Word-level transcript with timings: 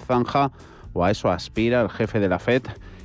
zanja 0.00 0.50
o 0.94 1.04
a 1.04 1.10
eso 1.10 1.30
aspira 1.30 1.82
el 1.82 1.90
jefe 1.90 2.18
de 2.18 2.30
la 2.30 2.38
FED 2.38 2.62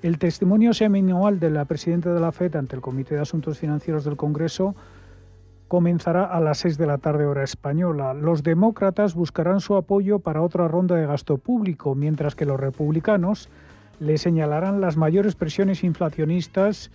El 0.03 0.19
testimonio 0.19 0.75
seminal 0.75 1.41
de 1.41 1.49
la 1.49 1.65
presidenta 1.65 2.13
de 2.13 2.21
la 2.21 2.33
FED 2.33 2.57
ante 2.57 2.77
el 2.77 2.83
Comité 2.83 3.15
de 3.15 3.23
Asuntos 3.23 3.59
Financieros 3.59 4.05
del 4.05 4.17
Congreso 4.17 4.75
comenzará 5.73 6.25
a 6.25 6.39
las 6.39 6.59
6 6.59 6.77
de 6.77 6.87
la 6.87 6.99
tarde 6.99 7.25
hora 7.25 7.45
española. 7.45 8.13
Los 8.13 8.43
demócratas 8.43 9.15
buscarán 9.15 9.61
su 9.61 9.75
apoyo 9.75 10.19
para 10.19 10.43
otra 10.43 10.69
ronda 10.69 10.97
de 10.97 11.07
gasto 11.07 11.39
público, 11.39 11.95
mientras 11.95 12.35
que 12.35 12.45
los 12.45 12.61
republicanos 12.61 13.49
le 13.99 14.19
señalarán 14.19 14.83
las 14.83 14.99
mayores 14.99 15.35
presiones 15.35 15.83
inflacionistas 15.83 16.91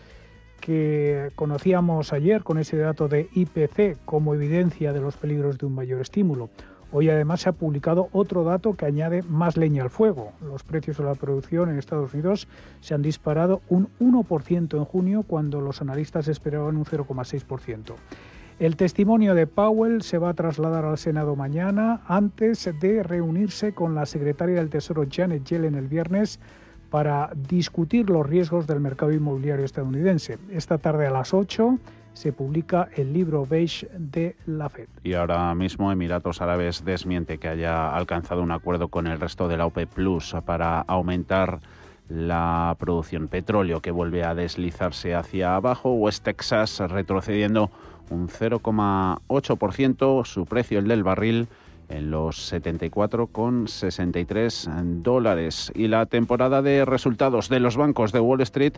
que 0.60 1.32
conocíamos 1.34 2.14
ayer 2.14 2.44
con 2.44 2.60
ese 2.60 2.78
dato 2.78 3.08
de 3.08 3.28
IPC 3.34 3.98
como 4.06 4.36
evidencia 4.36 4.94
de 4.94 5.02
los 5.02 5.18
peligros 5.18 5.58
de 5.58 5.66
un 5.66 5.74
mayor 5.74 6.00
estímulo. 6.00 6.52
Hoy 6.92 7.10
además 7.10 7.42
se 7.42 7.50
ha 7.50 7.54
publicado 7.54 8.10
otro 8.12 8.44
dato 8.44 8.76
que 8.76 8.86
añade 8.86 9.24
más 9.24 9.58
leña 9.58 9.82
al 9.82 9.90
fuego. 9.90 10.34
Los 10.40 10.62
precios 10.62 10.98
de 10.98 11.04
la 11.04 11.16
producción 11.16 11.72
en 11.72 11.80
Estados 11.80 12.14
Unidos 12.14 12.48
se 12.82 12.94
han 12.94 13.02
disparado 13.02 13.60
un 13.70 13.90
1% 14.00 14.78
en 14.78 14.86
junio 14.86 15.24
cuando 15.24 15.62
los 15.62 15.82
analistas 15.82 16.28
esperaban 16.28 16.78
un 16.78 16.86
0,6%. 16.86 17.96
El 18.60 18.76
testimonio 18.76 19.36
de 19.36 19.46
Powell 19.46 20.02
se 20.02 20.18
va 20.18 20.30
a 20.30 20.34
trasladar 20.34 20.84
al 20.84 20.98
Senado 20.98 21.36
mañana 21.36 22.02
antes 22.08 22.68
de 22.80 23.04
reunirse 23.04 23.74
con 23.74 23.94
la 23.94 24.08
secretaria 24.08 24.56
del 24.56 24.72
Tesoro 24.72 25.06
Janet 25.08 25.44
Yellen 25.44 25.76
el 25.76 25.88
viernes 25.88 26.40
para 26.90 27.30
discutir 27.36 28.10
los 28.10 28.26
riesgos 28.26 28.66
del 28.66 28.80
mercado 28.80 29.12
inmobiliario 29.12 29.64
estadounidense. 29.64 30.40
Esta 30.50 30.80
tarde 30.80 31.06
a 31.06 31.12
las 31.12 31.36
8 31.36 31.78
se 32.14 32.34
publica 32.34 32.90
el 32.96 33.14
libro 33.14 33.46
beige 33.46 33.90
de 33.96 34.36
la 34.48 34.70
Fed. 34.70 34.88
Y 35.04 35.14
ahora 35.14 35.54
mismo 35.54 35.92
Emiratos 35.92 36.42
Árabes 36.42 36.84
desmiente 36.84 37.38
que 37.38 37.50
haya 37.50 37.96
alcanzado 37.96 38.42
un 38.42 38.52
acuerdo 38.52 38.88
con 38.88 39.06
el 39.06 39.20
resto 39.20 39.48
de 39.48 39.58
la 39.58 39.68
OPEP 39.68 39.90
Plus 39.90 40.36
para 40.48 40.80
aumentar 40.82 41.60
la 42.10 42.76
producción 42.80 43.28
petróleo 43.28 43.82
que 43.82 43.92
vuelve 43.92 44.24
a 44.24 44.34
deslizarse 44.34 45.14
hacia 45.14 45.56
abajo. 45.56 45.94
West 45.94 46.24
Texas 46.24 46.80
retrocediendo 46.80 47.70
un 48.10 48.28
0,8%, 48.28 50.26
su 50.26 50.46
precio 50.46 50.80
el 50.80 50.88
del 50.88 51.04
barril 51.04 51.48
en 51.90 52.12
los 52.12 52.52
74,63 52.52 55.02
dólares. 55.02 55.72
Y 55.76 55.88
la 55.88 56.06
temporada 56.06 56.62
de 56.62 56.86
resultados 56.86 57.50
de 57.50 57.60
los 57.60 57.76
bancos 57.78 58.12
de 58.12 58.20
Wall 58.20 58.42
Street 58.42 58.74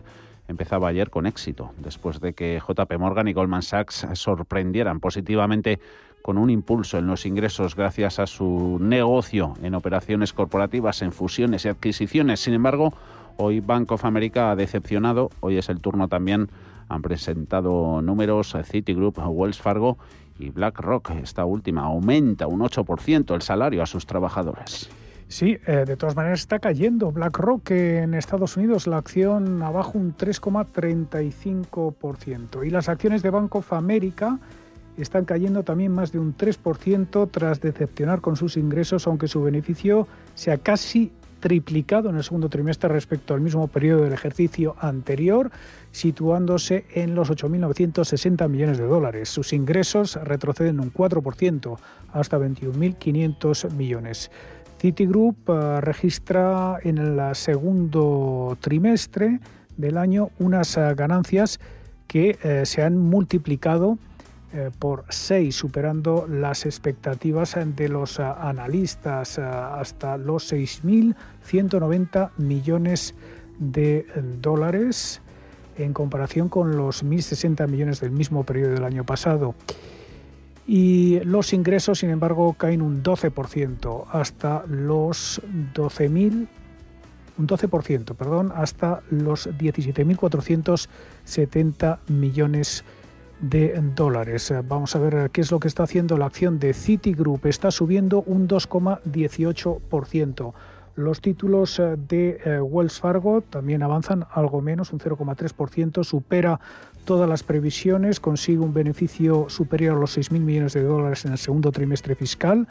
empezaba 0.48 0.88
ayer 0.88 1.10
con 1.10 1.26
éxito, 1.26 1.72
después 1.78 2.20
de 2.20 2.32
que 2.32 2.60
JP 2.60 2.92
Morgan 2.98 3.28
y 3.28 3.32
Goldman 3.32 3.62
Sachs 3.62 4.06
sorprendieran 4.14 5.00
positivamente 5.00 5.80
con 6.22 6.38
un 6.38 6.50
impulso 6.50 6.98
en 6.98 7.06
los 7.06 7.24
ingresos 7.24 7.76
gracias 7.76 8.18
a 8.18 8.26
su 8.26 8.78
negocio 8.80 9.54
en 9.62 9.74
operaciones 9.74 10.32
corporativas, 10.32 11.02
en 11.02 11.12
fusiones 11.12 11.64
y 11.64 11.68
adquisiciones. 11.68 12.40
Sin 12.40 12.54
embargo, 12.54 12.92
hoy 13.36 13.60
Bank 13.60 13.92
of 13.92 14.04
America 14.04 14.50
ha 14.50 14.56
decepcionado, 14.56 15.30
hoy 15.40 15.56
es 15.56 15.68
el 15.68 15.80
turno 15.80 16.08
también 16.08 16.48
han 16.90 17.00
presentado 17.02 18.00
números 18.02 18.54
Citigroup, 18.64 19.18
Wells 19.18 19.58
Fargo 19.58 19.96
y 20.38 20.50
BlackRock. 20.50 21.10
Esta 21.22 21.46
última 21.46 21.82
aumenta 21.82 22.46
un 22.46 22.60
8% 22.60 23.34
el 23.34 23.42
salario 23.42 23.82
a 23.82 23.86
sus 23.86 24.06
trabajadores. 24.06 24.88
Sí, 25.28 25.58
eh, 25.66 25.84
de 25.86 25.96
todas 25.96 26.16
maneras 26.16 26.40
está 26.40 26.58
cayendo. 26.58 27.12
BlackRock 27.12 27.70
en 27.70 28.14
Estados 28.14 28.56
Unidos 28.56 28.88
la 28.88 28.96
acción 28.98 29.62
abajo 29.62 29.96
un 29.96 30.16
3,35% 30.16 32.66
y 32.66 32.70
las 32.70 32.88
acciones 32.88 33.22
de 33.22 33.30
Bank 33.30 33.54
of 33.54 33.72
America 33.72 34.40
están 34.98 35.24
cayendo 35.24 35.62
también 35.62 35.92
más 35.92 36.10
de 36.10 36.18
un 36.18 36.36
3% 36.36 37.30
tras 37.30 37.60
decepcionar 37.60 38.20
con 38.20 38.34
sus 38.34 38.56
ingresos, 38.56 39.06
aunque 39.06 39.28
su 39.28 39.40
beneficio 39.40 40.08
sea 40.34 40.58
casi 40.58 41.12
triplicado 41.40 42.10
en 42.10 42.16
el 42.16 42.24
segundo 42.24 42.48
trimestre 42.48 42.88
respecto 42.88 43.34
al 43.34 43.40
mismo 43.40 43.66
periodo 43.68 44.04
del 44.04 44.12
ejercicio 44.12 44.76
anterior, 44.78 45.50
situándose 45.92 46.84
en 46.94 47.14
los 47.14 47.30
8.960 47.30 48.48
millones 48.48 48.78
de 48.78 48.86
dólares. 48.86 49.28
Sus 49.28 49.52
ingresos 49.52 50.16
retroceden 50.22 50.80
un 50.80 50.92
4% 50.92 51.78
hasta 52.12 52.38
21.500 52.38 53.70
millones. 53.72 54.30
Citigroup 54.80 55.36
eh, 55.48 55.80
registra 55.80 56.78
en 56.82 56.98
el 56.98 57.34
segundo 57.34 58.56
trimestre 58.60 59.40
del 59.76 59.98
año 59.98 60.30
unas 60.38 60.76
eh, 60.76 60.94
ganancias 60.94 61.60
que 62.06 62.38
eh, 62.42 62.64
se 62.64 62.82
han 62.82 62.96
multiplicado 62.96 63.98
por 64.80 65.04
6, 65.08 65.54
superando 65.54 66.26
las 66.28 66.66
expectativas 66.66 67.56
de 67.76 67.88
los 67.88 68.18
analistas 68.18 69.38
hasta 69.38 70.16
los 70.16 70.52
6.190 70.52 72.30
millones 72.36 73.14
de 73.60 74.06
dólares 74.40 75.22
en 75.76 75.92
comparación 75.92 76.48
con 76.48 76.76
los 76.76 77.04
1.060 77.04 77.68
millones 77.68 78.00
del 78.00 78.10
mismo 78.10 78.44
periodo 78.44 78.74
del 78.74 78.84
año 78.84 79.04
pasado. 79.04 79.54
Y 80.66 81.20
los 81.20 81.52
ingresos, 81.52 81.98
sin 81.98 82.10
embargo, 82.10 82.54
caen 82.54 82.82
un 82.82 83.02
12% 83.02 84.06
hasta 84.12 84.64
los 84.66 85.40
12.000 85.74 86.48
un 87.40 87.48
12%, 87.48 88.14
perdón, 88.14 88.52
hasta 88.54 89.02
los 89.10 89.48
17.470 89.48 91.98
millones 92.08 92.84
de 93.40 93.80
dólares. 93.96 94.52
Vamos 94.68 94.94
a 94.94 94.98
ver 94.98 95.30
qué 95.30 95.40
es 95.40 95.50
lo 95.50 95.58
que 95.58 95.68
está 95.68 95.84
haciendo 95.84 96.18
la 96.18 96.26
acción 96.26 96.58
de 96.58 96.74
Citigroup. 96.74 97.46
Está 97.46 97.70
subiendo 97.70 98.20
un 98.22 98.46
2,18%. 98.46 100.52
Los 101.00 101.20
títulos 101.20 101.78
eh, 101.78 101.96
de 101.96 102.40
eh, 102.44 102.60
Wells 102.60 103.00
Fargo 103.00 103.40
también 103.40 103.82
avanzan 103.82 104.26
algo 104.32 104.60
menos, 104.60 104.92
un 104.92 105.00
0,3%, 105.00 106.04
supera 106.04 106.60
todas 107.04 107.28
las 107.28 107.42
previsiones, 107.42 108.20
consigue 108.20 108.58
un 108.58 108.74
beneficio 108.74 109.48
superior 109.48 109.96
a 109.96 110.00
los 110.00 110.16
6.000 110.16 110.40
millones 110.40 110.74
de 110.74 110.82
dólares 110.82 111.24
en 111.24 111.32
el 111.32 111.38
segundo 111.38 111.72
trimestre 111.72 112.14
fiscal, 112.14 112.68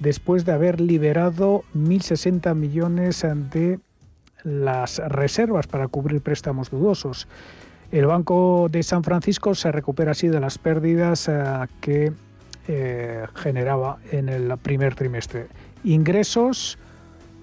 después 0.00 0.44
de 0.44 0.52
haber 0.52 0.80
liberado 0.80 1.64
1.060 1.74 2.54
millones 2.54 3.24
de 3.52 3.78
las 4.42 4.98
reservas 4.98 5.66
para 5.66 5.88
cubrir 5.88 6.22
préstamos 6.22 6.70
dudosos. 6.70 7.28
El 7.90 8.06
Banco 8.06 8.68
de 8.70 8.82
San 8.82 9.04
Francisco 9.04 9.54
se 9.54 9.70
recupera 9.70 10.12
así 10.12 10.28
de 10.28 10.40
las 10.40 10.58
pérdidas 10.58 11.28
eh, 11.28 11.34
que 11.80 12.12
eh, 12.68 13.26
generaba 13.34 13.98
en 14.10 14.28
el 14.28 14.56
primer 14.58 14.94
trimestre. 14.94 15.46
Ingresos 15.84 16.78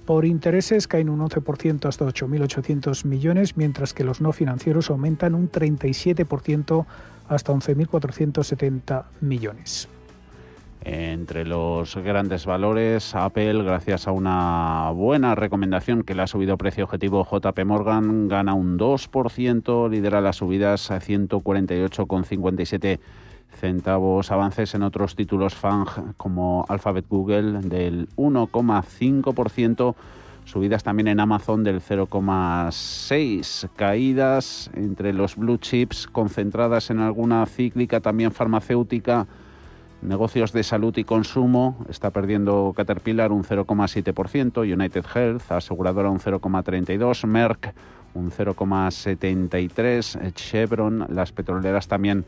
por 0.06 0.26
intereses 0.26 0.88
caen 0.88 1.10
un 1.10 1.20
11% 1.20 1.88
hasta 1.88 2.06
8.800 2.06 3.06
millones, 3.06 3.58
mientras 3.58 3.94
que 3.94 4.04
los 4.04 4.22
no 4.22 4.32
financieros 4.32 4.90
aumentan 4.90 5.36
un 5.36 5.52
37% 5.52 6.86
hasta 7.28 7.54
11.470 7.54 9.04
millones. 9.22 9.90
Entre 10.86 11.46
los 11.46 11.96
grandes 11.96 12.46
valores, 12.46 13.16
Apple, 13.16 13.64
gracias 13.64 14.06
a 14.06 14.12
una 14.12 14.92
buena 14.94 15.34
recomendación 15.34 16.04
que 16.04 16.14
le 16.14 16.24
ha 16.24 16.28
subido 16.28 16.58
precio 16.58 16.84
objetivo 16.84 17.26
JP 17.26 17.58
Morgan, 17.66 18.28
gana 18.28 18.54
un 18.54 18.78
2%, 18.78 19.90
lidera 19.90 20.20
las 20.20 20.36
subidas 20.36 20.92
a 20.92 21.00
148,57 21.00 23.00
centavos. 23.54 24.32
Avances 24.32 24.74
en 24.76 24.84
otros 24.84 25.16
títulos 25.16 25.56
FANG 25.56 26.16
como 26.18 26.66
Alphabet 26.70 27.06
Google 27.10 27.62
del 27.62 28.10
1,5%. 28.16 29.96
Subidas 30.46 30.84
también 30.84 31.08
en 31.08 31.20
Amazon 31.20 31.64
del 31.64 31.82
0,6. 31.82 33.70
Caídas 33.76 34.70
entre 34.74 35.14
los 35.14 35.36
blue 35.36 35.58
chips 35.58 36.08
concentradas 36.08 36.90
en 36.90 37.00
alguna 37.00 37.46
cíclica 37.46 38.02
también 38.02 38.32
farmacéutica 38.32 39.28
Negocios 40.04 40.52
de 40.52 40.64
salud 40.64 40.96
y 40.98 41.06
consumo 41.06 41.78
está 41.88 42.12
perdiendo 42.12 42.74
Caterpillar 42.76 43.32
un 43.32 43.46
0,7%, 43.46 44.74
United 44.74 45.06
Health, 45.16 45.50
aseguradora 45.50 46.10
un 46.10 46.20
0,32%, 46.20 47.26
Merck 47.26 47.74
un 48.14 48.30
0,73%, 48.30 50.34
Chevron, 50.34 51.06
las 51.08 51.32
petroleras 51.32 51.88
también 51.88 52.26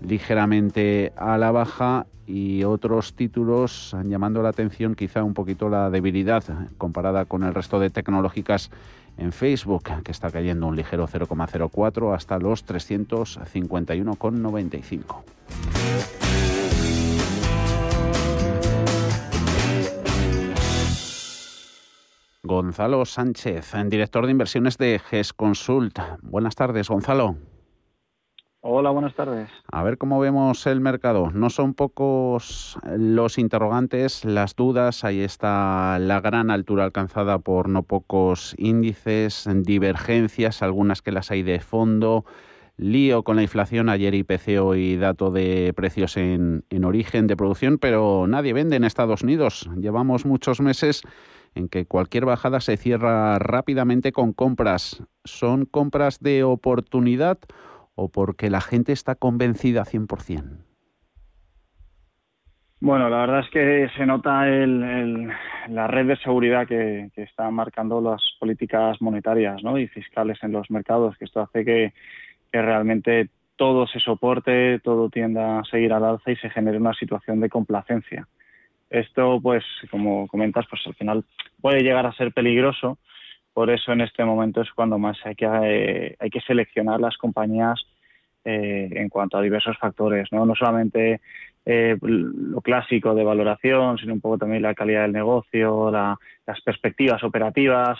ligeramente 0.00 1.12
a 1.16 1.36
la 1.38 1.50
baja 1.50 2.06
y 2.26 2.62
otros 2.64 3.14
títulos 3.14 3.96
llamando 4.04 4.42
la 4.42 4.50
atención 4.50 4.94
quizá 4.94 5.24
un 5.24 5.34
poquito 5.34 5.68
la 5.68 5.90
debilidad 5.90 6.44
comparada 6.76 7.24
con 7.24 7.42
el 7.42 7.52
resto 7.54 7.80
de 7.80 7.90
tecnológicas 7.90 8.70
en 9.16 9.32
Facebook, 9.32 9.84
que 10.04 10.12
está 10.12 10.30
cayendo 10.30 10.66
un 10.66 10.76
ligero 10.76 11.08
0,04 11.08 12.14
hasta 12.14 12.38
los 12.38 12.66
351,95. 12.66 15.22
Gonzalo 22.44 23.04
Sánchez, 23.04 23.72
director 23.86 24.24
de 24.24 24.32
inversiones 24.32 24.78
de 24.78 25.00
GES 25.00 25.32
Consult. 25.32 25.98
Buenas 26.22 26.54
tardes, 26.54 26.88
Gonzalo. 26.88 27.36
Hola, 28.60 28.90
buenas 28.90 29.14
tardes. 29.14 29.48
A 29.70 29.84
ver 29.84 29.98
cómo 29.98 30.18
vemos 30.18 30.66
el 30.66 30.80
mercado. 30.80 31.30
No 31.30 31.48
son 31.48 31.74
pocos 31.74 32.76
los 32.96 33.38
interrogantes, 33.38 34.24
las 34.24 34.56
dudas. 34.56 35.04
Ahí 35.04 35.20
está 35.20 35.96
la 36.00 36.20
gran 36.20 36.50
altura 36.50 36.82
alcanzada 36.82 37.38
por 37.38 37.68
no 37.68 37.84
pocos 37.84 38.56
índices, 38.58 39.48
divergencias, 39.62 40.60
algunas 40.62 41.02
que 41.02 41.12
las 41.12 41.30
hay 41.30 41.44
de 41.44 41.60
fondo. 41.60 42.24
Lío 42.76 43.22
con 43.22 43.36
la 43.36 43.42
inflación, 43.42 43.88
ayer 43.88 44.14
IPC 44.14 44.48
y 44.76 44.96
dato 44.96 45.30
de 45.30 45.72
precios 45.76 46.16
en, 46.16 46.64
en 46.68 46.84
origen 46.84 47.28
de 47.28 47.36
producción, 47.36 47.78
pero 47.78 48.26
nadie 48.26 48.52
vende 48.52 48.74
en 48.74 48.82
Estados 48.82 49.22
Unidos. 49.22 49.70
Llevamos 49.76 50.26
muchos 50.26 50.60
meses 50.60 51.02
en 51.54 51.68
que 51.68 51.86
cualquier 51.86 52.24
bajada 52.24 52.60
se 52.60 52.76
cierra 52.76 53.38
rápidamente 53.38 54.10
con 54.10 54.32
compras. 54.32 55.04
¿Son 55.24 55.64
compras 55.64 56.18
de 56.20 56.42
oportunidad 56.42 57.38
o 57.98 58.08
porque 58.08 58.48
la 58.48 58.60
gente 58.60 58.92
está 58.92 59.16
convencida 59.16 59.84
100%? 59.84 60.64
Bueno, 62.80 63.10
la 63.10 63.18
verdad 63.18 63.40
es 63.40 63.50
que 63.50 63.90
se 63.96 64.06
nota 64.06 64.46
la 64.46 65.86
red 65.88 66.06
de 66.06 66.16
seguridad 66.18 66.68
que, 66.68 67.10
están 67.16 67.54
marcando 67.54 68.00
las 68.00 68.22
políticas 68.38 69.02
monetarias 69.02 69.60
y 69.76 69.88
fiscales 69.88 70.38
en 70.42 70.52
los 70.52 70.70
mercados, 70.70 71.16
que 71.18 71.24
esto 71.24 71.40
hace 71.40 71.64
que, 71.64 71.92
que 72.52 72.62
realmente 72.62 73.30
todo 73.56 73.88
se 73.88 73.98
soporte, 73.98 74.78
todo 74.78 75.10
tienda 75.10 75.58
a 75.58 75.64
seguir 75.64 75.92
al 75.92 76.04
alza 76.04 76.30
y 76.30 76.36
se 76.36 76.50
genere 76.50 76.78
una 76.78 76.94
situación 76.94 77.40
de 77.40 77.48
complacencia. 77.48 78.28
Esto, 78.90 79.40
pues, 79.42 79.64
como 79.90 80.28
comentas, 80.28 80.64
pues 80.70 80.80
al 80.86 80.94
final 80.94 81.24
puede 81.60 81.82
llegar 81.82 82.06
a 82.06 82.12
ser 82.12 82.32
peligroso. 82.32 82.98
Por 83.58 83.70
eso 83.70 83.90
en 83.90 84.02
este 84.02 84.24
momento 84.24 84.60
es 84.60 84.70
cuando 84.70 85.00
más 85.00 85.18
hay 85.24 85.34
que, 85.34 85.44
eh, 85.44 86.16
hay 86.20 86.30
que 86.30 86.40
seleccionar 86.42 87.00
las 87.00 87.16
compañías 87.16 87.84
eh, 88.44 88.88
en 88.92 89.08
cuanto 89.08 89.36
a 89.36 89.42
diversos 89.42 89.76
factores, 89.78 90.28
no, 90.30 90.46
no 90.46 90.54
solamente 90.54 91.20
eh, 91.66 91.96
lo 92.00 92.60
clásico 92.60 93.16
de 93.16 93.24
valoración, 93.24 93.98
sino 93.98 94.14
un 94.14 94.20
poco 94.20 94.38
también 94.38 94.62
la 94.62 94.76
calidad 94.76 95.02
del 95.02 95.12
negocio, 95.12 95.90
las 95.90 96.60
perspectivas 96.60 97.24
operativas. 97.24 97.98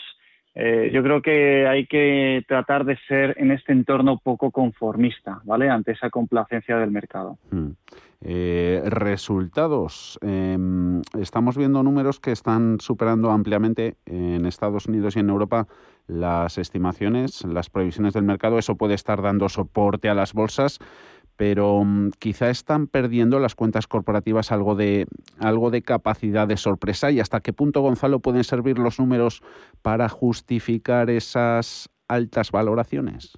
Yo 0.91 1.03
creo 1.03 1.21
que 1.21 1.67
hay 1.67 1.85
que 1.87 2.43
tratar 2.47 2.85
de 2.85 2.97
ser 3.07 3.35
en 3.37 3.51
este 3.51 3.71
entorno 3.71 4.17
poco 4.17 4.51
conformista, 4.51 5.41
¿vale? 5.43 5.69
Ante 5.69 5.91
esa 5.93 6.09
complacencia 6.09 6.77
del 6.77 6.91
mercado. 6.91 7.37
Hmm. 7.51 7.71
Eh, 8.21 8.81
resultados. 8.85 10.19
Em, 10.21 11.01
estamos 11.17 11.55
viendo 11.55 11.81
números 11.83 12.19
que 12.19 12.33
están 12.33 12.81
superando 12.81 13.31
ampliamente 13.31 13.95
en 14.05 14.45
Estados 14.45 14.87
Unidos 14.87 15.15
y 15.15 15.19
en 15.19 15.29
Europa 15.29 15.67
las 16.05 16.57
estimaciones, 16.57 17.45
las 17.45 17.69
previsiones 17.69 18.13
del 18.13 18.23
mercado. 18.23 18.59
Eso 18.59 18.75
puede 18.75 18.95
estar 18.95 19.21
dando 19.21 19.47
soporte 19.47 20.09
a 20.09 20.15
las 20.15 20.33
bolsas, 20.33 20.79
pero 21.39 21.81
mm, 21.85 22.09
quizá 22.19 22.49
están 22.49 22.87
perdiendo 22.87 23.39
las 23.39 23.55
cuentas 23.55 23.87
corporativas 23.87 24.51
algo 24.51 24.75
de, 24.75 25.05
algo 25.39 25.71
de 25.71 25.81
capacidad 25.81 26.45
de 26.45 26.57
sorpresa. 26.57 27.11
¿Y 27.11 27.21
hasta 27.21 27.39
qué 27.39 27.53
punto, 27.53 27.79
Gonzalo, 27.79 28.19
pueden 28.19 28.43
servir 28.43 28.77
los 28.77 28.99
números 28.99 29.41
para 29.81 30.09
justificar 30.09 31.09
esas 31.09 31.89
altas 32.09 32.51
valoraciones? 32.51 33.37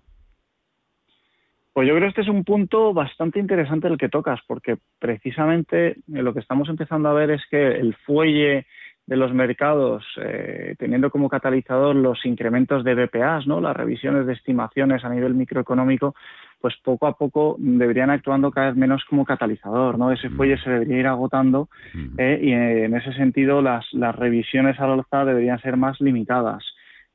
Pues 1.74 1.88
yo 1.88 1.94
creo 1.94 2.08
que 2.08 2.10
este 2.10 2.22
es 2.22 2.28
un 2.28 2.44
punto 2.44 2.92
bastante 2.92 3.40
interesante 3.40 3.88
el 3.88 4.00
que 4.00 4.10
tocas, 4.10 4.40
porque 4.48 4.78
precisamente 4.98 5.98
lo 6.08 6.34
que 6.34 6.40
estamos 6.40 6.70
empezando 6.70 7.08
a 7.08 7.14
ver 7.14 7.30
es 7.30 7.44
que 7.52 7.68
el 7.68 7.94
fuelle 7.98 8.66
de 9.08 9.18
los 9.18 9.34
mercados, 9.34 10.06
eh, 10.22 10.76
teniendo 10.78 11.10
como 11.10 11.30
catalizador 11.30 11.96
los 11.96 12.26
incrementos 12.26 12.84
de 12.84 12.96
BPAs, 12.96 13.48
¿no? 13.48 13.60
las 13.60 13.76
revisiones 13.76 14.26
de 14.26 14.34
estimaciones 14.34 15.04
a 15.04 15.10
nivel 15.10 15.34
microeconómico, 15.34 16.16
pues 16.62 16.76
poco 16.84 17.08
a 17.08 17.18
poco 17.18 17.56
deberían 17.60 18.12
actuando 18.12 18.52
cada 18.52 18.68
vez 18.68 18.76
menos 18.76 19.04
como 19.06 19.26
catalizador, 19.26 19.98
¿no? 19.98 20.12
Ese 20.12 20.30
fuelle 20.30 20.62
se 20.62 20.70
debería 20.70 21.00
ir 21.00 21.08
agotando 21.08 21.70
eh, 22.18 22.40
y 22.42 22.52
en 22.52 22.96
ese 22.96 23.14
sentido 23.14 23.64
las, 23.64 23.86
las 23.94 24.16
revisiones 24.16 24.80
al 24.80 24.92
alza 24.92 25.26
deberían 25.26 25.60
ser 25.60 25.76
más 25.76 26.00
limitadas 26.00 26.64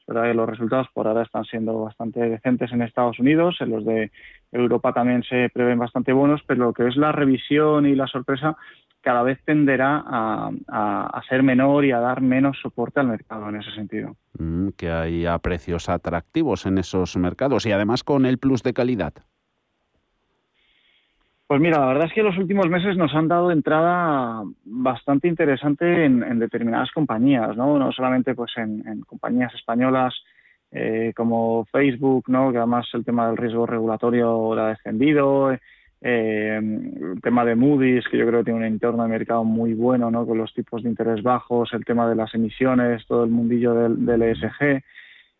verdad 0.06 0.24
que 0.24 0.34
los 0.34 0.48
resultados 0.48 0.88
por 0.94 1.08
ahora 1.08 1.22
están 1.22 1.44
siendo 1.44 1.80
bastante 1.80 2.20
decentes 2.20 2.70
en 2.72 2.82
Estados 2.82 3.18
Unidos, 3.18 3.56
en 3.60 3.70
los 3.70 3.84
de 3.84 4.12
Europa 4.52 4.92
también 4.92 5.22
se 5.24 5.50
prevén 5.52 5.78
bastante 5.78 6.12
buenos, 6.12 6.42
pero 6.46 6.66
lo 6.66 6.72
que 6.72 6.86
es 6.86 6.96
la 6.96 7.12
revisión 7.12 7.86
y 7.86 7.94
la 7.94 8.06
sorpresa 8.06 8.56
cada 9.06 9.22
vez 9.22 9.38
tenderá 9.44 10.02
a, 10.04 11.22
ser 11.28 11.44
menor 11.44 11.84
y 11.84 11.92
a 11.92 12.00
dar 12.00 12.20
menos 12.20 12.58
soporte 12.60 12.98
al 12.98 13.06
mercado 13.06 13.48
en 13.48 13.54
ese 13.54 13.70
sentido. 13.70 14.16
Mm, 14.36 14.70
que 14.76 14.90
haya 14.90 15.38
precios 15.38 15.88
atractivos 15.88 16.66
en 16.66 16.78
esos 16.78 17.16
mercados 17.16 17.66
y 17.66 17.70
además 17.70 18.02
con 18.02 18.26
el 18.26 18.38
plus 18.38 18.64
de 18.64 18.72
calidad. 18.72 19.14
Pues 21.46 21.60
mira, 21.60 21.78
la 21.78 21.86
verdad 21.86 22.06
es 22.06 22.14
que 22.14 22.24
los 22.24 22.36
últimos 22.36 22.68
meses 22.68 22.96
nos 22.96 23.14
han 23.14 23.28
dado 23.28 23.52
entrada 23.52 24.42
bastante 24.64 25.28
interesante 25.28 26.04
en, 26.04 26.40
determinadas 26.40 26.90
compañías, 26.90 27.56
¿no? 27.56 27.78
No 27.78 27.92
solamente 27.92 28.34
pues 28.34 28.50
en, 28.56 29.02
compañías 29.02 29.54
españolas 29.54 30.14
eh, 30.72 31.12
como 31.14 31.64
Facebook, 31.66 32.24
¿no? 32.26 32.50
Que 32.50 32.58
además 32.58 32.88
el 32.92 33.04
tema 33.04 33.28
del 33.28 33.36
riesgo 33.36 33.66
regulatorio 33.66 34.52
lo 34.52 34.62
ha 34.62 34.70
descendido, 34.70 35.52
eh, 35.52 35.60
el 36.00 37.18
tema 37.22 37.44
de 37.44 37.54
Moody's, 37.54 38.06
que 38.08 38.18
yo 38.18 38.26
creo 38.26 38.40
que 38.40 38.46
tiene 38.46 38.60
un 38.60 38.64
entorno 38.66 39.02
de 39.02 39.08
mercado 39.08 39.44
muy 39.44 39.74
bueno, 39.74 40.10
¿no? 40.10 40.26
Con 40.26 40.38
los 40.38 40.52
tipos 40.54 40.82
de 40.82 40.90
interés 40.90 41.22
bajos, 41.22 41.72
el 41.72 41.84
tema 41.84 42.08
de 42.08 42.14
las 42.14 42.34
emisiones, 42.34 43.06
todo 43.06 43.24
el 43.24 43.30
mundillo 43.30 43.74
del, 43.74 44.22
ESG. 44.22 44.82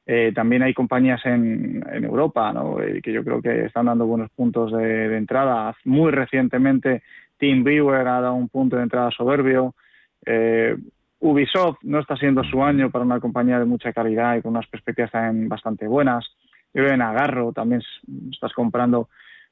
Eh, 0.09 0.33
también 0.35 0.63
hay 0.63 0.73
compañías 0.73 1.25
en, 1.27 1.85
Europa 2.05 2.53
¿no? 2.53 2.81
Eh, 2.81 3.03
que 3.03 3.13
yo 3.13 3.25
creo 3.25 3.43
que 3.43 3.65
están 3.65 3.87
dando 3.87 4.07
buenos 4.07 4.31
puntos 4.31 4.73
de, 4.73 5.17
entrada. 5.17 5.77
Muy 5.85 6.11
recientemente, 6.11 7.03
Team 7.39 7.63
Brewer 7.65 8.07
ha 8.07 8.21
dado 8.21 8.35
un 8.35 8.49
punto 8.49 8.77
de 8.77 8.85
entrada 8.85 9.11
soberbio. 9.11 9.75
Eh, 10.25 10.77
Ubisoft 11.21 11.79
no 11.83 12.01
está 12.01 12.17
siendo 12.17 12.45
su 12.45 12.63
año 12.63 12.91
para 12.91 13.05
una 13.05 13.21
compañía 13.21 13.59
de 13.59 13.65
mucha 13.65 13.93
calidad 13.93 14.37
y 14.37 14.43
con 14.43 14.53
unas 14.53 14.67
perspectivas 14.67 15.11
también 15.11 15.49
bastante 15.49 15.87
buenas. 15.87 16.25
Yo 16.73 16.85
en 16.87 17.01
Agarro 17.01 17.53
también 17.53 17.83
estás 18.31 18.53
comprando 18.53 19.09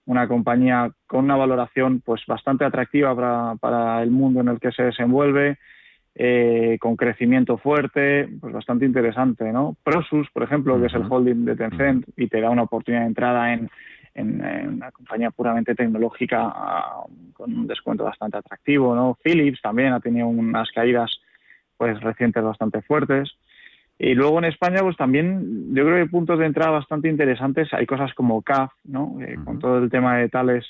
una 0.07 0.29
compañía 0.29 0.91
con 1.07 1.25
una 1.25 1.37
valoración 1.37 2.01
pues 2.05 2.23
bastante 2.27 2.65
atractiva 2.65 3.15
para, 3.15 3.55
para 3.57 4.03
el 4.03 4.11
mundo 4.11 4.41
en 4.41 4.49
el 4.49 4.61
que 4.61 4.73
se 4.73 4.85
desenvuelve. 4.85 5.59
Eh, 6.17 6.79
con 6.81 6.95
crecimiento 6.95 7.59
fuerte, 7.59 8.29
pues 8.41 8.53
bastante 8.53 8.85
interesante, 8.85 9.53
¿no? 9.53 9.77
Prosus, 9.83 10.31
por 10.31 10.45
ejemplo, 10.45 10.81
que 10.81 10.87
es 10.87 10.95
el 10.95 11.07
holding 11.11 11.45
de 11.45 11.57
Tencent 11.57 12.07
y 12.17 12.29
te 12.29 12.41
da 12.41 12.51
una 12.51 12.63
oportunidad 12.63 13.03
de 13.03 13.09
entrada 13.09 13.53
en, 13.53 13.69
una 14.17 14.93
compañía 14.93 15.33
puramente 15.33 15.75
tecnológica 15.75 16.55
con 17.33 17.53
un 17.53 17.67
descuento 17.67 18.05
bastante 18.05 18.37
atractivo, 18.37 18.95
¿no? 18.95 19.19
Philips 19.25 19.61
también 19.61 19.93
ha 19.93 19.99
tenido 19.99 20.29
unas 20.29 20.71
caídas 20.71 21.11
pues 21.77 22.01
recientes 22.01 22.45
bastante 22.45 22.81
fuertes. 22.83 23.37
Y 23.99 24.15
luego 24.15 24.39
en 24.39 24.47
España, 24.47 24.81
pues 24.83 24.97
también 24.97 25.75
yo 25.75 25.85
creo 25.85 25.97
que 25.97 26.03
hay 26.03 26.09
puntos 26.09 26.39
de 26.39 26.47
entrada 26.47 26.73
bastante 26.73 27.09
interesantes. 27.09 27.73
Hay 27.73 27.87
cosas 27.87 28.13
como 28.15 28.43
CAF, 28.43 28.73
¿no? 28.85 29.19
Eh, 29.21 29.37
con 29.45 29.59
todo 29.59 29.79
el 29.79 29.91
tema 29.91 30.19
de 30.19 30.29
tales 30.29 30.65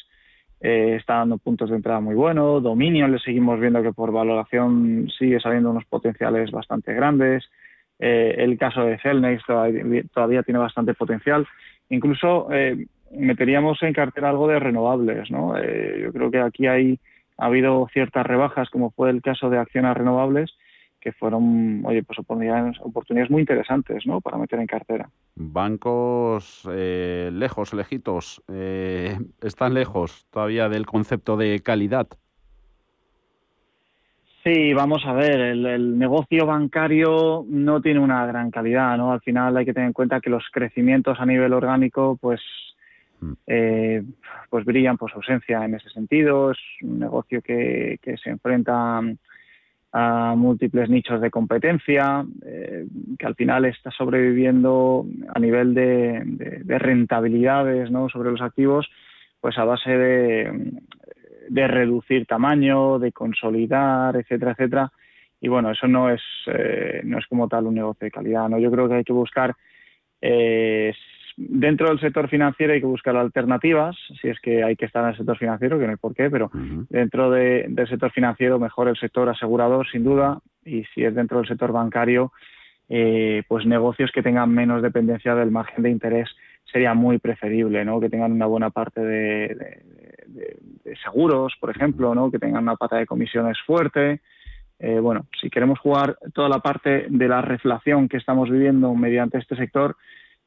eh, 0.67 0.97
está 0.97 1.17
dando 1.17 1.37
puntos 1.37 1.69
de 1.69 1.77
entrada 1.77 2.01
muy 2.01 2.15
buenos. 2.15 2.63
Dominion 2.63 3.13
le 3.13 3.19
seguimos 3.19 3.61
viendo 3.61 3.83
que 3.83 3.93
por 3.93 4.13
valoración 4.13 5.11
sigue 5.19 5.39
saliendo 5.39 5.71
unos 5.71 5.85
potenciales 5.85 6.51
bastante 6.51 6.95
grandes. 6.95 7.45
Eh, 7.99 8.37
el 8.39 8.57
caso 8.57 8.83
de 8.87 8.99
Celnex 8.99 9.43
todavía, 9.45 10.43
tiene 10.43 10.59
bastante 10.59 10.95
potencial. 10.95 11.47
Incluso 11.91 12.49
eh, 12.51 12.87
meteríamos 13.11 13.83
en 13.83 13.93
cartera 13.93 14.31
algo 14.31 14.49
de 14.49 14.59
renovables. 14.59 15.31
¿no? 15.31 15.55
yo 15.55 16.13
creo 16.15 16.31
que 16.31 16.41
aquí 16.41 16.67
hay, 16.67 16.99
ha 17.37 17.45
habido 17.45 17.87
ciertas 17.93 18.27
rebajas, 18.27 18.71
como 18.71 18.91
fue 18.91 19.11
el 19.11 19.21
caso 19.21 19.51
de 19.51 19.59
acciones 19.59 19.95
renovables, 19.95 20.57
que 21.05 21.13
fueron, 21.13 21.83
oye, 21.85 22.03
pues 22.03 22.19
oportunidades, 22.19 22.79
oportunidades 22.81 23.31
muy 23.31 23.43
interesantes, 23.43 24.07
¿no? 24.07 24.23
Para 24.23 24.39
meter 24.39 24.59
en 24.59 24.67
cartera. 24.67 25.11
Bancos 25.35 26.67
eh, 26.73 27.29
lejos, 27.31 27.75
lejitos, 27.75 28.43
eh, 28.49 29.19
están 29.43 29.75
lejos 29.75 30.27
todavía 30.31 30.71
del 30.71 30.87
concepto 30.87 31.37
de 31.37 31.61
calidad. 31.61 32.09
Sí, 34.43 34.73
vamos 34.73 35.05
a 35.05 35.13
ver, 35.13 35.41
el, 35.41 35.99
negocio 35.99 36.47
bancario 36.47 37.45
no 37.49 37.83
tiene 37.83 38.01
una 38.01 38.25
gran 38.25 38.51
calidad, 38.51 38.97
¿no? 38.97 39.13
Al 39.13 39.21
final 39.21 39.55
hay 39.59 39.67
que 39.67 39.75
tener 39.75 39.89
en 39.89 39.93
cuenta 39.93 40.23
que 40.23 40.31
los 40.31 40.45
crecimientos 40.51 41.21
a 41.21 41.27
nivel 41.27 41.53
orgánico, 41.53 42.17
pues, 42.19 42.41
mm. 43.21 43.33
eh, 43.47 44.03
pues 44.49 44.65
brillan 44.65 44.97
por 44.97 45.11
su 45.11 45.17
ausencia 45.17 45.63
en 45.67 45.75
ese 45.75 45.91
sentido. 45.91 46.53
Es 46.53 46.59
un 46.81 46.99
negocio 46.99 47.43
que, 47.43 47.99
que 48.01 48.17
se 48.17 48.31
enfrenta 48.31 49.03
a 49.97 50.35
múltiples 50.37 50.91
nichos 50.91 51.21
de 51.21 51.31
competencia, 51.31 52.27
eh, 52.45 52.85
que 53.17 53.27
al 53.27 53.37
final 53.37 53.65
está 53.65 53.93
sobreviviendo 53.93 55.07
a 55.33 55.39
nivel 55.39 55.73
de, 55.73 56.21
rentabilidades 56.67 57.93
¿no? 57.93 58.09
sobre 58.09 58.33
los 58.33 58.41
activos, 58.41 58.91
pues 59.41 59.57
a 59.57 59.65
base 59.65 59.97
de, 59.97 60.73
reducir 61.49 62.27
tamaño, 62.27 62.99
de 62.99 63.13
consolidar, 63.13 64.17
etcétera, 64.17 64.51
etcétera. 64.51 64.93
Y 65.41 65.47
bueno, 65.47 65.71
eso 65.71 65.87
no 65.87 66.11
es, 66.11 66.23
eh, 66.49 67.03
no 67.05 67.19
es 67.19 67.27
como 67.29 67.47
tal 67.47 67.69
un 67.69 67.77
negocio 67.77 68.07
de 68.07 68.11
calidad. 68.11 68.49
¿no? 68.49 68.59
Yo 68.59 68.73
creo 68.73 68.89
que 68.89 68.95
hay 68.95 69.05
que 69.05 69.13
buscar 69.13 69.55
eh, 70.21 70.93
dentro 71.37 71.89
del 71.89 72.01
sector 72.01 72.29
financiero 72.29 72.73
hay 72.73 72.81
que 72.81 72.87
buscar 72.87 73.17
alternativas, 73.17 73.97
si 74.21 74.29
es 74.29 74.39
que 74.41 74.63
hay 74.63 74.77
que 74.77 74.87
estar 74.87 75.03
en 75.03 75.11
el 75.11 75.17
sector 75.17 75.37
financiero, 75.37 75.79
que 75.79 75.85
no 75.85 75.91
hay 75.91 75.97
por 75.97 76.15
qué, 76.15 76.31
pero 76.31 76.51
dentro 76.89 77.31
del 77.31 77.89
sector 77.89 78.11
financiero 78.13 78.59
mejor 78.59 78.89
el 78.89 78.97
sector 78.97 79.29
asegurador, 79.29 79.89
sin 79.91 80.05
duda, 80.05 80.39
y 80.65 80.85
si 80.95 81.05
es 81.05 81.15
dentro 81.15 81.39
del 81.39 81.49
sector 81.49 81.73
bancario, 81.73 82.33
eh, 82.89 83.43
pues 83.49 83.67
negocios 83.67 84.11
que 84.13 84.23
tengan 84.23 84.51
menos 84.51 84.83
dependencia 84.83 85.35
del 85.35 85.51
margen 85.51 85.83
de 85.83 85.91
interés 85.91 86.29
sería 86.71 86.95
muy 86.95 87.19
preferible, 87.19 87.85
¿no? 87.85 88.01
Que 88.01 88.11
tengan 88.11 88.33
una 88.33 88.47
buena 88.47 88.71
parte 88.71 89.01
de, 89.01 89.83
seguros, 91.03 91.55
por 91.61 91.71
ejemplo, 91.71 92.15
¿no? 92.15 92.31
Que 92.31 92.39
tengan 92.39 92.65
una 92.65 92.77
pata 92.77 92.97
de 92.97 93.07
comisiones 93.07 93.59
fuerte. 93.67 94.21
Eh, 94.79 94.99
bueno, 94.99 95.27
si 95.41 95.51
queremos 95.51 95.79
jugar 95.79 96.19
toda 96.35 96.49
la 96.49 96.59
parte 96.59 97.07
de 97.09 97.29
la 97.29 97.41
reflación 97.43 98.09
que 98.09 98.17
estamos 98.17 98.51
viviendo 98.51 98.93
mediante 98.95 99.39
este 99.39 99.57
sector, 99.57 99.97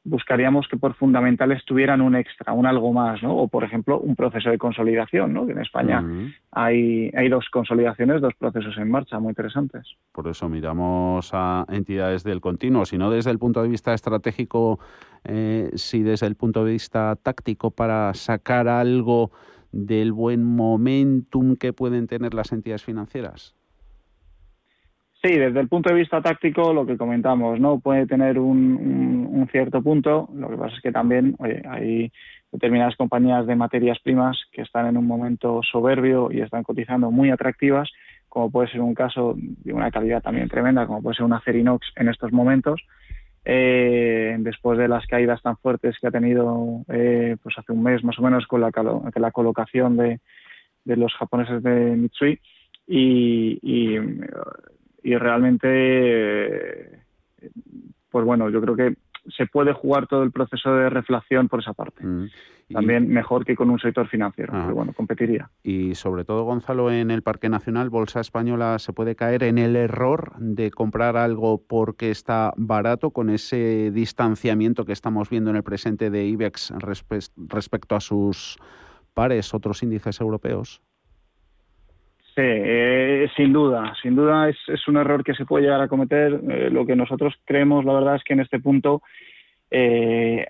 buscaríamos 0.07 0.67
que 0.67 0.77
por 0.77 0.93
fundamentales 0.95 1.63
tuvieran 1.65 2.01
un 2.01 2.15
extra, 2.15 2.53
un 2.53 2.65
algo 2.65 2.93
más, 2.93 3.21
¿no? 3.21 3.35
O, 3.35 3.47
por 3.47 3.63
ejemplo, 3.63 3.99
un 3.99 4.15
proceso 4.15 4.49
de 4.49 4.57
consolidación, 4.57 5.33
¿no? 5.33 5.45
Que 5.45 5.51
en 5.51 5.59
España 5.59 6.03
hay, 6.51 7.11
hay 7.15 7.29
dos 7.29 7.49
consolidaciones, 7.51 8.21
dos 8.21 8.33
procesos 8.35 8.77
en 8.77 8.89
marcha 8.89 9.19
muy 9.19 9.29
interesantes. 9.29 9.95
Por 10.13 10.27
eso 10.27 10.47
miramos 10.47 11.29
a 11.33 11.65
entidades 11.69 12.23
del 12.23 12.39
continuo, 12.39 12.85
si 12.85 12.97
no 12.97 13.11
desde 13.11 13.31
el 13.31 13.39
punto 13.39 13.61
de 13.61 13.69
vista 13.69 13.93
estratégico, 13.93 14.79
eh, 15.25 15.71
si 15.75 16.03
desde 16.03 16.27
el 16.27 16.35
punto 16.35 16.63
de 16.63 16.71
vista 16.71 17.15
táctico 17.21 17.71
para 17.71 18.13
sacar 18.13 18.67
algo 18.67 19.31
del 19.71 20.13
buen 20.13 20.43
momentum 20.43 21.57
que 21.57 21.73
pueden 21.73 22.07
tener 22.07 22.33
las 22.33 22.51
entidades 22.53 22.83
financieras. 22.83 23.55
Sí, 25.23 25.35
desde 25.35 25.59
el 25.59 25.67
punto 25.67 25.89
de 25.89 25.95
vista 25.95 26.21
táctico, 26.21 26.73
lo 26.73 26.85
que 26.85 26.95
comentamos, 26.95 27.59
¿no? 27.59 27.79
Puede 27.79 28.05
tener 28.05 28.37
un, 28.37 29.47
cierto 29.51 29.81
punto. 29.81 30.29
Lo 30.33 30.49
que 30.49 30.57
pasa 30.57 30.75
es 30.75 30.81
que 30.81 30.91
también 30.91 31.35
hay 31.69 32.11
determinadas 32.51 32.95
compañías 32.95 33.47
de 33.47 33.55
materias 33.55 33.97
primas 33.99 34.37
que 34.51 34.61
están 34.61 34.87
en 34.87 34.97
un 34.97 35.07
momento 35.07 35.61
soberbio 35.63 36.29
y 36.31 36.41
están 36.41 36.63
cotizando 36.63 37.09
muy 37.11 37.31
atractivas, 37.31 37.89
como 38.29 38.51
puede 38.51 38.69
ser 38.69 38.81
un 38.81 38.93
caso 38.93 39.35
de 39.37 39.73
una 39.73 39.89
calidad 39.89 40.21
también 40.21 40.49
tremenda, 40.49 40.85
como 40.85 41.01
puede 41.01 41.15
ser 41.15 41.25
una 41.25 41.41
Cerinox 41.41 41.87
en 41.95 42.09
estos 42.09 42.31
momentos. 42.31 42.81
Eh, 43.45 44.35
después 44.39 44.77
de 44.77 44.89
las 44.89 45.07
caídas 45.07 45.41
tan 45.41 45.57
fuertes 45.57 45.97
que 45.99 46.07
ha 46.07 46.11
tenido 46.11 46.83
eh, 46.89 47.37
pues 47.41 47.57
hace 47.57 47.71
un 47.71 47.81
mes 47.81 48.03
más 48.03 48.19
o 48.19 48.21
menos 48.21 48.45
con 48.45 48.59
la, 48.59 48.71
la 49.15 49.31
colocación 49.31 49.95
de, 49.95 50.19
los 50.83 51.13
japoneses 51.15 51.63
de 51.63 51.95
Mitsui 51.95 52.39
y 52.85 53.59
y 53.61 53.97
realmente, 55.15 57.03
pues 58.09 58.25
bueno, 58.25 58.49
yo 58.49 58.61
creo 58.61 58.75
que 58.75 58.95
se 59.35 59.45
puede 59.45 59.73
jugar 59.73 60.07
todo 60.07 60.23
el 60.23 60.31
proceso 60.31 60.73
de 60.73 60.89
reflación 60.89 61.47
por 61.47 61.59
esa 61.59 61.73
parte. 61.73 62.05
Mm. 62.05 62.27
También 62.73 63.07
mejor 63.07 63.45
que 63.45 63.55
con 63.55 63.69
un 63.69 63.79
sector 63.79 64.09
financiero, 64.09 64.51
pero 64.51 64.75
bueno, 64.75 64.91
competiría. 64.91 65.49
Y 65.63 65.95
sobre 65.95 66.25
todo, 66.25 66.43
Gonzalo, 66.43 66.91
en 66.91 67.11
el 67.11 67.21
Parque 67.21 67.47
Nacional, 67.47 67.89
Bolsa 67.89 68.19
Española 68.19 68.77
se 68.79 68.91
puede 68.91 69.15
caer 69.15 69.43
en 69.43 69.57
el 69.57 69.77
error 69.77 70.33
de 70.37 70.69
comprar 70.69 71.15
algo 71.15 71.61
porque 71.65 72.11
está 72.11 72.53
barato, 72.57 73.11
con 73.11 73.29
ese 73.29 73.89
distanciamiento 73.91 74.83
que 74.83 74.91
estamos 74.91 75.29
viendo 75.29 75.49
en 75.49 75.55
el 75.55 75.63
presente 75.63 76.09
de 76.09 76.25
IBEX 76.25 76.73
respecto 77.37 77.95
a 77.95 78.01
sus 78.01 78.57
pares, 79.13 79.53
otros 79.53 79.81
índices 79.81 80.19
europeos. 80.19 80.81
Sí, 82.37 82.43
eh, 82.45 83.27
sin 83.35 83.51
duda, 83.51 83.95
sin 83.99 84.15
duda 84.15 84.47
es, 84.47 84.57
es, 84.67 84.87
un 84.87 84.97
error 84.97 85.23
que 85.23 85.33
se 85.33 85.43
puede 85.43 85.63
llegar 85.63 85.81
a 85.81 85.87
cometer. 85.87 86.39
Eh, 86.47 86.69
lo 86.69 86.85
que 86.85 86.95
nosotros 86.95 87.33
creemos, 87.45 87.83
la 87.83 87.93
verdad, 87.93 88.17
es 88.17 88.23
que 88.23 88.33
en 88.33 88.41
este 88.41 88.59
punto 88.59 89.01
eh, 89.71 90.45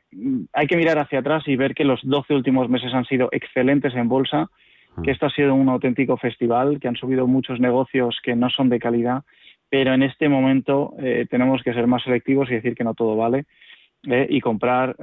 hay 0.51 0.67
que 0.67 0.75
mirar 0.75 0.99
hacia 0.99 1.19
atrás 1.19 1.47
y 1.47 1.55
ver 1.55 1.73
que 1.73 1.85
los 1.85 2.01
12 2.03 2.33
últimos 2.33 2.67
meses 2.67 2.93
han 2.93 3.05
sido 3.05 3.29
excelentes 3.31 3.95
en 3.95 4.09
bolsa, 4.09 4.49
ah. 4.97 5.01
que 5.01 5.11
esto 5.11 5.27
ha 5.27 5.29
sido 5.29 5.55
un 5.55 5.69
auténtico 5.69 6.17
festival, 6.17 6.81
que 6.81 6.89
han 6.89 6.97
subido 6.97 7.25
muchos 7.25 7.61
negocios 7.61 8.19
que 8.21 8.35
no 8.35 8.49
son 8.49 8.67
de 8.67 8.79
calidad, 8.79 9.23
pero 9.69 9.93
en 9.93 10.03
este 10.03 10.27
momento 10.27 10.93
tenemos 11.29 11.63
que 11.63 11.73
ser 11.73 11.87
más 11.87 12.03
selectivos 12.03 12.49
y 12.49 12.55
decir 12.55 12.75
que 12.75 12.83
no 12.83 12.95
todo 12.95 13.15
vale 13.15 13.45
y 14.03 14.39
comprar 14.39 14.95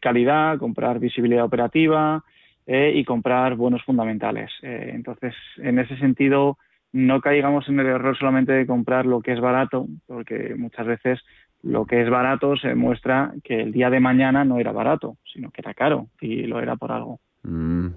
calidad, 0.00 0.58
comprar 0.58 0.98
visibilidad 1.00 1.44
operativa, 1.44 2.24
eh, 2.66 2.92
y 2.94 3.04
comprar 3.04 3.54
buenos 3.54 3.82
fundamentales. 3.84 4.50
Eh, 4.62 4.90
entonces, 4.92 5.34
en 5.58 5.78
ese 5.78 5.96
sentido, 5.98 6.58
no 6.92 7.20
caigamos 7.20 7.68
en 7.68 7.78
el 7.78 7.86
error 7.86 8.16
solamente 8.18 8.52
de 8.52 8.66
comprar 8.66 9.06
lo 9.06 9.20
que 9.20 9.32
es 9.32 9.40
barato, 9.40 9.86
porque 10.06 10.54
muchas 10.56 10.86
veces 10.86 11.20
lo 11.62 11.86
que 11.86 12.02
es 12.02 12.10
barato 12.10 12.56
se 12.56 12.74
muestra 12.74 13.32
que 13.44 13.60
el 13.60 13.72
día 13.72 13.90
de 13.90 14.00
mañana 14.00 14.44
no 14.44 14.58
era 14.58 14.72
barato, 14.72 15.16
sino 15.32 15.50
que 15.50 15.60
era 15.60 15.74
caro 15.74 16.08
y 16.20 16.42
lo 16.42 16.60
era 16.60 16.76
por 16.76 16.92
algo. 16.92 17.20
Mm, 17.42 17.88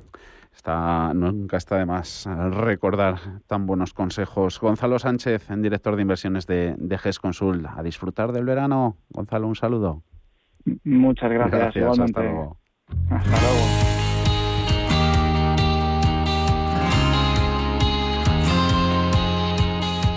está, 0.56 1.14
nunca 1.14 1.58
está 1.58 1.78
de 1.78 1.86
más 1.86 2.28
recordar 2.52 3.16
tan 3.48 3.66
buenos 3.66 3.94
consejos. 3.94 4.60
Gonzalo 4.60 5.00
Sánchez, 5.00 5.50
director 5.58 5.96
de 5.96 6.02
inversiones 6.04 6.46
de, 6.46 6.76
de 6.78 6.98
GES 6.98 7.20
Consul. 7.20 7.68
A 7.76 7.82
disfrutar 7.84 8.32
del 8.32 8.46
verano. 8.46 8.98
Gonzalo, 9.10 9.48
un 9.48 9.56
saludo. 9.56 10.04
Muchas 10.84 11.32
gracias. 11.32 11.74
gracias 11.74 12.00
hasta 12.00 12.22
luego. 12.22 12.58
Hasta 13.10 13.42
luego. 13.42 13.99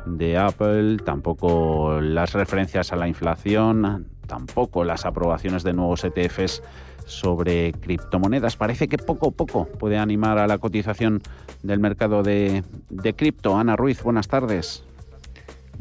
de 0.05 0.37
Apple, 0.37 0.97
tampoco 0.97 1.99
las 2.01 2.33
referencias 2.33 2.91
a 2.91 2.95
la 2.95 3.07
inflación, 3.07 4.07
tampoco 4.27 4.83
las 4.83 5.05
aprobaciones 5.05 5.63
de 5.63 5.73
nuevos 5.73 6.03
ETFs 6.03 6.63
sobre 7.05 7.73
criptomonedas. 7.73 8.55
Parece 8.55 8.87
que 8.87 8.97
poco 8.97 9.29
a 9.29 9.31
poco 9.31 9.65
puede 9.65 9.97
animar 9.97 10.37
a 10.37 10.47
la 10.47 10.57
cotización 10.57 11.21
del 11.61 11.79
mercado 11.79 12.23
de, 12.23 12.63
de 12.89 13.13
cripto. 13.13 13.57
Ana 13.57 13.75
Ruiz, 13.75 14.01
buenas 14.01 14.27
tardes. 14.27 14.83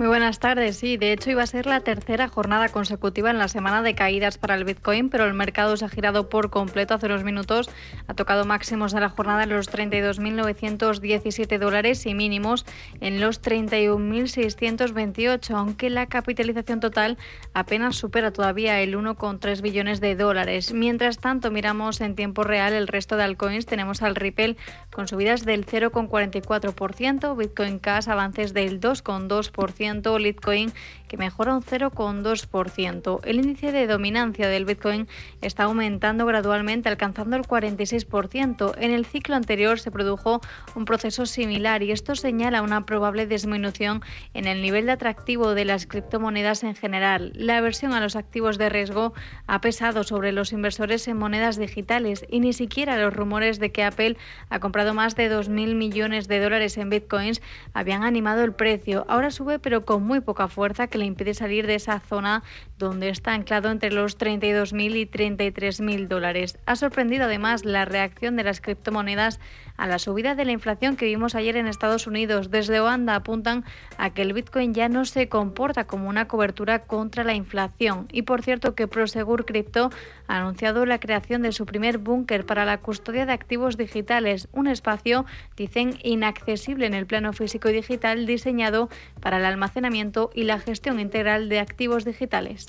Muy 0.01 0.09
buenas 0.09 0.39
tardes. 0.39 0.79
Sí, 0.79 0.97
de 0.97 1.13
hecho 1.13 1.31
iba 1.31 1.43
a 1.43 1.47
ser 1.47 1.67
la 1.67 1.81
tercera 1.81 2.27
jornada 2.27 2.71
consecutiva 2.71 3.31
en 3.31 3.37
la 3.37 3.49
semana 3.49 3.83
de 3.83 3.95
caídas 3.95 4.39
para 4.39 4.55
el 4.55 4.65
Bitcoin, 4.65 5.11
pero 5.11 5.27
el 5.27 5.35
mercado 5.35 5.77
se 5.77 5.85
ha 5.85 5.91
girado 5.91 6.31
por 6.31 6.49
completo 6.49 6.95
hace 6.95 7.05
unos 7.05 7.23
minutos. 7.23 7.69
Ha 8.07 8.15
tocado 8.15 8.47
máximos 8.47 8.93
de 8.93 9.01
la 9.01 9.11
jornada 9.11 9.43
en 9.43 9.51
los 9.51 9.71
32.917 9.71 11.59
dólares 11.59 12.07
y 12.07 12.15
mínimos 12.15 12.65
en 13.03 13.21
los 13.21 13.43
31.628, 13.43 15.55
aunque 15.55 15.91
la 15.91 16.07
capitalización 16.07 16.81
total 16.81 17.19
apenas 17.53 17.97
supera 17.97 18.33
todavía 18.33 18.81
el 18.81 18.97
1,3 18.97 19.61
billones 19.61 20.01
de 20.01 20.17
dólares. 20.17 20.73
Mientras 20.73 21.19
tanto, 21.19 21.51
miramos 21.51 22.01
en 22.01 22.15
tiempo 22.15 22.43
real 22.43 22.73
el 22.73 22.89
resto 22.89 23.19
de 23.19 23.25
altcoins. 23.25 23.67
Tenemos 23.67 24.01
al 24.01 24.17
Ripple 24.17 24.57
con 24.91 25.09
subidas 25.09 25.45
del 25.45 25.67
0,44%, 25.67 27.37
Bitcoin 27.37 27.79
Cash 27.79 28.09
avances 28.09 28.55
del 28.55 28.81
2,2%, 28.81 29.90
Litecoin 30.19 30.73
que 31.11 31.17
mejora 31.17 31.57
un 31.57 31.63
0,2%. 31.63 33.21
El 33.25 33.41
índice 33.41 33.73
de 33.73 33.89
dominancia 33.89 34.47
del 34.47 34.65
Bitcoin 34.65 35.09
está 35.43 35.65
aumentando 35.65 36.25
gradualmente, 36.25 36.89
alcanzando 36.89 37.35
el 37.35 37.43
46%. 37.43 38.75
En 38.79 38.93
el 38.93 39.05
ciclo 39.05 39.35
anterior 39.35 39.81
se 39.81 39.91
produjo 39.91 40.41
un 40.77 40.85
proceso 40.85 41.27
similar 41.27 41.83
y 41.83 41.91
esto 41.91 42.15
señala 42.15 42.63
una 42.63 42.87
probable 42.87 43.27
disminución 43.27 44.03
en 44.35 44.47
el 44.47 44.63
nivel 44.63 44.87
de 44.87 44.93
atractivo 44.93 45.55
de 45.55 45.65
las 45.65 45.89
criptomonedas 45.89 46.63
en 46.63 46.77
general. 46.77 47.33
La 47.35 47.59
aversión 47.59 47.93
a 47.93 48.01
los 48.01 48.15
activos 48.15 48.57
de 48.57 48.69
riesgo 48.69 49.13
ha 49.49 49.61
pesado 49.61 50.05
sobre 50.05 50.31
los 50.31 50.53
inversores 50.53 51.09
en 51.09 51.17
monedas 51.17 51.59
digitales 51.59 52.25
y 52.31 52.39
ni 52.39 52.53
siquiera 52.53 52.97
los 52.97 53.13
rumores 53.13 53.59
de 53.59 53.73
que 53.73 53.83
Apple 53.83 54.17
ha 54.49 54.61
comprado 54.61 54.95
más 54.95 55.17
de 55.17 55.29
2.000 55.29 55.75
millones 55.75 56.29
de 56.29 56.39
dólares 56.39 56.79
en 56.79 56.89
bitcoins 56.89 57.43
habían 57.75 58.05
animado 58.05 58.45
el 58.45 58.53
precio. 58.53 59.05
Ahora 59.09 59.33
sube 59.33 59.59
pero 59.59 59.85
con 59.85 60.05
muy 60.05 60.21
poca 60.21 60.47
fuerza 60.47 60.87
que 60.87 61.00
le 61.01 61.07
impide 61.07 61.35
salir 61.35 61.67
de 61.67 61.75
esa 61.75 61.99
zona 61.99 62.43
donde 62.79 63.09
está 63.09 63.33
anclado 63.33 63.71
entre 63.71 63.91
los 63.91 64.17
32.000 64.19 64.97
y 64.97 65.07
33.000 65.07 66.07
dólares. 66.07 66.59
Ha 66.67 66.77
sorprendido 66.77 67.25
además 67.25 67.65
la 67.65 67.85
reacción 67.85 68.37
de 68.37 68.45
las 68.45 68.61
criptomonedas 68.61 69.41
a 69.81 69.87
la 69.87 69.99
subida 69.99 70.35
de 70.35 70.45
la 70.45 70.53
inflación 70.53 70.95
que 70.95 71.07
vimos 71.07 71.35
ayer 71.35 71.57
en 71.57 71.67
Estados 71.67 72.07
Unidos. 72.07 72.51
Desde 72.51 72.81
Oanda 72.81 73.15
apuntan 73.15 73.65
a 73.97 74.11
que 74.11 74.21
el 74.21 74.35
Bitcoin 74.35 74.75
ya 74.75 74.91
no 74.91 75.07
se 75.07 75.29
comporta 75.31 75.87
como 75.87 76.09
una 76.09 76.29
cobertura 76.29 76.81
contra 76.81 77.25
la 77.25 77.33
inflación. 77.33 78.07
Y 78.13 78.23
por 78.23 78.43
cierto 78.43 78.75
que 78.75 78.87
Prosegur 78.87 79.47
Crypto 79.47 79.91
ha 80.27 80.37
anunciado 80.37 80.85
la 80.85 81.01
creación 81.01 81.41
de 81.41 81.53
su 81.53 81.65
primer 81.65 81.97
búnker 81.97 82.45
para 82.45 82.67
la 82.67 82.79
custodia 82.79 83.25
de 83.25 83.33
activos 83.33 83.79
digitales, 83.79 84.49
un 84.53 84.67
espacio, 84.67 85.25
dicen, 85.57 85.99
inaccesible 86.03 86.85
en 86.85 86.93
el 86.93 87.07
plano 87.07 87.33
físico 87.33 87.71
y 87.71 87.73
digital 87.73 88.27
diseñado 88.27 88.91
para 89.21 89.39
el 89.39 89.47
almacenamiento 89.47 90.31
y 90.35 90.45
la 90.45 90.59
gestión 90.59 91.01
integral 91.01 91.49
de 91.49 91.59
activos 91.59 92.05
digitales. 92.05 92.69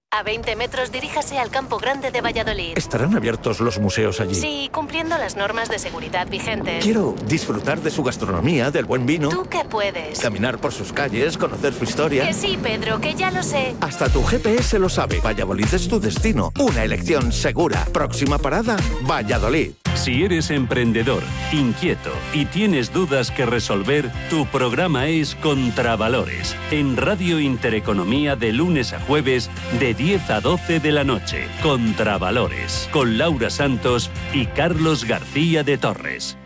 A 0.13 0.23
20 0.23 0.57
metros 0.57 0.91
diríjase 0.91 1.39
al 1.39 1.49
Campo 1.49 1.77
Grande 1.77 2.11
de 2.11 2.19
Valladolid. 2.19 2.73
¿Estarán 2.75 3.15
abiertos 3.15 3.61
los 3.61 3.79
museos 3.79 4.19
allí? 4.19 4.35
Sí, 4.35 4.69
cumpliendo 4.73 5.17
las 5.17 5.37
normas 5.37 5.69
de 5.69 5.79
seguridad 5.79 6.27
vigentes. 6.27 6.83
Quiero 6.83 7.15
disfrutar 7.27 7.79
de 7.79 7.91
su 7.91 8.03
gastronomía, 8.03 8.71
del 8.71 8.83
buen 8.83 9.05
vino. 9.05 9.29
¿Tú 9.29 9.47
qué 9.49 9.63
puedes? 9.63 10.19
Caminar 10.19 10.57
por 10.59 10.73
sus 10.73 10.91
calles, 10.91 11.37
conocer 11.37 11.73
su 11.73 11.85
historia. 11.85 12.27
Que 12.27 12.33
sí, 12.33 12.59
Pedro, 12.61 12.99
que 12.99 13.15
ya 13.15 13.31
lo 13.31 13.41
sé. 13.41 13.73
Hasta 13.79 14.09
tu 14.09 14.21
GPS 14.21 14.79
lo 14.79 14.89
sabe. 14.89 15.21
Valladolid 15.21 15.73
es 15.73 15.87
tu 15.87 15.97
destino. 15.97 16.51
Una 16.59 16.83
elección 16.83 17.31
segura. 17.31 17.85
Próxima 17.93 18.37
parada, 18.37 18.75
Valladolid. 19.09 19.71
Si 19.95 20.23
eres 20.23 20.49
emprendedor, 20.49 21.21
inquieto 21.51 22.11
y 22.33 22.45
tienes 22.45 22.91
dudas 22.91 23.29
que 23.29 23.45
resolver, 23.45 24.11
tu 24.29 24.47
programa 24.47 25.07
es 25.07 25.35
Contravalores, 25.35 26.55
en 26.71 26.97
Radio 26.97 27.39
Intereconomía 27.39 28.35
de 28.35 28.51
lunes 28.53 28.93
a 28.93 28.99
jueves 29.01 29.49
de 29.79 29.93
10 30.01 30.31
a 30.31 30.41
12 30.41 30.79
de 30.79 30.91
la 30.91 31.03
noche. 31.03 31.45
Contravalores, 31.61 32.89
con 32.91 33.19
Laura 33.19 33.51
Santos 33.51 34.09
y 34.33 34.47
Carlos 34.47 35.05
García 35.05 35.63
de 35.63 35.77
Torres. 35.77 36.39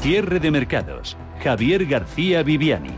Cierre 0.00 0.40
de 0.40 0.50
mercados. 0.50 1.16
Javier 1.44 1.86
García 1.86 2.42
Viviani. 2.42 2.90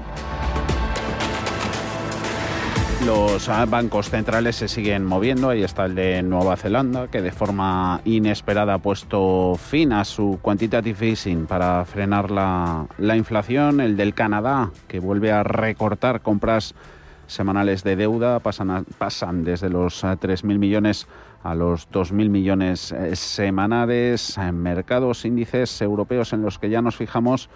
Los 3.05 3.49
bancos 3.69 4.11
centrales 4.11 4.57
se 4.57 4.69
siguen 4.69 5.05
moviendo. 5.05 5.51
Ahí 5.51 5.63
está 5.63 5.85
el 5.85 5.95
de 5.95 6.23
Nueva 6.23 6.57
Zelanda, 6.57 7.09
que 7.09 7.23
de 7.23 7.31
forma 7.31 8.01
inesperada 8.05 8.75
ha 8.75 8.79
puesto 8.79 9.55
fin 9.57 9.93
a 9.93 10.05
su 10.05 10.39
quantitative 10.43 11.11
easing 11.11 11.47
para 11.47 11.85
frenar 11.85 12.31
la, 12.31 12.87
la 12.99 13.17
inflación. 13.17 13.81
El 13.81 13.97
del 13.97 14.15
Canadá, 14.15 14.71
que 14.89 14.99
vuelve 14.99 15.31
a 15.31 15.43
recortar 15.43 16.23
compras 16.23 16.75
semanales 17.27 17.85
de 17.85 17.97
deuda, 17.97 18.41
pasan, 18.41 18.85
pasan 18.99 19.45
desde 19.45 19.69
los 19.69 20.03
eh, 20.05 20.09
3.000 20.09 20.59
millones 20.59 21.07
a 21.43 21.55
los 21.55 21.91
2.000 21.91 22.29
millones 22.29 22.93
eh, 22.93 23.15
semanales. 23.15 24.37
En 24.39 24.63
mercados, 24.63 25.25
índices 25.25 25.81
europeos 25.81 26.33
en 26.33 26.43
los 26.43 26.59
que 26.59 26.71
ya 26.71 26.83
nos 26.83 26.97
fijamos 26.97 27.51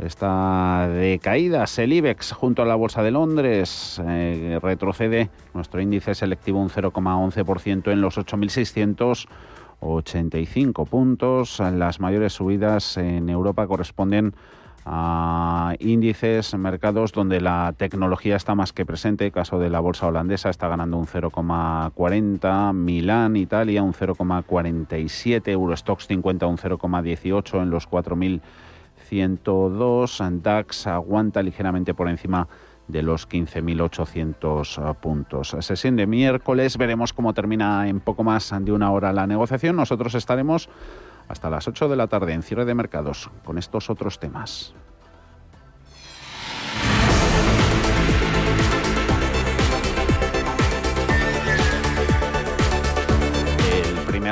está 0.00 0.88
de 0.88 1.18
caídas. 1.18 1.78
El 1.78 1.92
IBEX 1.92 2.32
junto 2.32 2.62
a 2.62 2.64
la 2.64 2.74
Bolsa 2.74 3.02
de 3.02 3.10
Londres 3.10 4.00
eh, 4.06 4.58
retrocede 4.62 5.28
nuestro 5.54 5.80
índice 5.80 6.14
selectivo 6.14 6.60
un 6.60 6.70
0,11% 6.70 7.92
en 7.92 8.00
los 8.00 8.16
8.685 8.18 10.88
puntos. 10.88 11.60
Las 11.60 12.00
mayores 12.00 12.32
subidas 12.32 12.96
en 12.96 13.28
Europa 13.28 13.66
corresponden 13.66 14.34
a 14.84 15.74
índices, 15.78 16.54
mercados 16.54 17.12
donde 17.12 17.40
la 17.40 17.72
tecnología 17.76 18.36
está 18.36 18.54
más 18.54 18.72
que 18.72 18.84
presente. 18.84 19.26
El 19.26 19.32
caso 19.32 19.58
de 19.58 19.70
la 19.70 19.80
bolsa 19.80 20.08
holandesa 20.08 20.50
está 20.50 20.68
ganando 20.68 20.96
un 20.96 21.06
0,40, 21.06 22.72
Milán, 22.72 23.36
Italia 23.36 23.82
un 23.82 23.92
0,47, 23.92 25.48
Eurostox 25.48 26.06
50 26.08 26.46
un 26.46 26.56
0,18 26.56 27.62
en 27.62 27.70
los 27.70 27.86
4.102, 29.10 30.40
DAX 30.42 30.86
aguanta 30.86 31.42
ligeramente 31.42 31.94
por 31.94 32.08
encima 32.08 32.48
de 32.88 33.02
los 33.02 33.28
15.800 33.28 34.96
puntos. 34.96 35.56
Sesión 35.60 35.96
de 35.96 36.06
miércoles, 36.06 36.76
veremos 36.76 37.12
cómo 37.12 37.32
termina 37.32 37.88
en 37.88 38.00
poco 38.00 38.24
más 38.24 38.52
de 38.60 38.72
una 38.72 38.90
hora 38.90 39.12
la 39.12 39.26
negociación. 39.26 39.76
Nosotros 39.76 40.14
estaremos 40.14 40.68
hasta 41.28 41.50
las 41.50 41.68
8 41.68 41.88
de 41.88 41.96
la 41.96 42.08
tarde 42.08 42.32
en 42.32 42.42
cierre 42.42 42.64
de 42.64 42.74
mercados 42.74 43.30
con 43.44 43.58
estos 43.58 43.88
otros 43.88 44.18
temas. 44.18 44.74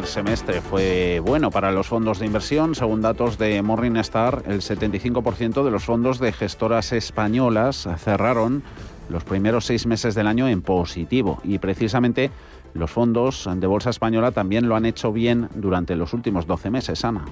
Semestre 0.06 0.60
fue 0.60 1.20
bueno 1.20 1.50
para 1.50 1.72
los 1.72 1.86
fondos 1.86 2.18
de 2.18 2.26
inversión. 2.26 2.74
Según 2.74 3.02
datos 3.02 3.38
de 3.38 3.60
Morningstar, 3.62 4.42
el 4.46 4.60
75% 4.60 5.64
de 5.64 5.70
los 5.70 5.84
fondos 5.84 6.18
de 6.18 6.32
gestoras 6.32 6.92
españolas 6.92 7.88
cerraron 7.98 8.62
los 9.08 9.24
primeros 9.24 9.66
seis 9.66 9.86
meses 9.86 10.14
del 10.14 10.26
año 10.26 10.48
en 10.48 10.62
positivo 10.62 11.40
y 11.44 11.58
precisamente 11.58 12.30
los 12.74 12.90
fondos 12.90 13.48
de 13.54 13.66
Bolsa 13.66 13.90
Española 13.90 14.32
también 14.32 14.68
lo 14.68 14.76
han 14.76 14.86
hecho 14.86 15.12
bien 15.12 15.48
durante 15.54 15.96
los 15.96 16.14
últimos 16.14 16.46
12 16.46 16.70
meses, 16.70 17.04
Ana. 17.04 17.24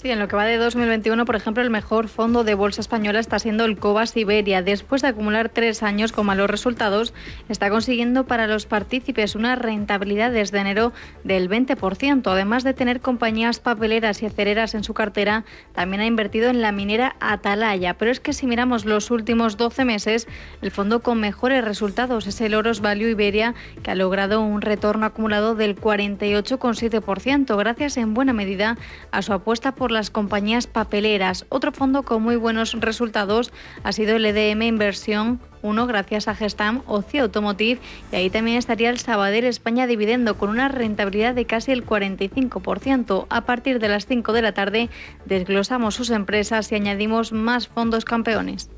Sí, 0.00 0.10
en 0.10 0.18
lo 0.18 0.28
que 0.28 0.36
va 0.36 0.46
de 0.46 0.56
2021, 0.56 1.26
por 1.26 1.36
ejemplo, 1.36 1.62
el 1.62 1.68
mejor 1.68 2.08
fondo 2.08 2.42
de 2.42 2.54
bolsa 2.54 2.80
española 2.80 3.20
está 3.20 3.38
siendo 3.38 3.66
el 3.66 3.76
Cobas 3.76 4.16
Iberia. 4.16 4.62
Después 4.62 5.02
de 5.02 5.08
acumular 5.08 5.50
tres 5.50 5.82
años 5.82 6.10
con 6.10 6.24
malos 6.24 6.48
resultados, 6.48 7.12
está 7.50 7.68
consiguiendo 7.68 8.24
para 8.24 8.46
los 8.46 8.64
partícipes 8.64 9.34
una 9.34 9.56
rentabilidad 9.56 10.32
desde 10.32 10.58
enero 10.58 10.94
del 11.22 11.50
20%. 11.50 12.32
Además 12.32 12.64
de 12.64 12.72
tener 12.72 13.02
compañías 13.02 13.60
papeleras 13.60 14.22
y 14.22 14.26
acereras 14.26 14.74
en 14.74 14.84
su 14.84 14.94
cartera, 14.94 15.44
también 15.74 16.00
ha 16.00 16.06
invertido 16.06 16.48
en 16.48 16.62
la 16.62 16.72
minera 16.72 17.16
Atalaya. 17.20 17.92
Pero 17.98 18.10
es 18.10 18.20
que 18.20 18.32
si 18.32 18.46
miramos 18.46 18.86
los 18.86 19.10
últimos 19.10 19.58
12 19.58 19.84
meses, 19.84 20.28
el 20.62 20.70
fondo 20.70 21.00
con 21.00 21.20
mejores 21.20 21.62
resultados 21.62 22.26
es 22.26 22.40
el 22.40 22.54
Oros 22.54 22.80
Value 22.80 23.10
Iberia, 23.10 23.54
que 23.82 23.90
ha 23.90 23.94
logrado 23.94 24.40
un 24.40 24.62
retorno 24.62 25.04
acumulado 25.04 25.54
del 25.54 25.76
48,7%, 25.76 27.54
gracias 27.58 27.98
en 27.98 28.14
buena 28.14 28.32
medida 28.32 28.78
a 29.10 29.20
su 29.20 29.34
apuesta 29.34 29.74
por 29.74 29.89
las 29.90 30.10
compañías 30.10 30.66
papeleras. 30.66 31.46
Otro 31.48 31.72
fondo 31.72 32.02
con 32.02 32.22
muy 32.22 32.36
buenos 32.36 32.74
resultados 32.74 33.52
ha 33.82 33.92
sido 33.92 34.16
el 34.16 34.26
EDM 34.26 34.62
Inversión 34.62 35.40
uno 35.62 35.86
gracias 35.86 36.26
a 36.28 36.34
Gestam 36.34 36.82
Ocio 36.86 37.22
Automotive 37.24 37.80
y 38.12 38.16
ahí 38.16 38.30
también 38.30 38.56
estaría 38.56 38.90
el 38.90 38.98
Sabadell 38.98 39.44
España 39.44 39.86
Dividendo 39.86 40.38
con 40.38 40.48
una 40.48 40.68
rentabilidad 40.68 41.34
de 41.34 41.44
casi 41.44 41.72
el 41.72 41.84
45%. 41.84 43.26
A 43.28 43.40
partir 43.42 43.78
de 43.78 43.88
las 43.88 44.06
5 44.06 44.32
de 44.32 44.42
la 44.42 44.52
tarde 44.52 44.88
desglosamos 45.26 45.94
sus 45.94 46.10
empresas 46.10 46.72
y 46.72 46.76
añadimos 46.76 47.32
más 47.32 47.68
fondos 47.68 48.04
campeones 48.04 48.70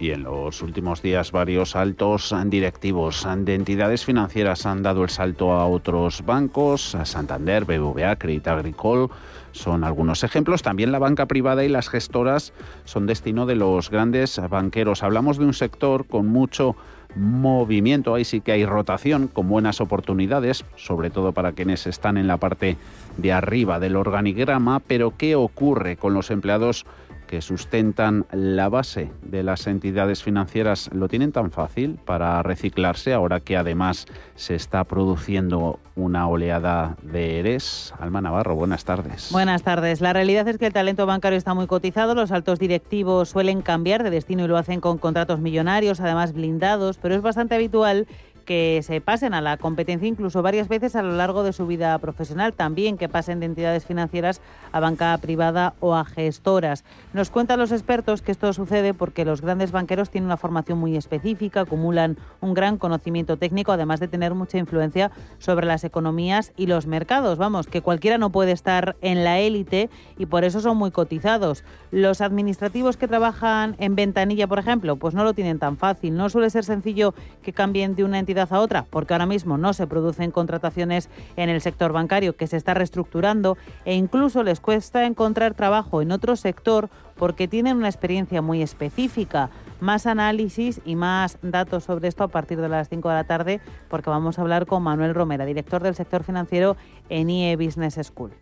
y 0.00 0.10
en 0.10 0.22
los 0.22 0.62
últimos 0.62 1.02
días 1.02 1.32
varios 1.32 1.74
altos 1.74 2.34
directivos 2.46 3.26
de 3.38 3.54
entidades 3.54 4.04
financieras 4.04 4.64
han 4.64 4.82
dado 4.82 5.02
el 5.02 5.10
salto 5.10 5.52
a 5.52 5.66
otros 5.66 6.24
bancos, 6.24 6.94
a 6.94 7.04
Santander, 7.04 7.64
BBVA, 7.64 8.16
Credit 8.16 8.46
Agricole, 8.46 9.08
son 9.52 9.84
algunos 9.84 10.24
ejemplos. 10.24 10.62
También 10.62 10.92
la 10.92 10.98
banca 10.98 11.26
privada 11.26 11.64
y 11.64 11.68
las 11.68 11.88
gestoras 11.88 12.52
son 12.84 13.06
destino 13.06 13.46
de 13.46 13.56
los 13.56 13.90
grandes 13.90 14.40
banqueros. 14.48 15.02
Hablamos 15.02 15.38
de 15.38 15.44
un 15.44 15.54
sector 15.54 16.06
con 16.06 16.26
mucho 16.26 16.76
movimiento, 17.14 18.14
ahí 18.14 18.24
sí 18.24 18.40
que 18.40 18.52
hay 18.52 18.66
rotación, 18.66 19.28
con 19.28 19.48
buenas 19.48 19.80
oportunidades, 19.80 20.64
sobre 20.76 21.10
todo 21.10 21.32
para 21.32 21.52
quienes 21.52 21.86
están 21.86 22.16
en 22.16 22.26
la 22.26 22.36
parte 22.36 22.76
de 23.16 23.32
arriba 23.32 23.80
del 23.80 23.96
organigrama, 23.96 24.80
pero 24.80 25.14
¿qué 25.16 25.34
ocurre 25.34 25.96
con 25.96 26.14
los 26.14 26.30
empleados 26.30 26.86
que 27.28 27.40
sustentan 27.40 28.26
la 28.32 28.68
base 28.68 29.12
de 29.22 29.44
las 29.44 29.68
entidades 29.68 30.24
financieras 30.24 30.90
lo 30.92 31.06
tienen 31.06 31.30
tan 31.30 31.52
fácil 31.52 32.00
para 32.04 32.42
reciclarse 32.42 33.12
ahora 33.12 33.38
que 33.38 33.56
además 33.56 34.06
se 34.34 34.56
está 34.56 34.82
produciendo 34.82 35.78
una 35.94 36.28
oleada 36.28 36.96
de 37.02 37.40
ERES. 37.40 37.92
Alma 37.98 38.20
Navarro, 38.20 38.54
buenas 38.54 38.84
tardes. 38.84 39.28
Buenas 39.30 39.62
tardes. 39.62 40.00
La 40.00 40.12
realidad 40.12 40.48
es 40.48 40.58
que 40.58 40.66
el 40.66 40.72
talento 40.72 41.06
bancario 41.06 41.36
está 41.36 41.54
muy 41.54 41.66
cotizado, 41.66 42.14
los 42.14 42.32
altos 42.32 42.58
directivos 42.58 43.28
suelen 43.28 43.62
cambiar 43.62 44.02
de 44.02 44.10
destino 44.10 44.44
y 44.44 44.48
lo 44.48 44.56
hacen 44.56 44.80
con 44.80 44.98
contratos 44.98 45.40
millonarios, 45.40 46.00
además 46.00 46.32
blindados, 46.32 46.98
pero 46.98 47.14
es 47.14 47.22
bastante 47.22 47.54
habitual 47.54 48.06
que 48.48 48.80
se 48.82 49.02
pasen 49.02 49.34
a 49.34 49.42
la 49.42 49.58
competencia 49.58 50.08
incluso 50.08 50.40
varias 50.40 50.68
veces 50.68 50.96
a 50.96 51.02
lo 51.02 51.12
largo 51.12 51.42
de 51.42 51.52
su 51.52 51.66
vida 51.66 51.98
profesional, 51.98 52.54
también 52.54 52.96
que 52.96 53.06
pasen 53.06 53.40
de 53.40 53.46
entidades 53.46 53.84
financieras 53.84 54.40
a 54.72 54.80
banca 54.80 55.14
privada 55.18 55.74
o 55.80 55.94
a 55.94 56.06
gestoras. 56.06 56.82
Nos 57.12 57.28
cuentan 57.28 57.58
los 57.58 57.72
expertos 57.72 58.22
que 58.22 58.32
esto 58.32 58.50
sucede 58.54 58.94
porque 58.94 59.26
los 59.26 59.42
grandes 59.42 59.70
banqueros 59.70 60.08
tienen 60.08 60.28
una 60.28 60.38
formación 60.38 60.78
muy 60.78 60.96
específica, 60.96 61.60
acumulan 61.60 62.16
un 62.40 62.54
gran 62.54 62.78
conocimiento 62.78 63.36
técnico, 63.36 63.72
además 63.72 64.00
de 64.00 64.08
tener 64.08 64.32
mucha 64.32 64.56
influencia 64.56 65.10
sobre 65.36 65.66
las 65.66 65.84
economías 65.84 66.54
y 66.56 66.68
los 66.68 66.86
mercados. 66.86 67.36
Vamos, 67.36 67.66
que 67.66 67.82
cualquiera 67.82 68.16
no 68.16 68.30
puede 68.30 68.52
estar 68.52 68.96
en 69.02 69.24
la 69.24 69.40
élite 69.40 69.90
y 70.16 70.24
por 70.24 70.44
eso 70.44 70.62
son 70.62 70.78
muy 70.78 70.90
cotizados. 70.90 71.64
Los 71.90 72.22
administrativos 72.22 72.96
que 72.96 73.08
trabajan 73.08 73.76
en 73.78 73.94
ventanilla, 73.94 74.46
por 74.46 74.58
ejemplo, 74.58 74.96
pues 74.96 75.12
no 75.12 75.22
lo 75.22 75.34
tienen 75.34 75.58
tan 75.58 75.76
fácil. 75.76 76.16
No 76.16 76.30
suele 76.30 76.48
ser 76.48 76.64
sencillo 76.64 77.12
que 77.42 77.52
cambien 77.52 77.94
de 77.94 78.04
una 78.04 78.18
entidad 78.18 78.37
a 78.38 78.60
otra, 78.60 78.84
porque 78.88 79.14
ahora 79.14 79.26
mismo 79.26 79.58
no 79.58 79.72
se 79.72 79.86
producen 79.86 80.30
contrataciones 80.30 81.10
en 81.36 81.48
el 81.48 81.60
sector 81.60 81.92
bancario 81.92 82.36
que 82.36 82.46
se 82.46 82.56
está 82.56 82.74
reestructurando 82.74 83.56
e 83.84 83.94
incluso 83.94 84.42
les 84.42 84.60
cuesta 84.60 85.04
encontrar 85.04 85.54
trabajo 85.54 86.02
en 86.02 86.12
otro 86.12 86.36
sector 86.36 86.88
porque 87.16 87.48
tienen 87.48 87.76
una 87.76 87.88
experiencia 87.88 88.40
muy 88.40 88.62
específica. 88.62 89.50
Más 89.80 90.06
análisis 90.06 90.80
y 90.84 90.96
más 90.96 91.38
datos 91.42 91.84
sobre 91.84 92.08
esto 92.08 92.24
a 92.24 92.28
partir 92.28 92.60
de 92.60 92.68
las 92.68 92.88
5 92.88 93.08
de 93.08 93.14
la 93.14 93.24
tarde, 93.24 93.60
porque 93.88 94.10
vamos 94.10 94.38
a 94.38 94.42
hablar 94.42 94.66
con 94.66 94.82
Manuel 94.82 95.14
Romera, 95.14 95.44
director 95.44 95.82
del 95.82 95.94
sector 95.94 96.22
financiero 96.22 96.76
en 97.08 97.30
IE 97.30 97.56
Business 97.56 97.98
School. 98.02 98.32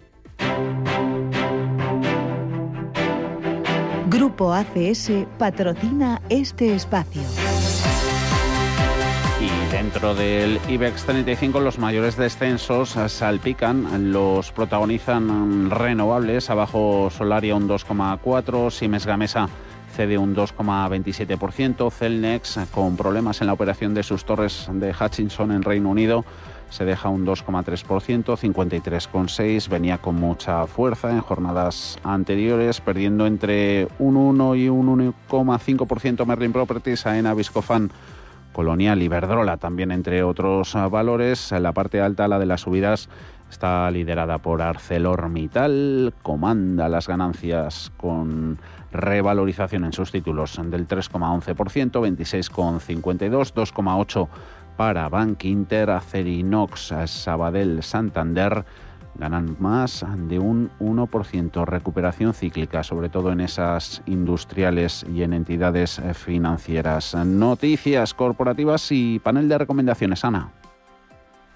Grupo 4.09 4.53
ACS 4.53 5.11
patrocina 5.39 6.23
este 6.29 6.75
espacio. 6.75 7.46
Dentro 9.77 10.15
del 10.15 10.59
IBEX 10.71 11.05
35 11.05 11.61
los 11.61 11.79
mayores 11.79 12.17
descensos 12.17 12.97
salpican, 13.09 14.11
los 14.11 14.51
protagonizan 14.51 15.71
renovables, 15.71 16.49
abajo 16.49 17.11
Solaria 17.11 17.55
un 17.55 17.69
2,4, 17.69 18.71
Siemens 18.71 19.05
Gamesa 19.05 19.51
cede 19.95 20.17
un 20.17 20.35
2,27%, 20.35 21.93
Celnex 21.93 22.59
con 22.71 22.97
problemas 22.97 23.43
en 23.43 23.49
la 23.49 23.53
operación 23.53 23.93
de 23.93 24.03
sus 24.03 24.25
torres 24.25 24.67
de 24.73 24.95
Hutchinson 24.99 25.53
en 25.53 25.63
Reino 25.63 25.91
Unido 25.91 26.25
se 26.71 26.85
deja 26.85 27.09
un 27.09 27.27
2,3%, 27.27 28.25
53,6%, 28.25 29.69
venía 29.69 29.99
con 29.99 30.17
mucha 30.17 30.67
fuerza 30.67 31.11
en 31.11 31.21
jornadas 31.21 31.99
anteriores, 32.03 32.81
perdiendo 32.81 33.27
entre 33.27 33.89
un 33.99 34.17
1 34.17 34.55
y 34.57 34.69
un 34.69 35.15
1,5% 35.29 36.27
Merlin 36.27 36.53
Properties, 36.53 37.07
AENA 37.07 37.35
Viscofan 37.35 37.91
Colonial, 38.57 39.03
Iberdrola 39.03 39.59
también 39.59 39.91
entre 39.91 40.23
otros 40.23 40.75
ah, 40.77 40.89
valores. 40.89 41.53
La 41.53 41.73
parte 41.73 42.01
alta, 42.01 42.27
la 42.27 42.39
de 42.39 42.47
las 42.47 42.63
subidas, 42.63 43.11
está 43.51 43.91
liderada 43.91 44.39
por 44.39 44.63
ArcelorMittal, 44.63 46.15
comanda 46.23 46.89
las 46.89 47.07
ganancias 47.07 47.93
con 47.99 48.59
revalorización 48.93 49.85
en 49.85 49.93
sus 49.93 50.11
títulos 50.11 50.59
del 50.71 50.89
3,11%, 50.89 51.55
26,52, 51.55 53.53
2,8 53.53 54.29
para 54.79 55.11
Bank 55.11 55.45
Inter, 55.45 55.91
Acerinox, 55.91 56.95
Sabadell, 57.05 57.83
Santander 57.83 58.65
ganan 59.19 59.57
más 59.59 60.05
de 60.29 60.39
un 60.39 60.71
1%. 60.81 61.65
Recuperación 61.65 62.35
cíclica, 62.35 62.83
sobre 62.83 63.09
todo 63.09 63.33
en 63.33 63.41
esas 63.41 64.03
industriales 64.07 65.07
y 65.13 65.23
en 65.23 65.33
entidades 65.33 66.01
financieras. 66.15 67.15
Noticias 67.15 68.15
corporativas 68.15 68.91
y 68.93 69.19
panel 69.19 69.49
de 69.49 69.59
recomendaciones, 69.59 70.25
Ana. 70.25 70.53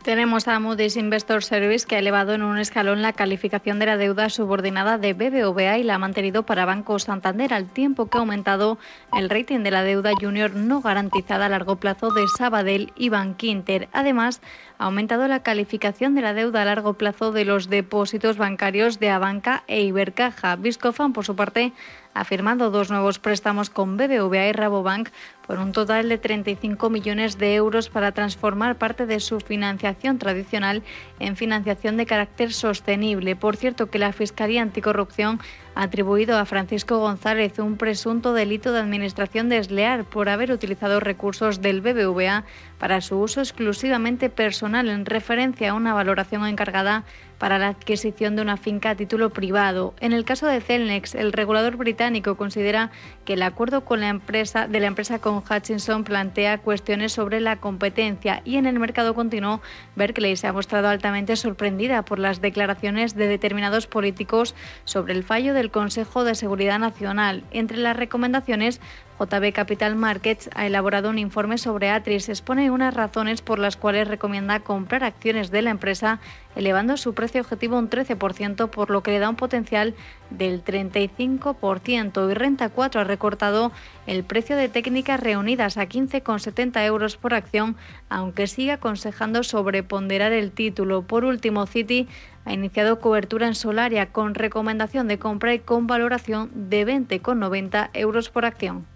Tenemos 0.02 0.48
a 0.48 0.58
Moody's 0.60 0.96
Investor 0.96 1.44
Service 1.44 1.86
que 1.86 1.94
ha 1.94 1.98
elevado 1.98 2.32
en 2.32 2.42
un 2.42 2.56
escalón 2.56 3.02
la 3.02 3.12
calificación 3.12 3.78
de 3.78 3.84
la 3.84 3.98
deuda 3.98 4.30
subordinada 4.30 4.96
de 4.96 5.12
BBVA 5.12 5.76
y 5.76 5.82
la 5.82 5.96
ha 5.96 5.98
mantenido 5.98 6.42
para 6.44 6.64
Banco 6.64 6.98
Santander 6.98 7.52
al 7.52 7.66
tiempo 7.66 8.06
que 8.06 8.16
ha 8.16 8.20
aumentado 8.20 8.78
el 9.12 9.28
rating 9.28 9.58
de 9.58 9.70
la 9.70 9.82
deuda 9.82 10.12
junior 10.18 10.54
no 10.54 10.80
garantizada 10.80 11.46
a 11.46 11.48
largo 11.50 11.76
plazo 11.76 12.10
de 12.14 12.26
Sabadell 12.28 12.94
y 12.96 13.10
Bankinter. 13.10 13.90
Además, 13.92 14.40
ha 14.78 14.86
aumentado 14.86 15.28
la 15.28 15.42
calificación 15.42 16.14
de 16.14 16.22
la 16.22 16.32
deuda 16.32 16.62
a 16.62 16.64
largo 16.64 16.94
plazo 16.94 17.30
de 17.30 17.44
los 17.44 17.68
depósitos 17.68 18.38
bancarios 18.38 19.00
de 19.00 19.10
Abanca 19.10 19.64
e 19.66 19.82
Ibercaja. 19.82 20.56
Viscofan, 20.56 21.12
por 21.12 21.26
su 21.26 21.36
parte, 21.36 21.74
ha 22.14 22.25
firmado 22.25 22.70
dos 22.70 22.90
nuevos 22.90 23.18
préstamos 23.18 23.70
con 23.70 23.96
BBVA 23.96 24.49
y 24.49 24.53
Rabobank 24.53 25.11
por 25.46 25.59
un 25.59 25.73
total 25.73 26.09
de 26.09 26.18
35 26.18 26.90
millones 26.90 27.38
de 27.38 27.55
euros 27.55 27.88
para 27.88 28.12
transformar 28.12 28.77
parte 28.79 29.07
de 29.07 29.20
su 29.20 29.40
financiación 29.40 30.18
tradicional 30.18 30.83
en 31.18 31.37
financiación 31.37 31.96
de 31.96 32.07
carácter 32.07 32.53
sostenible. 32.53 33.37
Por 33.37 33.57
cierto, 33.57 33.90
que 33.90 33.99
la 33.99 34.12
Fiscalía 34.12 34.62
Anticorrupción 34.62 35.40
ha 35.75 35.85
atribuido 35.85 36.38
a 36.38 36.44
Francisco 36.44 36.99
González 36.99 37.59
un 37.59 37.77
presunto 37.77 38.33
delito 38.33 38.73
de 38.73 38.81
administración 38.81 39.49
desleal 39.49 40.05
por 40.05 40.29
haber 40.29 40.53
utilizado 40.53 41.01
recursos 41.01 41.61
del 41.61 41.81
BBVA 41.81 42.44
para 42.79 43.01
su 43.01 43.18
uso 43.18 43.40
exclusivamente 43.40 44.31
personal 44.31 44.88
en 44.88 45.07
referencia 45.07 45.70
a 45.70 45.75
una 45.75 45.94
valoración 45.94 46.46
encargada 46.46 47.05
para 47.40 47.59
la 47.59 47.68
adquisición 47.68 48.37
de 48.37 48.42
una 48.42 48.59
finca 48.59 48.90
a 48.90 48.94
título 48.94 49.31
privado. 49.31 49.94
En 49.98 50.12
el 50.12 50.26
caso 50.26 50.46
de 50.46 50.61
Celnex, 50.61 51.14
el 51.14 51.33
regulador 51.33 51.76
británico 51.76 52.37
considera 52.37 52.90
que 53.24 53.33
el 53.33 53.42
acuerdo 53.42 53.87
con 53.87 54.00
la 54.00 54.09
empresa, 54.09 54.68
de 54.68 54.79
la 54.79 54.88
empresa 54.88 55.20
con 55.20 55.38
Hutchinson 55.38 56.05
plantea 56.05 56.59
cuestiones 56.59 57.12
sobre 57.12 57.40
la 57.40 57.57
competencia 57.57 58.42
y 58.44 58.57
en 58.57 58.66
el 58.66 58.79
mercado 58.79 59.14
continuo 59.14 59.62
Berkeley 59.96 60.37
se 60.37 60.48
ha 60.48 60.53
mostrado 60.53 60.88
altamente 60.88 61.35
sorprendida 61.35 62.05
por 62.05 62.18
las 62.18 62.42
declaraciones 62.42 63.14
de 63.14 63.26
determinados 63.26 63.87
políticos 63.87 64.55
sobre 64.85 65.14
el 65.14 65.24
fallo 65.24 65.55
del 65.55 65.70
Consejo 65.70 66.24
de 66.24 66.35
Seguridad 66.35 66.79
Nacional. 66.79 67.42
Entre 67.53 67.79
las 67.79 67.96
recomendaciones 67.96 68.83
JB 69.20 69.52
Capital 69.52 69.96
Markets 69.96 70.48
ha 70.54 70.66
elaborado 70.66 71.11
un 71.11 71.18
informe 71.18 71.59
sobre 71.59 71.90
Atris. 71.90 72.30
Expone 72.30 72.70
unas 72.70 72.94
razones 72.94 73.42
por 73.42 73.59
las 73.59 73.76
cuales 73.76 74.09
recomienda 74.09 74.61
comprar 74.61 75.04
acciones 75.04 75.50
de 75.50 75.61
la 75.61 75.68
empresa, 75.68 76.20
elevando 76.56 76.96
su 76.96 77.12
precio 77.12 77.42
objetivo 77.42 77.78
un 77.78 77.90
13%, 77.90 78.70
por 78.70 78.88
lo 78.88 79.02
que 79.02 79.11
le 79.11 79.18
da 79.18 79.28
un 79.28 79.37
potencial 79.37 79.94
del 80.30 80.64
35%. 80.64 82.30
Y 82.30 82.35
Renta 82.35 82.70
4 82.70 83.02
ha 83.02 83.04
recortado 83.04 83.72
el 84.06 84.24
precio 84.24 84.56
de 84.56 84.70
técnicas 84.70 85.20
reunidas 85.20 85.76
a 85.76 85.87
15,70 85.87 86.83
euros 86.87 87.18
por 87.18 87.35
acción, 87.35 87.76
aunque 88.09 88.46
sigue 88.46 88.72
aconsejando 88.72 89.42
sobreponderar 89.42 90.33
el 90.33 90.50
título. 90.50 91.02
Por 91.02 91.26
último, 91.26 91.66
Citi 91.66 92.09
ha 92.46 92.54
iniciado 92.54 93.00
cobertura 93.00 93.46
en 93.46 93.54
Solaria 93.54 94.12
con 94.12 94.35
recomendación 94.35 95.09
de 95.09 95.18
compra 95.18 95.52
y 95.52 95.59
con 95.59 95.87
valoración 95.87 96.70
de 96.70 96.87
20,90 96.87 97.90
euros 97.92 98.30
por 98.30 98.46
acción. 98.46 98.87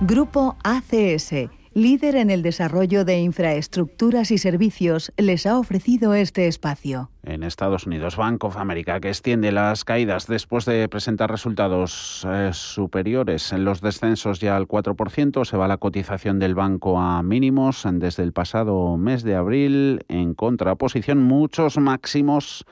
Grupo 0.00 0.56
ACS, 0.62 1.50
líder 1.74 2.14
en 2.14 2.30
el 2.30 2.40
desarrollo 2.40 3.04
de 3.04 3.18
infraestructuras 3.18 4.30
y 4.30 4.38
servicios, 4.38 5.12
les 5.16 5.44
ha 5.44 5.58
ofrecido 5.58 6.14
este 6.14 6.46
espacio. 6.46 7.10
En 7.24 7.42
Estados 7.42 7.84
Unidos, 7.84 8.14
Bank 8.16 8.44
of 8.44 8.58
America, 8.58 9.00
que 9.00 9.08
extiende 9.08 9.50
las 9.50 9.84
caídas 9.84 10.28
después 10.28 10.66
de 10.66 10.88
presentar 10.88 11.32
resultados 11.32 12.24
eh, 12.30 12.50
superiores 12.52 13.52
en 13.52 13.64
los 13.64 13.80
descensos 13.80 14.38
ya 14.38 14.56
al 14.56 14.68
4%, 14.68 15.44
se 15.44 15.56
va 15.56 15.66
la 15.66 15.78
cotización 15.78 16.38
del 16.38 16.54
banco 16.54 17.00
a 17.00 17.20
mínimos 17.24 17.82
desde 17.90 18.22
el 18.22 18.32
pasado 18.32 18.96
mes 18.96 19.24
de 19.24 19.34
abril, 19.34 20.04
en 20.06 20.34
contraposición 20.34 21.24
muchos 21.24 21.76
máximos 21.76 22.64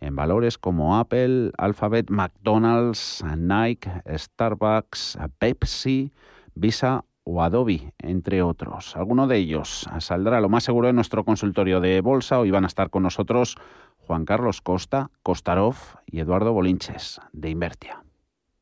en 0.00 0.16
valores 0.16 0.56
como 0.56 0.96
Apple, 0.96 1.52
Alphabet, 1.58 2.08
McDonald's, 2.08 3.22
Nike, 3.36 3.90
Starbucks, 4.16 5.18
Pepsi, 5.38 6.10
Visa 6.54 7.04
o 7.24 7.42
Adobe, 7.42 7.94
entre 7.98 8.42
otros. 8.42 8.96
Alguno 8.96 9.26
de 9.26 9.38
ellos 9.38 9.88
saldrá 9.98 10.40
lo 10.40 10.48
más 10.48 10.64
seguro 10.64 10.88
en 10.88 10.96
nuestro 10.96 11.24
consultorio 11.24 11.80
de 11.80 12.00
bolsa. 12.00 12.38
Hoy 12.38 12.50
van 12.50 12.64
a 12.64 12.68
estar 12.68 12.90
con 12.90 13.02
nosotros 13.02 13.56
Juan 13.98 14.24
Carlos 14.24 14.60
Costa, 14.60 15.10
Costarov 15.22 15.76
y 16.06 16.20
Eduardo 16.20 16.52
Bolinches, 16.52 17.20
de 17.32 17.50
Invertia. 17.50 18.01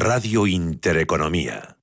Radio 0.00 0.46
Intereconomía. 0.46 1.76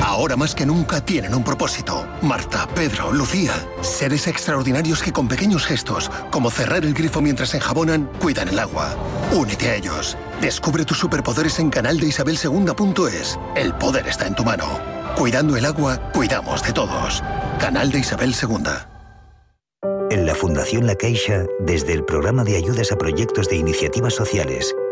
Ahora 0.00 0.36
más 0.36 0.54
que 0.54 0.64
nunca 0.64 1.04
tienen 1.04 1.34
un 1.34 1.44
propósito. 1.44 2.06
Marta, 2.22 2.66
Pedro, 2.74 3.12
Lucía. 3.12 3.52
Seres 3.82 4.26
extraordinarios 4.26 5.02
que 5.02 5.12
con 5.12 5.28
pequeños 5.28 5.66
gestos, 5.66 6.10
como 6.30 6.50
cerrar 6.50 6.86
el 6.86 6.94
grifo 6.94 7.20
mientras 7.20 7.52
enjabonan, 7.52 8.10
cuidan 8.20 8.48
el 8.48 8.58
agua. 8.58 8.96
Únete 9.32 9.68
a 9.68 9.74
ellos. 9.74 10.16
Descubre 10.40 10.86
tus 10.86 10.98
superpoderes 10.98 11.58
en 11.58 11.68
canal 11.68 12.00
de 12.00 12.06
Isabel 12.06 12.38
El 13.54 13.74
poder 13.74 14.08
está 14.08 14.26
en 14.26 14.34
tu 14.34 14.44
mano. 14.44 14.80
Cuidando 15.14 15.54
el 15.58 15.66
agua, 15.66 16.10
cuidamos 16.12 16.62
de 16.62 16.72
todos. 16.72 17.22
Canal 17.60 17.92
de 17.92 17.98
Isabel 17.98 18.34
II. 18.34 18.64
En 20.10 20.24
la 20.24 20.34
Fundación 20.34 20.86
La 20.86 20.94
Caixa, 20.94 21.44
desde 21.60 21.92
el 21.92 22.02
programa 22.02 22.44
de 22.44 22.56
ayudas 22.56 22.92
a 22.92 22.96
proyectos 22.96 23.50
de 23.50 23.56
iniciativas 23.56 24.14
sociales, 24.14 24.74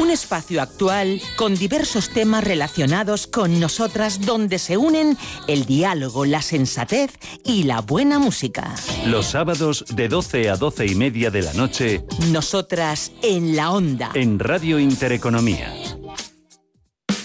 un 0.00 0.10
espacio 0.10 0.62
actual 0.62 1.20
con 1.36 1.54
diversos 1.54 2.10
temas 2.10 2.44
relacionados 2.44 3.26
con 3.26 3.58
nosotras 3.60 4.24
donde 4.24 4.58
se 4.58 4.76
unen 4.76 5.16
el 5.46 5.64
diálogo, 5.64 6.24
la 6.24 6.42
sensatez 6.42 7.12
y 7.44 7.64
la 7.64 7.80
buena 7.80 8.18
música. 8.18 8.74
Los 9.06 9.26
sábados 9.26 9.84
de 9.94 10.08
12 10.08 10.50
a 10.50 10.56
12 10.56 10.86
y 10.86 10.94
media 10.94 11.30
de 11.30 11.42
la 11.42 11.52
noche. 11.54 12.04
Nosotras 12.30 13.12
en 13.22 13.56
la 13.56 13.72
onda. 13.72 14.10
En 14.14 14.38
Radio 14.38 14.78
Intereconomía. 14.78 15.74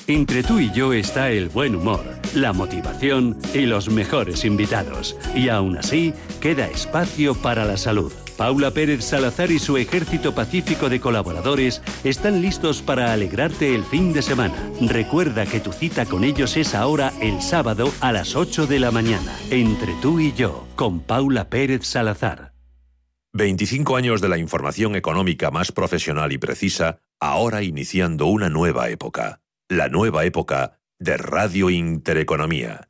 Entre 0.08 0.44
tú 0.44 0.60
y 0.60 0.70
yo 0.72 0.92
está 0.92 1.30
el 1.30 1.48
buen 1.48 1.76
humor, 1.76 2.04
la 2.34 2.52
motivación 2.52 3.38
y 3.54 3.62
los 3.62 3.90
mejores 3.90 4.44
invitados. 4.44 5.16
Y 5.34 5.48
aún 5.48 5.78
así, 5.78 6.14
queda 6.42 6.68
espacio 6.68 7.36
para 7.36 7.64
la 7.64 7.78
salud. 7.78 8.12
Paula 8.38 8.72
Pérez 8.72 9.04
Salazar 9.06 9.52
y 9.52 9.60
su 9.60 9.78
ejército 9.78 10.34
pacífico 10.34 10.90
de 10.90 11.00
colaboradores 11.00 11.82
están 12.04 12.42
listos 12.42 12.82
para 12.82 13.14
alegrarte 13.14 13.76
el 13.76 13.84
fin 13.84 14.14
de 14.14 14.22
semana. 14.22 14.56
Recuerda 14.82 15.46
que 15.46 15.60
tu 15.60 15.72
cita 15.72 16.06
con 16.06 16.24
ellos 16.24 16.58
es 16.58 16.74
ahora 16.74 17.14
el 17.22 17.42
sábado 17.42 17.92
a 18.02 18.12
las 18.12 18.36
8 18.36 18.68
de 18.68 18.80
la 18.80 18.92
mañana, 18.92 19.38
entre 19.50 19.94
tú 20.02 20.20
y 20.20 20.34
yo, 20.34 20.68
con 20.76 21.00
Paula 21.00 21.50
Pérez 21.50 21.86
Salazar. 21.86 22.54
25 23.34 23.96
años 23.96 24.22
de 24.22 24.30
la 24.30 24.38
información 24.38 24.96
económica 24.96 25.50
más 25.50 25.72
profesional 25.72 26.32
y 26.32 26.38
precisa, 26.38 27.00
ahora 27.20 27.64
iniciando 27.64 28.28
una 28.28 28.50
nueva 28.50 28.90
época. 28.90 29.42
La 29.70 29.90
nueva 29.90 30.26
época 30.26 30.80
de 31.00 31.18
Radio 31.18 31.70
Intereconomía 31.70 32.90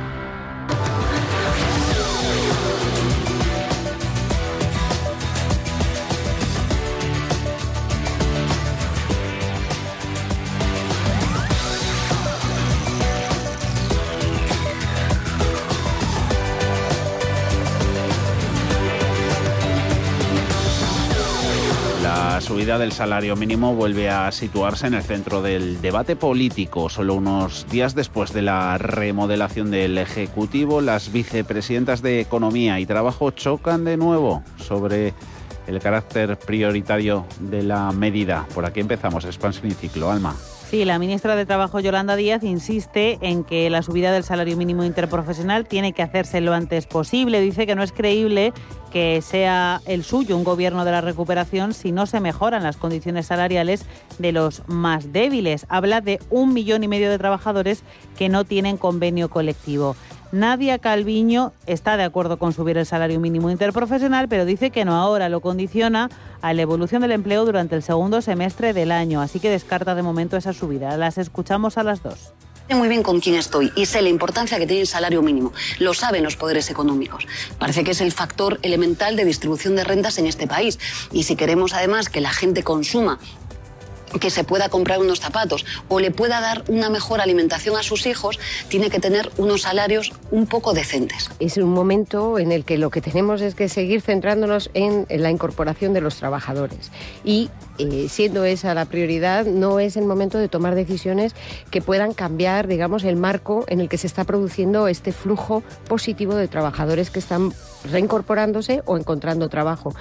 Subida 22.61 22.77
del 22.77 22.91
salario 22.91 23.35
mínimo 23.35 23.73
vuelve 23.73 24.11
a 24.11 24.31
situarse 24.31 24.85
en 24.85 24.93
el 24.93 25.01
centro 25.01 25.41
del 25.41 25.81
debate 25.81 26.15
político. 26.15 26.89
Solo 26.89 27.15
unos 27.15 27.65
días 27.71 27.95
después 27.95 28.33
de 28.33 28.43
la 28.43 28.77
remodelación 28.77 29.71
del 29.71 29.97
Ejecutivo, 29.97 30.79
las 30.79 31.11
vicepresidentas 31.11 32.03
de 32.03 32.19
Economía 32.19 32.79
y 32.79 32.85
Trabajo 32.85 33.31
chocan 33.31 33.83
de 33.83 33.97
nuevo 33.97 34.43
sobre 34.57 35.15
el 35.65 35.79
carácter 35.79 36.37
prioritario 36.37 37.25
de 37.39 37.63
la 37.63 37.91
medida. 37.93 38.45
Por 38.53 38.63
aquí 38.67 38.79
empezamos, 38.79 39.25
expansión 39.25 39.65
y 39.65 39.71
ciclo. 39.71 40.11
Alma. 40.11 40.35
Sí, 40.71 40.85
la 40.85 40.99
ministra 40.99 41.35
de 41.35 41.45
Trabajo, 41.45 41.81
Yolanda 41.81 42.15
Díaz, 42.15 42.45
insiste 42.45 43.17
en 43.19 43.43
que 43.43 43.69
la 43.69 43.81
subida 43.81 44.13
del 44.13 44.23
salario 44.23 44.55
mínimo 44.55 44.85
interprofesional 44.85 45.67
tiene 45.67 45.91
que 45.91 46.01
hacerse 46.01 46.39
lo 46.39 46.53
antes 46.53 46.87
posible. 46.87 47.41
Dice 47.41 47.67
que 47.67 47.75
no 47.75 47.83
es 47.83 47.91
creíble 47.91 48.53
que 48.89 49.21
sea 49.21 49.81
el 49.85 50.05
suyo 50.05 50.37
un 50.37 50.45
gobierno 50.45 50.85
de 50.85 50.91
la 50.91 51.01
recuperación 51.01 51.73
si 51.73 51.91
no 51.91 52.05
se 52.05 52.21
mejoran 52.21 52.63
las 52.63 52.77
condiciones 52.77 53.25
salariales 53.25 53.83
de 54.17 54.31
los 54.31 54.63
más 54.65 55.11
débiles. 55.11 55.65
Habla 55.67 55.99
de 55.99 56.21
un 56.29 56.53
millón 56.53 56.85
y 56.85 56.87
medio 56.87 57.09
de 57.09 57.17
trabajadores 57.17 57.83
que 58.17 58.29
no 58.29 58.45
tienen 58.45 58.77
convenio 58.77 59.29
colectivo. 59.29 59.97
Nadia 60.31 60.79
Calviño 60.79 61.51
está 61.65 61.97
de 61.97 62.03
acuerdo 62.03 62.39
con 62.39 62.53
subir 62.53 62.77
el 62.77 62.85
salario 62.85 63.19
mínimo 63.19 63.51
interprofesional, 63.51 64.29
pero 64.29 64.45
dice 64.45 64.69
que 64.69 64.85
no 64.85 64.95
ahora, 64.95 65.27
lo 65.27 65.41
condiciona 65.41 66.09
a 66.41 66.53
la 66.53 66.61
evolución 66.61 67.01
del 67.01 67.11
empleo 67.11 67.45
durante 67.45 67.75
el 67.75 67.83
segundo 67.83 68.21
semestre 68.21 68.71
del 68.71 68.91
año, 68.91 69.21
así 69.21 69.39
que 69.39 69.49
descarta 69.49 69.93
de 69.93 70.03
momento 70.03 70.37
esa 70.37 70.53
subida. 70.53 70.95
Las 70.95 71.17
escuchamos 71.17 71.77
a 71.77 71.83
las 71.83 72.01
dos 72.01 72.33
Sé 72.71 72.75
muy 72.75 72.87
bien 72.87 73.03
con 73.03 73.19
quién 73.19 73.35
estoy 73.35 73.69
y 73.75 73.85
sé 73.85 74.01
la 74.01 74.07
importancia 74.07 74.57
que 74.57 74.65
tiene 74.65 74.81
el 74.81 74.87
salario 74.87 75.21
mínimo. 75.21 75.51
Lo 75.79 75.93
saben 75.93 76.23
los 76.23 76.37
poderes 76.37 76.69
económicos. 76.69 77.27
Parece 77.59 77.83
que 77.83 77.91
es 77.91 77.99
el 77.99 78.13
factor 78.13 78.59
elemental 78.61 79.17
de 79.17 79.25
distribución 79.25 79.75
de 79.75 79.83
rentas 79.83 80.17
en 80.19 80.25
este 80.25 80.47
país. 80.47 80.79
Y 81.11 81.23
si 81.23 81.35
queremos 81.35 81.73
además 81.73 82.07
que 82.07 82.21
la 82.21 82.31
gente 82.31 82.63
consuma 82.63 83.19
que 84.19 84.29
se 84.29 84.43
pueda 84.43 84.69
comprar 84.69 84.99
unos 84.99 85.19
zapatos 85.19 85.65
o 85.87 85.99
le 85.99 86.11
pueda 86.11 86.41
dar 86.41 86.63
una 86.67 86.89
mejor 86.89 87.21
alimentación 87.21 87.77
a 87.77 87.83
sus 87.83 88.05
hijos, 88.05 88.39
tiene 88.67 88.89
que 88.89 88.99
tener 88.99 89.31
unos 89.37 89.61
salarios 89.61 90.11
un 90.31 90.47
poco 90.47 90.73
decentes. 90.73 91.29
Es 91.39 91.57
un 91.57 91.69
momento 91.69 92.39
en 92.39 92.51
el 92.51 92.65
que 92.65 92.77
lo 92.77 92.89
que 92.89 93.01
tenemos 93.01 93.41
es 93.41 93.55
que 93.55 93.69
seguir 93.69 94.01
centrándonos 94.01 94.69
en 94.73 95.05
la 95.09 95.31
incorporación 95.31 95.93
de 95.93 96.01
los 96.01 96.15
trabajadores 96.15 96.91
y 97.23 97.49
eh, 97.77 98.07
siendo 98.09 98.43
esa 98.45 98.73
la 98.73 98.85
prioridad, 98.85 99.45
no 99.45 99.79
es 99.79 99.97
el 99.97 100.05
momento 100.05 100.37
de 100.37 100.47
tomar 100.47 100.75
decisiones 100.75 101.35
que 101.69 101.81
puedan 101.81 102.13
cambiar, 102.13 102.67
digamos, 102.67 103.03
el 103.03 103.15
marco 103.15 103.65
en 103.67 103.79
el 103.79 103.89
que 103.89 103.97
se 103.97 104.07
está 104.07 104.23
produciendo 104.23 104.87
este 104.87 105.11
flujo 105.11 105.63
positivo 105.87 106.35
de 106.35 106.47
trabajadores 106.47 107.09
que 107.09 107.19
están 107.19 107.51
reincorporándose 107.89 108.83
o 108.85 108.97
encontrando 108.97 109.49
trabajo. 109.49 109.93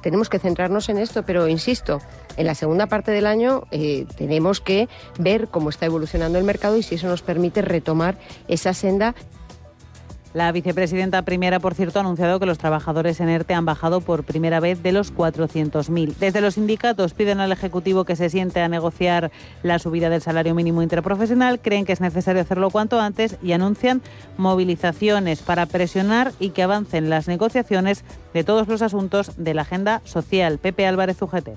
tenemos 0.00 0.28
que 0.28 0.38
centrarnos 0.38 0.88
en 0.88 0.98
esto, 0.98 1.24
pero 1.24 1.48
insisto, 1.48 2.00
en 2.36 2.46
la 2.46 2.54
segunda 2.54 2.86
parte 2.86 3.10
del 3.10 3.26
año 3.26 3.64
eh, 3.70 4.06
tenemos 4.16 4.60
que 4.60 4.88
ver 5.18 5.48
cómo 5.48 5.70
está 5.70 5.86
evolucionando 5.86 6.38
el 6.38 6.44
mercado 6.44 6.76
y 6.76 6.82
si 6.82 6.94
eso 6.94 7.08
nos 7.08 7.22
permite 7.22 7.62
retomar 7.62 8.16
esa 8.48 8.74
senda 8.74 9.14
la 10.32 10.52
vicepresidenta 10.52 11.22
primera, 11.22 11.58
por 11.58 11.74
cierto, 11.74 11.98
ha 11.98 12.02
anunciado 12.02 12.38
que 12.38 12.46
los 12.46 12.58
trabajadores 12.58 13.20
en 13.20 13.28
ERTE 13.28 13.54
han 13.54 13.64
bajado 13.64 14.00
por 14.00 14.24
primera 14.24 14.60
vez 14.60 14.82
de 14.82 14.92
los 14.92 15.12
400.000. 15.12 16.14
Desde 16.16 16.40
los 16.40 16.54
sindicatos 16.54 17.14
piden 17.14 17.40
al 17.40 17.52
Ejecutivo 17.52 18.04
que 18.04 18.16
se 18.16 18.30
siente 18.30 18.60
a 18.60 18.68
negociar 18.68 19.30
la 19.62 19.78
subida 19.78 20.08
del 20.08 20.22
salario 20.22 20.54
mínimo 20.54 20.82
interprofesional, 20.82 21.60
creen 21.60 21.84
que 21.84 21.92
es 21.92 22.00
necesario 22.00 22.42
hacerlo 22.42 22.70
cuanto 22.70 23.00
antes 23.00 23.36
y 23.42 23.52
anuncian 23.52 24.02
movilizaciones 24.36 25.42
para 25.42 25.66
presionar 25.66 26.32
y 26.38 26.50
que 26.50 26.62
avancen 26.62 27.10
las 27.10 27.26
negociaciones 27.26 28.04
de 28.32 28.44
todos 28.44 28.68
los 28.68 28.82
asuntos 28.82 29.32
de 29.36 29.54
la 29.54 29.62
agenda 29.62 30.00
social. 30.04 30.58
Pepe 30.58 30.86
Álvarez 30.86 31.20
UGT 31.20 31.50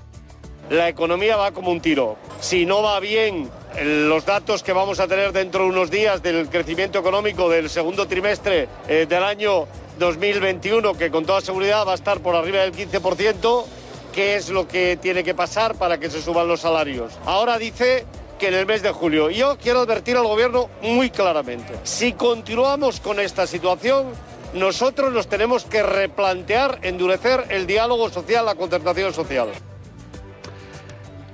la 0.70 0.88
economía 0.88 1.36
va 1.36 1.52
como 1.52 1.70
un 1.70 1.80
tiro. 1.80 2.16
Si 2.40 2.66
no 2.66 2.82
va 2.82 3.00
bien 3.00 3.50
los 3.82 4.24
datos 4.24 4.62
que 4.62 4.72
vamos 4.72 5.00
a 5.00 5.08
tener 5.08 5.32
dentro 5.32 5.64
de 5.64 5.70
unos 5.70 5.90
días 5.90 6.22
del 6.22 6.48
crecimiento 6.48 6.98
económico 6.98 7.48
del 7.48 7.68
segundo 7.68 8.06
trimestre 8.06 8.68
eh, 8.88 9.06
del 9.08 9.22
año 9.22 9.66
2021, 9.98 10.94
que 10.94 11.10
con 11.10 11.24
toda 11.26 11.40
seguridad 11.40 11.86
va 11.86 11.92
a 11.92 11.96
estar 11.96 12.20
por 12.20 12.36
arriba 12.36 12.60
del 12.60 12.72
15%, 12.72 13.64
¿qué 14.12 14.36
es 14.36 14.48
lo 14.48 14.68
que 14.68 14.96
tiene 15.00 15.24
que 15.24 15.34
pasar 15.34 15.74
para 15.74 15.98
que 15.98 16.10
se 16.10 16.22
suban 16.22 16.46
los 16.46 16.60
salarios? 16.60 17.12
Ahora 17.24 17.58
dice 17.58 18.04
que 18.38 18.48
en 18.48 18.54
el 18.54 18.66
mes 18.66 18.82
de 18.82 18.90
julio. 18.90 19.30
Yo 19.30 19.56
quiero 19.58 19.80
advertir 19.80 20.16
al 20.16 20.26
gobierno 20.26 20.68
muy 20.82 21.10
claramente, 21.10 21.74
si 21.84 22.12
continuamos 22.12 23.00
con 23.00 23.20
esta 23.20 23.46
situación, 23.46 24.06
nosotros 24.54 25.12
nos 25.12 25.28
tenemos 25.28 25.64
que 25.64 25.82
replantear, 25.82 26.78
endurecer 26.82 27.44
el 27.48 27.66
diálogo 27.66 28.08
social, 28.10 28.46
la 28.46 28.54
concertación 28.54 29.12
social 29.12 29.48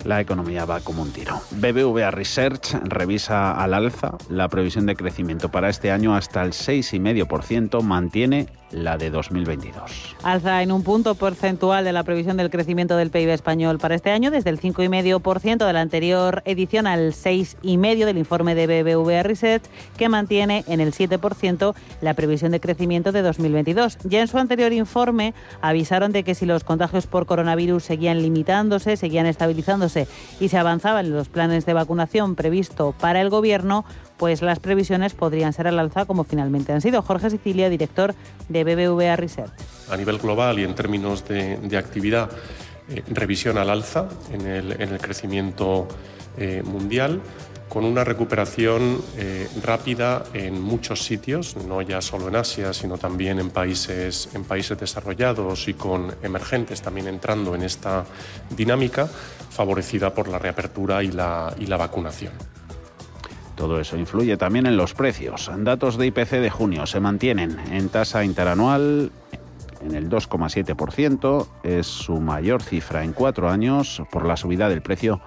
la 0.05 0.21
economía 0.21 0.65
va 0.65 0.81
como 0.81 1.03
un 1.03 1.13
tiro. 1.13 1.41
BBVA 1.51 2.11
Research 2.11 2.75
revisa 2.85 3.53
al 3.53 3.75
alza 3.75 4.17
la 4.29 4.49
previsión 4.49 4.87
de 4.87 4.97
crecimiento 4.97 5.51
para 5.51 5.69
este 5.69 5.91
año 5.91 6.15
hasta 6.15 6.43
el 6.43 6.53
6,5%, 6.53 7.83
mantiene 7.83 8.47
la 8.73 8.97
de 8.97 9.11
2022. 9.11 10.17
Alza 10.23 10.63
en 10.63 10.73
un 10.73 10.83
punto 10.83 11.15
porcentual 11.15 11.85
de 11.85 11.93
la 11.93 12.05
previsión 12.05 12.37
del 12.37 12.51
crecimiento 12.51 12.97
del 12.97 13.11
PIB 13.11 13.31
español 13.31 13.79
para 13.79 13.95
este 13.95 14.11
año, 14.11 14.31
desde 14.31 14.51
el 14.51 14.61
5,5% 14.61 15.67
de 15.67 15.73
la 15.73 15.81
anterior 15.81 16.43
edición 16.45 16.87
al 16.87 17.13
6,5% 17.13 18.05
del 18.05 18.19
informe 18.19 18.55
de 18.55 18.67
BBVA 18.67 19.23
Research, 19.23 19.65
que 19.97 20.09
mantiene 20.09 20.65
en 20.67 20.81
el 20.81 20.93
7% 20.93 21.75
la 22.01 22.15
previsión 22.15 22.53
de 22.53 22.61
crecimiento 22.61 23.13
de 23.13 23.23
2022. 23.23 23.99
Ya 24.05 24.21
en 24.21 24.29
su 24.29 24.39
anterior 24.39 24.73
informe 24.73 25.35
avisaron 25.61 26.13
de 26.13 26.25
que 26.25 26.35
si 26.35 26.47
los 26.47 26.65
contagios 26.65 27.07
por 27.07 27.27
coronavirus 27.27 27.85
seguían 27.85 28.23
limitándose, 28.23 28.97
seguían 28.97 29.27
estabilizándose 29.27 30.07
y 30.39 30.49
se 30.49 30.59
avanzaban 30.59 31.11
los 31.11 31.29
planes 31.29 31.67
de 31.67 31.75
vacunación 31.75 32.35
previsto 32.35 32.95
para 32.99 33.21
el 33.21 33.31
Gobierno, 33.31 33.85
pues 34.21 34.43
las 34.43 34.59
previsiones 34.59 35.15
podrían 35.15 35.53
ser 35.55 35.67
al 35.67 35.79
alza 35.79 36.05
como 36.05 36.25
finalmente 36.25 36.73
han 36.73 36.83
sido. 36.83 37.01
Jorge 37.01 37.31
Sicilia, 37.31 37.71
director 37.71 38.15
de 38.51 38.60
BBVA 38.65 39.17
Research. 39.17 39.53
A 39.91 39.97
nivel 39.97 40.19
global 40.19 40.59
y 40.59 40.65
en 40.65 40.75
términos 40.75 41.27
de, 41.27 41.77
actividad, 41.77 42.31
eh, 42.89 43.03
revisión 43.09 43.59
al 43.59 43.71
alza 43.71 44.09
en 44.33 44.47
el, 44.47 44.99
crecimiento 44.99 45.89
eh, 46.39 46.63
mundial 46.65 47.21
con 47.71 47.85
una 47.85 48.03
recuperación 48.03 49.01
eh, 49.17 49.49
rápida 49.63 50.25
en 50.35 50.61
muchos 50.61 51.05
sitios, 51.05 51.57
no 51.57 51.81
ya 51.83 52.03
solo 52.03 52.27
en 52.27 52.35
Asia, 52.35 52.73
sino 52.73 52.99
también 52.99 53.39
en 53.39 53.51
países, 53.51 54.29
en 54.35 54.43
países 54.43 54.77
desarrollados 54.77 55.69
y 55.69 55.75
con 55.75 56.13
emergentes 56.21 56.83
también 56.83 57.07
entrando 57.07 57.55
en 57.55 57.63
esta 57.63 58.05
dinámica, 58.51 59.07
favorecida 59.07 60.13
por 60.13 60.27
la 60.27 60.39
reapertura 60.39 61.03
y 61.03 61.13
la 61.13 61.77
vacunación. 61.79 62.60
Todo 63.61 63.79
eso 63.79 63.99
influye 63.99 64.39
también 64.39 64.65
en 64.65 64.79
los 64.79 64.95
precios. 64.95 65.51
Datos 65.59 65.99
de 65.99 66.07
IPC 66.07 66.31
de 66.41 66.49
junio 66.49 66.87
se 66.87 66.99
mantienen 66.99 67.59
en 67.71 67.91
tasa 67.91 68.25
interanual 68.25 69.13
en 69.83 69.95
el 69.95 70.09
2,7%. 70.09 71.47
Es 71.63 71.87
su 71.87 72.19
mayor 72.21 72.63
cifra 72.63 73.05
en 73.05 73.13
cuatro 73.13 73.51
años 73.51 74.03
por 74.11 74.25
la 74.25 74.39
subida 74.39 74.71
del 74.71 74.81
precio 74.81 75.21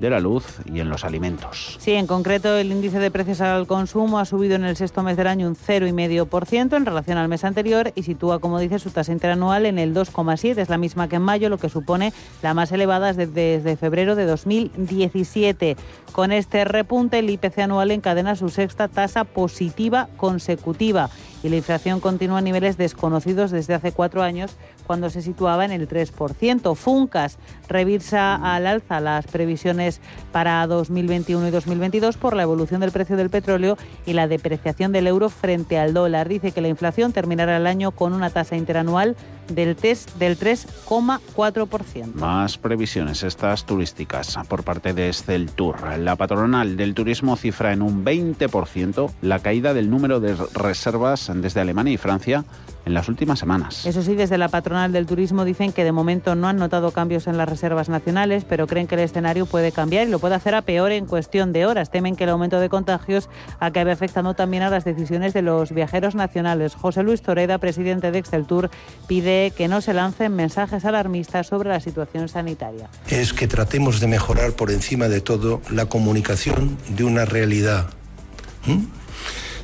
de 0.00 0.10
la 0.10 0.20
luz 0.20 0.58
y 0.64 0.80
en 0.80 0.88
los 0.88 1.04
alimentos. 1.04 1.76
Sí, 1.80 1.92
en 1.92 2.06
concreto 2.06 2.56
el 2.56 2.70
índice 2.70 2.98
de 2.98 3.10
precios 3.10 3.40
al 3.40 3.66
consumo 3.66 4.18
ha 4.18 4.24
subido 4.24 4.54
en 4.54 4.64
el 4.64 4.76
sexto 4.76 5.02
mes 5.02 5.16
del 5.16 5.26
año 5.26 5.48
un 5.48 5.56
0,5% 5.56 6.76
en 6.76 6.86
relación 6.86 7.18
al 7.18 7.28
mes 7.28 7.44
anterior 7.44 7.92
y 7.94 8.02
sitúa, 8.02 8.38
como 8.38 8.58
dice, 8.58 8.78
su 8.78 8.90
tasa 8.90 9.12
interanual 9.12 9.66
en 9.66 9.78
el 9.78 9.94
2,7, 9.94 10.58
es 10.58 10.68
la 10.68 10.78
misma 10.78 11.08
que 11.08 11.16
en 11.16 11.22
mayo, 11.22 11.48
lo 11.48 11.58
que 11.58 11.68
supone 11.68 12.12
la 12.42 12.54
más 12.54 12.72
elevada 12.72 13.12
desde, 13.12 13.32
desde 13.32 13.76
febrero 13.76 14.14
de 14.14 14.26
2017. 14.26 15.76
Con 16.12 16.32
este 16.32 16.64
repunte, 16.64 17.18
el 17.18 17.30
IPC 17.30 17.58
anual 17.58 17.90
encadena 17.90 18.36
su 18.36 18.48
sexta 18.48 18.88
tasa 18.88 19.24
positiva 19.24 20.08
consecutiva 20.16 21.10
y 21.42 21.48
la 21.48 21.56
inflación 21.56 22.00
continúa 22.00 22.38
a 22.38 22.42
niveles 22.42 22.76
desconocidos 22.76 23.50
desde 23.50 23.74
hace 23.74 23.92
cuatro 23.92 24.22
años, 24.22 24.56
cuando 24.86 25.10
se 25.10 25.22
situaba 25.22 25.64
en 25.64 25.72
el 25.72 25.88
3%. 25.88 26.74
Funcas 26.74 27.38
revisa 27.68 28.34
al 28.34 28.66
alza 28.66 29.00
las 29.00 29.26
previsiones 29.26 30.00
para 30.32 30.66
2021 30.66 31.48
y 31.48 31.50
2022 31.50 32.16
por 32.16 32.34
la 32.34 32.42
evolución 32.42 32.80
del 32.80 32.92
precio 32.92 33.16
del 33.16 33.30
petróleo 33.30 33.76
y 34.06 34.14
la 34.14 34.28
depreciación 34.28 34.92
del 34.92 35.06
euro 35.06 35.28
frente 35.28 35.78
al 35.78 35.94
dólar. 35.94 36.28
Dice 36.28 36.52
que 36.52 36.60
la 36.60 36.68
inflación 36.68 37.12
terminará 37.12 37.56
el 37.56 37.66
año 37.66 37.92
con 37.92 38.14
una 38.14 38.30
tasa 38.30 38.56
interanual 38.56 39.16
del, 39.48 39.76
test 39.76 40.14
del 40.16 40.38
3,4%. 40.38 42.14
Más 42.14 42.58
previsiones 42.58 43.22
estas 43.22 43.64
turísticas 43.64 44.38
por 44.48 44.62
parte 44.62 44.92
de 44.92 45.12
Tour. 45.54 45.98
La 45.98 46.16
patronal 46.16 46.76
del 46.76 46.94
turismo 46.94 47.36
cifra 47.36 47.72
en 47.72 47.82
un 47.82 48.04
20% 48.04 49.10
la 49.22 49.38
caída 49.40 49.74
del 49.74 49.90
número 49.90 50.20
de 50.20 50.36
reservas 50.54 51.30
desde 51.34 51.60
Alemania 51.60 51.92
y 51.92 51.96
Francia 51.96 52.44
en 52.88 52.94
las 52.94 53.08
últimas 53.08 53.38
semanas. 53.38 53.86
Eso 53.86 54.02
sí, 54.02 54.14
desde 54.14 54.38
la 54.38 54.48
patronal 54.48 54.92
del 54.92 55.06
turismo 55.06 55.44
dicen 55.44 55.72
que 55.72 55.84
de 55.84 55.92
momento 55.92 56.34
no 56.34 56.48
han 56.48 56.56
notado 56.56 56.90
cambios 56.90 57.26
en 57.26 57.36
las 57.36 57.48
reservas 57.48 57.88
nacionales, 57.88 58.44
pero 58.44 58.66
creen 58.66 58.86
que 58.86 58.96
el 58.96 59.02
escenario 59.02 59.46
puede 59.46 59.70
cambiar 59.72 60.08
y 60.08 60.10
lo 60.10 60.18
puede 60.18 60.34
hacer 60.34 60.54
a 60.54 60.62
peor 60.62 60.90
en 60.90 61.06
cuestión 61.06 61.52
de 61.52 61.66
horas. 61.66 61.90
Temen 61.90 62.16
que 62.16 62.24
el 62.24 62.30
aumento 62.30 62.58
de 62.58 62.68
contagios 62.68 63.28
acabe 63.60 63.92
afectando 63.92 64.34
también 64.34 64.62
a 64.64 64.70
las 64.70 64.84
decisiones 64.84 65.34
de 65.34 65.42
los 65.42 65.72
viajeros 65.72 66.14
nacionales. 66.14 66.74
José 66.74 67.02
Luis 67.02 67.22
Toreda, 67.22 67.58
presidente 67.58 68.10
de 68.10 68.18
Exceltur, 68.18 68.70
pide 69.06 69.52
que 69.56 69.68
no 69.68 69.80
se 69.80 69.94
lancen 69.94 70.34
mensajes 70.34 70.84
alarmistas 70.84 71.46
sobre 71.46 71.68
la 71.68 71.80
situación 71.80 72.28
sanitaria. 72.28 72.88
Es 73.08 73.32
que 73.32 73.46
tratemos 73.46 74.00
de 74.00 74.08
mejorar 74.08 74.52
por 74.52 74.70
encima 74.70 75.08
de 75.08 75.20
todo 75.20 75.60
la 75.70 75.86
comunicación 75.86 76.78
de 76.88 77.04
una 77.04 77.24
realidad 77.26 77.86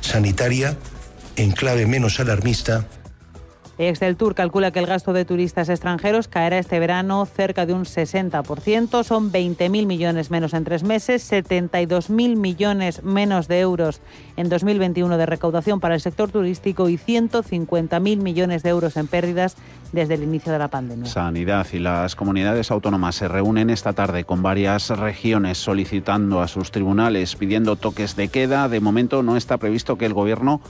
sanitaria 0.01 0.77
en 1.35 1.51
clave 1.51 1.85
menos 1.85 2.19
alarmista 2.19 2.87
Exceltur 3.77 4.35
calcula 4.35 4.71
que 4.71 4.79
el 4.79 4.85
gasto 4.85 5.11
de 5.11 5.25
turistas 5.25 5.67
extranjeros 5.67 6.29
caerá 6.29 6.57
este 6.57 6.79
verano 6.79 7.25
cerca 7.25 7.65
de 7.65 7.73
un 7.73 7.83
60%. 7.83 9.03
Son 9.03 9.31
20.000 9.31 9.85
millones 9.85 10.31
menos 10.31 10.53
en 10.53 10.63
tres 10.63 10.83
meses, 10.83 11.29
72.000 11.29 12.37
millones 12.37 13.03
menos 13.03 13.49
de 13.49 13.59
euros 13.59 14.01
en 14.37 14.47
2021 14.47 15.17
de 15.17 15.25
recaudación 15.25 15.81
para 15.81 15.95
el 15.95 16.01
sector 16.01 16.31
turístico 16.31 16.87
y 16.87 16.97
150.000 16.97 17.99
millones 18.17 18.63
de 18.63 18.69
euros 18.69 18.95
en 18.95 19.07
pérdidas 19.07 19.57
desde 19.91 20.13
el 20.13 20.23
inicio 20.23 20.53
de 20.53 20.59
la 20.59 20.69
pandemia. 20.69 21.05
Sanidad 21.05 21.67
y 21.73 21.79
las 21.79 22.15
comunidades 22.15 22.71
autónomas 22.71 23.15
se 23.15 23.27
reúnen 23.27 23.69
esta 23.69 23.93
tarde 23.93 24.23
con 24.23 24.41
varias 24.41 24.89
regiones 24.89 25.57
solicitando 25.57 26.41
a 26.41 26.47
sus 26.47 26.71
tribunales 26.71 27.35
pidiendo 27.35 27.75
toques 27.75 28.15
de 28.15 28.29
queda. 28.29 28.69
De 28.69 28.79
momento 28.79 29.21
no 29.21 29.35
está 29.35 29.57
previsto 29.57 29.97
que 29.97 30.05
el 30.05 30.13
Gobierno 30.13 30.61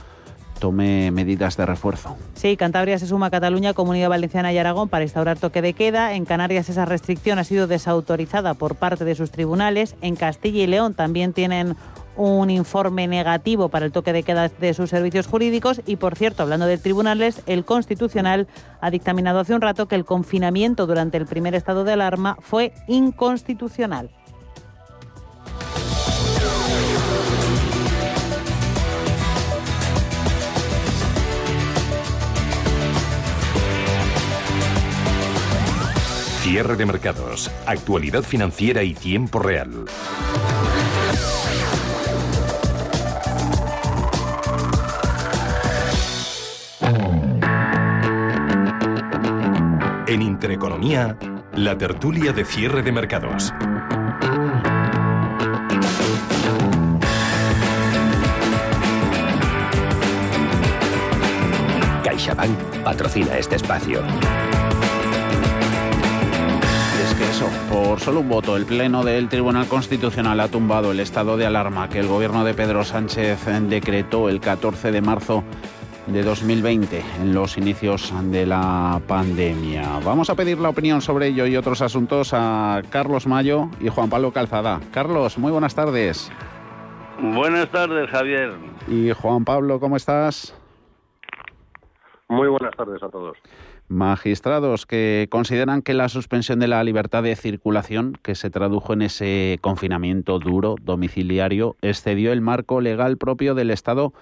tome 0.58 1.10
medidas 1.10 1.56
de 1.56 1.66
refuerzo. 1.66 2.16
Sí, 2.34 2.56
Cantabria 2.56 2.98
se 2.98 3.06
suma 3.06 3.26
a 3.26 3.30
Cataluña, 3.30 3.74
Comunidad 3.74 4.08
Valenciana 4.08 4.52
y 4.52 4.58
Aragón 4.58 4.88
para 4.88 5.04
instaurar 5.04 5.38
toque 5.38 5.62
de 5.62 5.72
queda. 5.72 6.14
En 6.14 6.24
Canarias 6.24 6.68
esa 6.68 6.84
restricción 6.84 7.38
ha 7.38 7.44
sido 7.44 7.66
desautorizada 7.66 8.54
por 8.54 8.76
parte 8.76 9.04
de 9.04 9.14
sus 9.14 9.30
tribunales. 9.30 9.96
En 10.00 10.16
Castilla 10.16 10.62
y 10.62 10.66
León 10.66 10.94
también 10.94 11.32
tienen 11.32 11.76
un 12.16 12.50
informe 12.50 13.06
negativo 13.06 13.68
para 13.68 13.86
el 13.86 13.92
toque 13.92 14.12
de 14.12 14.22
queda 14.22 14.48
de 14.48 14.74
sus 14.74 14.90
servicios 14.90 15.26
jurídicos 15.26 15.82
y, 15.86 15.96
por 15.96 16.16
cierto, 16.16 16.42
hablando 16.42 16.66
de 16.66 16.78
tribunales, 16.78 17.42
el 17.46 17.64
Constitucional 17.64 18.46
ha 18.80 18.90
dictaminado 18.90 19.40
hace 19.40 19.54
un 19.54 19.60
rato 19.60 19.86
que 19.86 19.96
el 19.96 20.04
confinamiento 20.04 20.86
durante 20.86 21.18
el 21.18 21.26
primer 21.26 21.54
estado 21.54 21.84
de 21.84 21.92
alarma 21.92 22.38
fue 22.40 22.72
inconstitucional. 22.88 24.10
Cierre 36.56 36.76
de 36.76 36.86
mercados, 36.86 37.50
actualidad 37.66 38.22
financiera 38.22 38.82
y 38.82 38.94
tiempo 38.94 39.40
real. 39.40 39.84
En 50.06 50.22
Intereconomía, 50.22 51.18
la 51.52 51.76
tertulia 51.76 52.32
de 52.32 52.46
cierre 52.46 52.82
de 52.82 52.90
mercados. 52.90 53.52
CaixaBank 62.02 62.58
patrocina 62.82 63.36
este 63.36 63.56
espacio. 63.56 64.02
Por 67.70 68.00
solo 68.00 68.20
un 68.20 68.28
voto, 68.28 68.56
el 68.56 68.64
Pleno 68.64 69.04
del 69.04 69.28
Tribunal 69.28 69.66
Constitucional 69.66 70.40
ha 70.40 70.48
tumbado 70.48 70.92
el 70.92 71.00
estado 71.00 71.36
de 71.36 71.44
alarma 71.44 71.88
que 71.88 71.98
el 71.98 72.06
gobierno 72.06 72.44
de 72.44 72.54
Pedro 72.54 72.82
Sánchez 72.84 73.44
decretó 73.68 74.28
el 74.30 74.40
14 74.40 74.90
de 74.90 75.02
marzo 75.02 75.44
de 76.06 76.22
2020, 76.22 77.02
en 77.20 77.34
los 77.34 77.58
inicios 77.58 78.12
de 78.30 78.46
la 78.46 79.02
pandemia. 79.06 79.98
Vamos 80.04 80.30
a 80.30 80.34
pedir 80.34 80.58
la 80.58 80.70
opinión 80.70 81.02
sobre 81.02 81.28
ello 81.28 81.46
y 81.46 81.56
otros 81.56 81.82
asuntos 81.82 82.30
a 82.32 82.80
Carlos 82.90 83.26
Mayo 83.26 83.68
y 83.80 83.88
Juan 83.88 84.08
Pablo 84.08 84.32
Calzada. 84.32 84.80
Carlos, 84.92 85.36
muy 85.36 85.52
buenas 85.52 85.74
tardes. 85.74 86.30
Buenas 87.20 87.70
tardes, 87.70 88.08
Javier. 88.10 88.54
Y 88.88 89.10
Juan 89.12 89.44
Pablo, 89.44 89.78
¿cómo 89.80 89.96
estás? 89.96 90.54
Muy 92.28 92.48
buenas 92.48 92.74
tardes 92.76 93.02
a 93.02 93.08
todos. 93.08 93.36
Magistrados 93.88 94.84
que 94.84 95.28
consideran 95.30 95.80
que 95.80 95.94
la 95.94 96.08
suspensión 96.08 96.58
de 96.58 96.66
la 96.66 96.82
libertad 96.82 97.22
de 97.22 97.36
circulación, 97.36 98.18
que 98.22 98.34
se 98.34 98.50
tradujo 98.50 98.92
en 98.92 99.02
ese 99.02 99.58
confinamiento 99.60 100.40
duro 100.40 100.74
domiciliario, 100.82 101.76
excedió 101.82 102.32
el 102.32 102.40
marco 102.40 102.80
legal 102.80 103.16
propio 103.16 103.54
del 103.54 103.70
Estado 103.70 104.12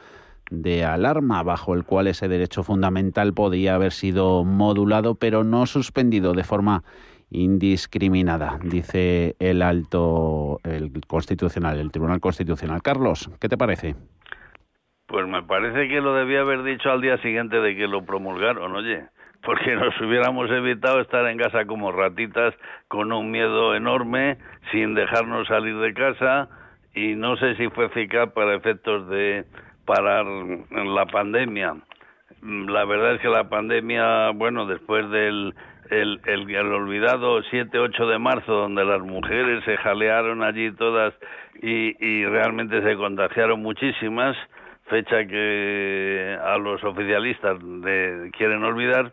de 0.50 0.84
alarma 0.84 1.42
bajo 1.42 1.74
el 1.74 1.84
cual 1.84 2.08
ese 2.08 2.28
derecho 2.28 2.62
fundamental 2.62 3.32
podía 3.32 3.74
haber 3.74 3.92
sido 3.92 4.44
modulado 4.44 5.14
pero 5.14 5.42
no 5.42 5.64
suspendido 5.64 6.34
de 6.34 6.44
forma 6.44 6.84
indiscriminada, 7.30 8.58
dice 8.62 9.34
el 9.38 9.62
alto, 9.62 10.60
el 10.64 10.92
constitucional, 11.06 11.78
el 11.80 11.90
Tribunal 11.90 12.20
Constitucional. 12.20 12.82
Carlos, 12.82 13.30
¿qué 13.40 13.48
te 13.48 13.56
parece? 13.56 13.96
Pues 15.06 15.26
me 15.26 15.42
parece 15.42 15.88
que 15.88 16.00
lo 16.00 16.14
debía 16.14 16.40
haber 16.40 16.62
dicho 16.62 16.90
al 16.90 17.00
día 17.00 17.16
siguiente 17.22 17.56
de 17.56 17.74
que 17.76 17.88
lo 17.88 18.04
promulgaron, 18.04 18.74
oye, 18.74 19.04
porque 19.44 19.74
nos 19.76 19.98
hubiéramos 20.00 20.50
evitado 20.50 21.00
estar 21.00 21.26
en 21.26 21.38
casa 21.38 21.66
como 21.66 21.92
ratitas 21.92 22.54
con 22.88 23.12
un 23.12 23.30
miedo 23.30 23.74
enorme, 23.74 24.38
sin 24.72 24.94
dejarnos 24.94 25.48
salir 25.48 25.76
de 25.78 25.94
casa 25.94 26.48
y 26.94 27.14
no 27.14 27.36
sé 27.36 27.56
si 27.56 27.68
fue 27.68 27.86
eficaz 27.86 28.30
para 28.32 28.54
efectos 28.54 29.08
de 29.08 29.44
parar 29.84 30.24
la 30.24 31.06
pandemia. 31.06 31.74
La 32.42 32.84
verdad 32.84 33.14
es 33.14 33.20
que 33.20 33.28
la 33.28 33.48
pandemia, 33.48 34.30
bueno, 34.30 34.66
después 34.66 35.08
del 35.10 35.54
el, 35.90 36.20
el, 36.24 36.72
olvidado 36.72 37.42
7-8 37.42 38.06
de 38.08 38.18
marzo, 38.18 38.52
donde 38.52 38.84
las 38.84 39.00
mujeres 39.00 39.62
se 39.64 39.76
jalearon 39.76 40.42
allí 40.42 40.72
todas 40.72 41.14
y, 41.60 41.94
y 42.04 42.24
realmente 42.26 42.82
se 42.82 42.96
contagiaron 42.96 43.60
muchísimas, 43.60 44.36
fecha 44.88 45.26
que 45.26 46.38
a 46.42 46.56
los 46.58 46.82
oficialistas 46.84 47.62
le 47.62 48.30
quieren 48.32 48.62
olvidar, 48.64 49.12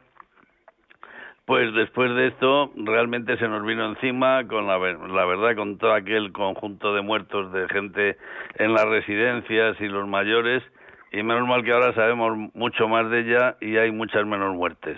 pues 1.52 1.74
después 1.74 2.16
de 2.16 2.28
esto 2.28 2.72
realmente 2.78 3.36
se 3.36 3.46
nos 3.46 3.66
vino 3.66 3.86
encima 3.86 4.48
con 4.48 4.68
la, 4.68 4.78
la 4.78 5.26
verdad 5.26 5.54
con 5.58 5.78
todo 5.78 5.92
aquel 5.92 6.32
conjunto 6.32 6.94
de 6.94 7.02
muertos 7.02 7.52
de 7.52 7.68
gente 7.68 8.16
en 8.56 8.72
las 8.72 8.86
residencias 8.86 9.76
y 9.82 9.90
los 9.90 10.08
mayores 10.08 10.64
y 11.12 11.22
menos 11.24 11.46
mal 11.46 11.66
que 11.66 11.74
ahora 11.74 11.94
sabemos 11.94 12.38
mucho 12.54 12.88
más 12.88 13.10
de 13.10 13.20
ella 13.20 13.58
y 13.60 13.76
hay 13.76 13.92
muchas 13.92 14.26
menos 14.26 14.56
muertes. 14.56 14.98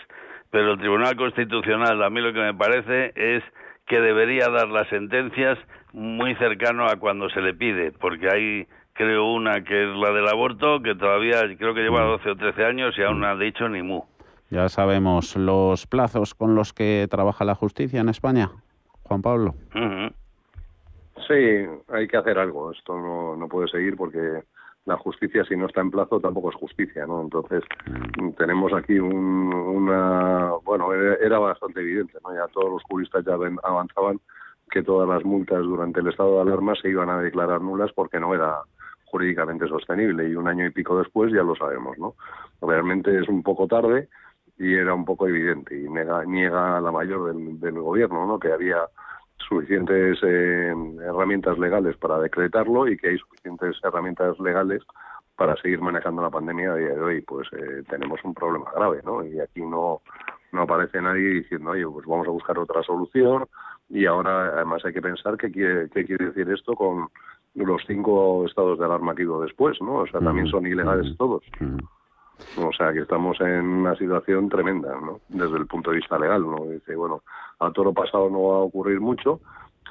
Pero 0.52 0.74
el 0.74 0.78
Tribunal 0.78 1.16
Constitucional 1.16 2.04
a 2.04 2.12
mí 2.12 2.22
lo 2.22 2.32
que 2.34 2.42
me 2.42 2.54
parece 2.54 3.14
es 3.16 3.44
que 3.88 4.00
debería 4.00 4.48
dar 4.50 4.68
las 4.68 4.88
sentencias 4.90 5.58
muy 5.92 6.36
cercano 6.36 6.86
a 6.86 6.98
cuando 6.98 7.32
se 7.32 7.42
le 7.42 7.56
pide, 7.56 7.94
porque 7.94 8.30
hay 8.32 8.68
creo 8.94 9.26
una 9.26 9.64
que 9.64 9.86
es 9.86 9.96
la 9.96 10.12
del 10.12 10.28
aborto, 10.28 10.84
que 10.84 10.94
todavía 10.94 11.42
creo 11.58 11.74
que 11.74 11.82
lleva 11.82 12.04
12 12.04 12.30
o 12.30 12.36
13 12.36 12.64
años 12.64 12.96
y 12.96 13.02
aún 13.02 13.22
no 13.22 13.28
ha 13.28 13.36
dicho 13.38 13.68
ni 13.68 13.82
mu. 13.82 14.04
Ya 14.54 14.70
sabemos 14.70 15.36
los 15.36 15.88
plazos 15.88 16.36
con 16.36 16.54
los 16.54 16.74
que 16.74 17.08
trabaja 17.10 17.44
la 17.44 17.56
justicia 17.56 18.02
en 18.02 18.10
España. 18.10 18.52
Juan 19.02 19.24
Pablo. 19.24 19.56
Sí, 21.28 21.66
hay 21.88 22.08
que 22.08 22.18
hacer 22.18 22.38
algo. 22.38 22.72
Esto 22.72 22.96
no, 22.96 23.36
no 23.36 23.48
puede 23.48 23.68
seguir 23.68 23.98
porque 23.98 24.44
la 24.86 24.96
justicia, 24.98 25.44
si 25.44 25.56
no 25.56 25.66
está 25.66 25.82
en 25.82 25.90
plazo, 25.90 26.20
tampoco 26.20 26.52
es 26.52 26.56
justicia, 26.56 27.08
¿no? 27.08 27.24
Entonces, 27.24 27.64
tenemos 28.38 28.72
aquí 28.74 29.00
un, 29.00 29.52
una. 29.52 30.52
Bueno, 30.64 30.94
era 30.94 31.40
bastante 31.40 31.80
evidente, 31.80 32.20
¿no? 32.24 32.36
Ya 32.36 32.46
todos 32.54 32.74
los 32.74 32.84
juristas 32.84 33.26
ya 33.26 33.34
avanzaban 33.34 34.20
que 34.70 34.84
todas 34.84 35.10
las 35.10 35.26
multas 35.26 35.64
durante 35.64 36.02
el 36.02 36.10
estado 36.10 36.36
de 36.36 36.42
alarma 36.42 36.76
se 36.76 36.90
iban 36.90 37.10
a 37.10 37.20
declarar 37.20 37.60
nulas 37.60 37.92
porque 37.94 38.20
no 38.20 38.36
era 38.36 38.60
jurídicamente 39.06 39.68
sostenible 39.68 40.30
y 40.30 40.36
un 40.36 40.48
año 40.48 40.68
y 40.68 40.70
pico 40.70 40.96
después 41.00 41.32
ya 41.34 41.42
lo 41.42 41.56
sabemos, 41.56 41.98
¿no? 41.98 42.14
Realmente 42.62 43.20
es 43.20 43.28
un 43.28 43.42
poco 43.42 43.66
tarde 43.66 44.10
y 44.58 44.74
era 44.76 44.94
un 44.94 45.06
poco 45.06 45.28
evidente 45.28 45.76
y 45.76 45.88
niega, 45.90 46.80
la 46.80 46.92
mayor 46.92 47.34
del, 47.34 47.60
del 47.60 47.80
gobierno 47.80 48.26
no 48.28 48.40
que 48.40 48.52
había 48.52 48.88
suficientes 49.48 50.20
eh, 50.24 50.74
herramientas 51.02 51.58
legales 51.58 51.98
para 51.98 52.20
decretarlo 52.20 52.88
y 52.88 52.98
que 52.98 53.10
hay 53.10 53.18
suficientes 53.18 53.78
herramientas 53.84 54.40
legales 54.40 54.82
para 55.36 55.56
seguir 55.58 55.82
manejando 55.82 56.22
la 56.22 56.30
pandemia 56.30 56.74
a 56.74 56.76
día 56.76 56.94
de 56.94 57.02
hoy. 57.02 57.22
Pues 57.22 57.48
eh, 57.54 57.84
tenemos 57.90 58.20
un 58.24 58.34
problema 58.34 58.72
grave 58.76 59.02
no 59.04 59.24
y 59.26 59.40
aquí 59.40 59.62
no 59.62 60.02
no 60.52 60.62
aparece 60.62 61.02
nadie 61.02 61.42
diciendo 61.42 61.72
oye 61.72 61.86
pues 61.88 62.06
vamos 62.06 62.28
a 62.28 62.32
buscar 62.32 62.58
otra 62.60 62.84
solución 62.84 63.46
y 63.90 64.06
ahora 64.06 64.50
además 64.56 64.86
hay 64.86 64.94
que 64.94 65.02
pensar 65.02 65.36
qué 65.36 65.52
quiere 65.52 65.90
qué 65.90 66.06
quiere 66.06 66.28
decir 66.28 66.50
esto 66.52 66.76
con 66.76 67.10
los 67.56 67.82
cinco 67.88 68.46
estados 68.46 68.78
de 68.78 68.86
alarma 68.86 69.16
que 69.16 69.26
hubo 69.26 69.42
después 69.42 69.82
no 69.82 69.96
o 69.96 70.08
sea 70.08 70.20
también 70.20 70.48
son 70.48 70.68
ilegales 70.68 71.18
todos 71.18 71.44
O 72.58 72.72
sea 72.74 72.92
que 72.94 73.00
estamos 73.00 73.40
en 73.42 73.66
una 73.66 73.96
situación 73.96 74.50
tremenda, 74.50 74.90
¿no? 75.00 75.22
Desde 75.30 75.58
el 75.58 75.68
punto 75.68 75.92
de 75.92 75.98
vista 75.98 76.18
legal, 76.18 76.42
¿no? 76.42 76.66
Dice, 76.66 76.96
bueno, 76.96 77.24
a 77.60 77.72
toro 77.72 77.94
pasado 77.94 78.30
no 78.30 78.44
va 78.44 78.56
a 78.56 78.62
ocurrir 78.62 79.00
mucho, 79.00 79.40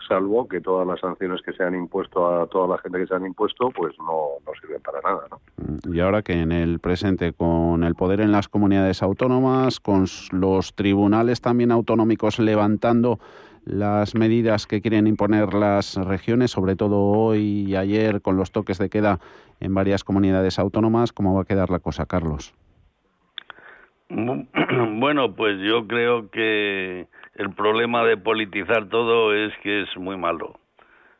salvo 0.07 0.49
que 0.49 0.61
todas 0.61 0.87
las 0.87 1.01
sanciones 1.01 1.41
que 1.43 1.53
se 1.53 1.63
han 1.63 1.75
impuesto 1.75 2.43
a 2.43 2.47
toda 2.47 2.69
la 2.69 2.79
gente 2.79 2.99
que 2.99 3.07
se 3.07 3.15
han 3.15 3.27
impuesto, 3.27 3.71
pues 3.71 3.95
no, 3.99 4.39
no 4.45 4.53
sirven 4.61 4.81
para 4.83 5.01
nada, 5.01 5.27
¿no? 5.31 5.93
Y 5.93 6.01
ahora 6.01 6.23
que 6.23 6.35
en 6.35 6.53
el 6.53 6.81
presente, 6.81 7.33
con 7.33 7.85
el 7.85 7.95
poder 7.95 8.21
en 8.21 8.33
las 8.33 8.49
comunidades 8.49 9.03
autónomas, 9.03 9.81
con 9.81 10.07
los 10.33 10.75
tribunales 10.75 11.41
también 11.41 11.71
autonómicos 11.71 12.39
levantando 12.39 13.19
las 13.65 14.15
medidas 14.15 14.67
que 14.67 14.81
quieren 14.81 15.07
imponer 15.07 15.55
las 15.55 15.97
regiones, 15.97 16.51
sobre 16.51 16.77
todo 16.77 17.01
hoy 17.01 17.67
y 17.69 17.77
ayer 17.77 18.21
con 18.21 18.37
los 18.37 18.53
toques 18.53 18.79
de 18.79 18.91
queda 18.91 19.19
en 19.61 19.75
varias 19.75 20.05
comunidades 20.05 20.59
autónomas, 20.59 21.13
¿cómo 21.13 21.35
va 21.35 21.43
a 21.43 21.45
quedar 21.45 21.71
la 21.71 21.79
cosa, 21.79 22.07
Carlos? 22.07 22.55
Bueno, 24.95 25.35
pues 25.35 25.59
yo 25.61 25.87
creo 25.89 26.31
que 26.31 27.09
el 27.35 27.51
problema 27.55 28.05
de 28.05 28.17
politizar 28.17 28.89
todo 28.89 29.35
es 29.35 29.53
que 29.63 29.83
es 29.83 29.97
muy 29.97 30.17
malo. 30.17 30.61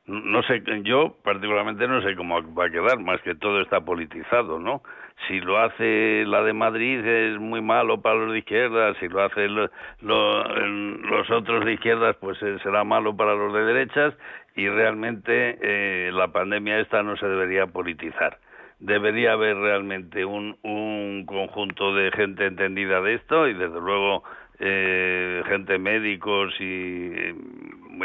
No 0.07 0.43
sé, 0.43 0.63
yo 0.85 1.17
particularmente 1.23 1.87
no 1.89 2.03
sé 2.03 2.17
cómo 2.17 2.41
va 2.55 2.67
a 2.67 2.71
quedar, 2.71 2.99
más 3.01 3.21
que 3.23 3.35
todo 3.35 3.61
está 3.61 3.81
politizado, 3.81 4.59
¿no? 4.59 4.83
Si 5.29 5.41
lo 5.41 5.59
hace 5.59 6.25
la 6.27 6.43
de 6.43 6.53
Madrid 6.53 7.05
es 7.05 7.39
muy 7.39 7.61
malo 7.61 8.01
para 8.01 8.17
los 8.17 8.33
de 8.33 8.39
izquierdas, 8.39 8.97
si 8.99 9.09
lo 9.09 9.23
hace 9.23 9.49
los 9.49 11.31
otros 11.31 11.65
de 11.65 11.73
izquierdas 11.75 12.17
pues 12.21 12.43
eh, 12.43 12.59
será 12.63 12.85
malo 12.85 13.17
para 13.17 13.35
los 13.35 13.53
de 13.53 13.65
derechas 13.65 14.15
y 14.57 14.69
realmente 14.69 15.59
eh, 15.63 16.11
la 16.13 16.29
pandemia 16.29 16.81
esta 16.81 17.03
no 17.03 17.17
se 17.17 17.27
debería 17.27 17.67
politizar. 17.67 18.39
Debería 18.81 19.35
haber 19.35 19.57
realmente 19.57 20.25
un, 20.25 20.57
un 20.63 21.25
conjunto 21.25 21.95
de 21.95 22.11
gente 22.11 22.47
entendida 22.47 23.01
de 23.01 23.15
esto 23.15 23.47
y 23.47 23.55
desde 23.55 23.81
luego 23.81 24.25
eh, 24.59 25.43
gente 25.47 25.79
médicos 25.79 26.55
y 26.61 27.13
eh, 27.15 27.35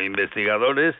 investigadores 0.04 0.96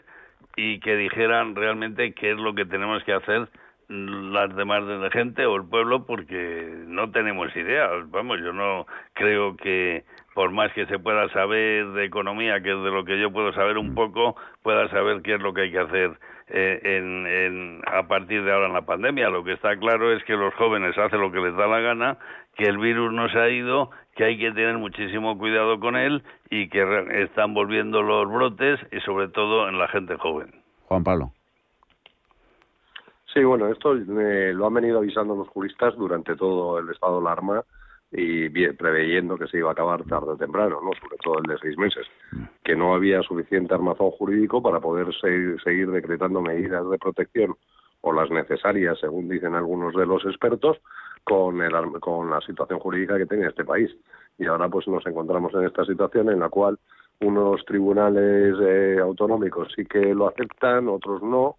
y 0.56 0.80
que 0.80 0.96
dijeran 0.96 1.56
realmente 1.56 2.14
qué 2.14 2.32
es 2.32 2.38
lo 2.38 2.54
que 2.54 2.66
tenemos 2.66 3.04
que 3.04 3.14
hacer 3.14 3.48
las 3.90 4.54
demás 4.56 4.86
de 4.86 4.98
la 4.98 5.10
gente 5.10 5.46
o 5.46 5.56
el 5.56 5.66
pueblo 5.66 6.06
porque 6.06 6.84
no 6.88 7.10
tenemos 7.12 7.56
idea. 7.56 7.90
Vamos, 8.08 8.40
yo 8.42 8.52
no 8.52 8.86
creo 9.14 9.56
que 9.56 10.04
por 10.34 10.52
más 10.52 10.72
que 10.74 10.86
se 10.86 11.00
pueda 11.00 11.30
saber 11.30 11.88
de 11.94 12.06
economía, 12.06 12.62
que 12.62 12.70
de 12.70 12.92
lo 12.92 13.06
que 13.06 13.20
yo 13.20 13.32
puedo 13.32 13.54
saber 13.54 13.78
un 13.78 13.96
poco, 13.96 14.36
pueda 14.62 14.88
saber 14.90 15.22
qué 15.22 15.36
es 15.36 15.42
lo 15.42 15.54
que 15.54 15.62
hay 15.62 15.72
que 15.72 15.80
hacer 15.80 16.20
eh, 16.50 16.80
en, 16.84 17.82
a 17.88 18.08
partir 18.08 18.44
de 18.44 18.52
ahora 18.52 18.68
en 18.68 18.74
la 18.74 18.86
pandemia. 18.86 19.30
Lo 19.30 19.44
que 19.44 19.54
está 19.54 19.78
claro 19.78 20.12
es 20.12 20.24
que 20.26 20.34
los 20.34 20.54
jóvenes 20.56 20.98
hacen 20.98 21.22
lo 21.22 21.32
que 21.32 21.40
les 21.40 21.56
da 21.56 21.68
la 21.68 21.80
gana, 21.80 22.18
que 22.56 22.66
el 22.66 22.78
virus 22.78 23.14
no 23.14 23.30
se 23.30 23.40
ha 23.40 23.50
ido, 23.50 23.90
que 24.16 24.26
hay 24.26 24.38
que 24.38 24.52
tener 24.52 24.78
muchísimo 24.78 25.38
cuidado 25.38 25.80
con 25.80 25.96
él 25.96 26.24
y 26.50 26.70
que 26.70 26.84
están 27.24 27.54
volviendo 27.54 28.02
los 28.02 28.30
brotes 28.32 28.80
y 28.92 29.00
sobre 29.02 29.30
todo 29.30 29.70
en 29.70 29.78
la 29.78 29.88
gente 29.88 30.18
joven. 30.18 30.52
Juan 30.84 31.04
Pablo. 31.04 31.32
Sí, 33.38 33.44
bueno, 33.44 33.68
esto 33.68 33.94
eh, 33.94 34.52
lo 34.52 34.66
han 34.66 34.74
venido 34.74 34.98
avisando 34.98 35.36
los 35.36 35.48
juristas 35.50 35.96
durante 35.96 36.36
todo 36.36 36.80
el 36.80 36.90
estado 36.90 37.22
de 37.22 37.28
alarma 37.28 37.64
y 38.12 38.50
preveyendo 38.50 39.38
que 39.38 39.46
se 39.46 39.60
iba 39.60 39.70
a 39.70 39.74
acabar 39.74 40.04
tarde 40.06 40.32
o 40.32 40.36
temprano, 40.36 40.80
¿no? 40.84 40.90
sobre 41.00 41.18
todo 41.24 41.38
el 41.38 41.44
de 41.44 41.60
seis 41.60 41.78
meses, 41.78 42.08
que 42.64 42.76
no 42.76 42.96
había 42.96 43.22
suficiente 43.22 43.76
armazón 43.76 44.10
jurídico 44.10 44.60
para 44.64 44.80
poder 44.80 45.14
seguir, 45.22 45.92
decretando 45.92 46.42
medidas 46.42 46.90
de 46.90 46.98
protección 46.98 47.56
o 48.02 48.12
las 48.12 48.32
necesarias, 48.32 48.98
según 49.00 49.30
dicen 49.30 49.54
algunos 49.54 49.94
de 49.94 50.08
los 50.08 50.26
expertos, 50.26 50.78
con, 51.24 51.62
el, 51.62 51.74
con 52.00 52.32
la 52.32 52.42
situación 52.42 52.80
jurídica 52.80 53.20
que 53.20 53.28
tenía 53.28 53.50
este 53.50 53.66
país. 53.66 53.96
Y 54.40 54.48
ahora 54.48 54.68
pues 54.68 54.88
nos 54.88 55.06
encontramos 55.06 55.54
en 55.54 55.66
esta 55.66 55.86
situación 55.86 56.32
en 56.32 56.40
la 56.40 56.50
cual 56.50 56.80
unos 57.22 57.64
tribunales 57.66 58.56
eh, 58.60 58.98
autonómicos 59.00 59.72
sí 59.76 59.86
que 59.86 60.16
lo 60.16 60.28
aceptan, 60.28 60.88
otros 60.88 61.22
no, 61.22 61.58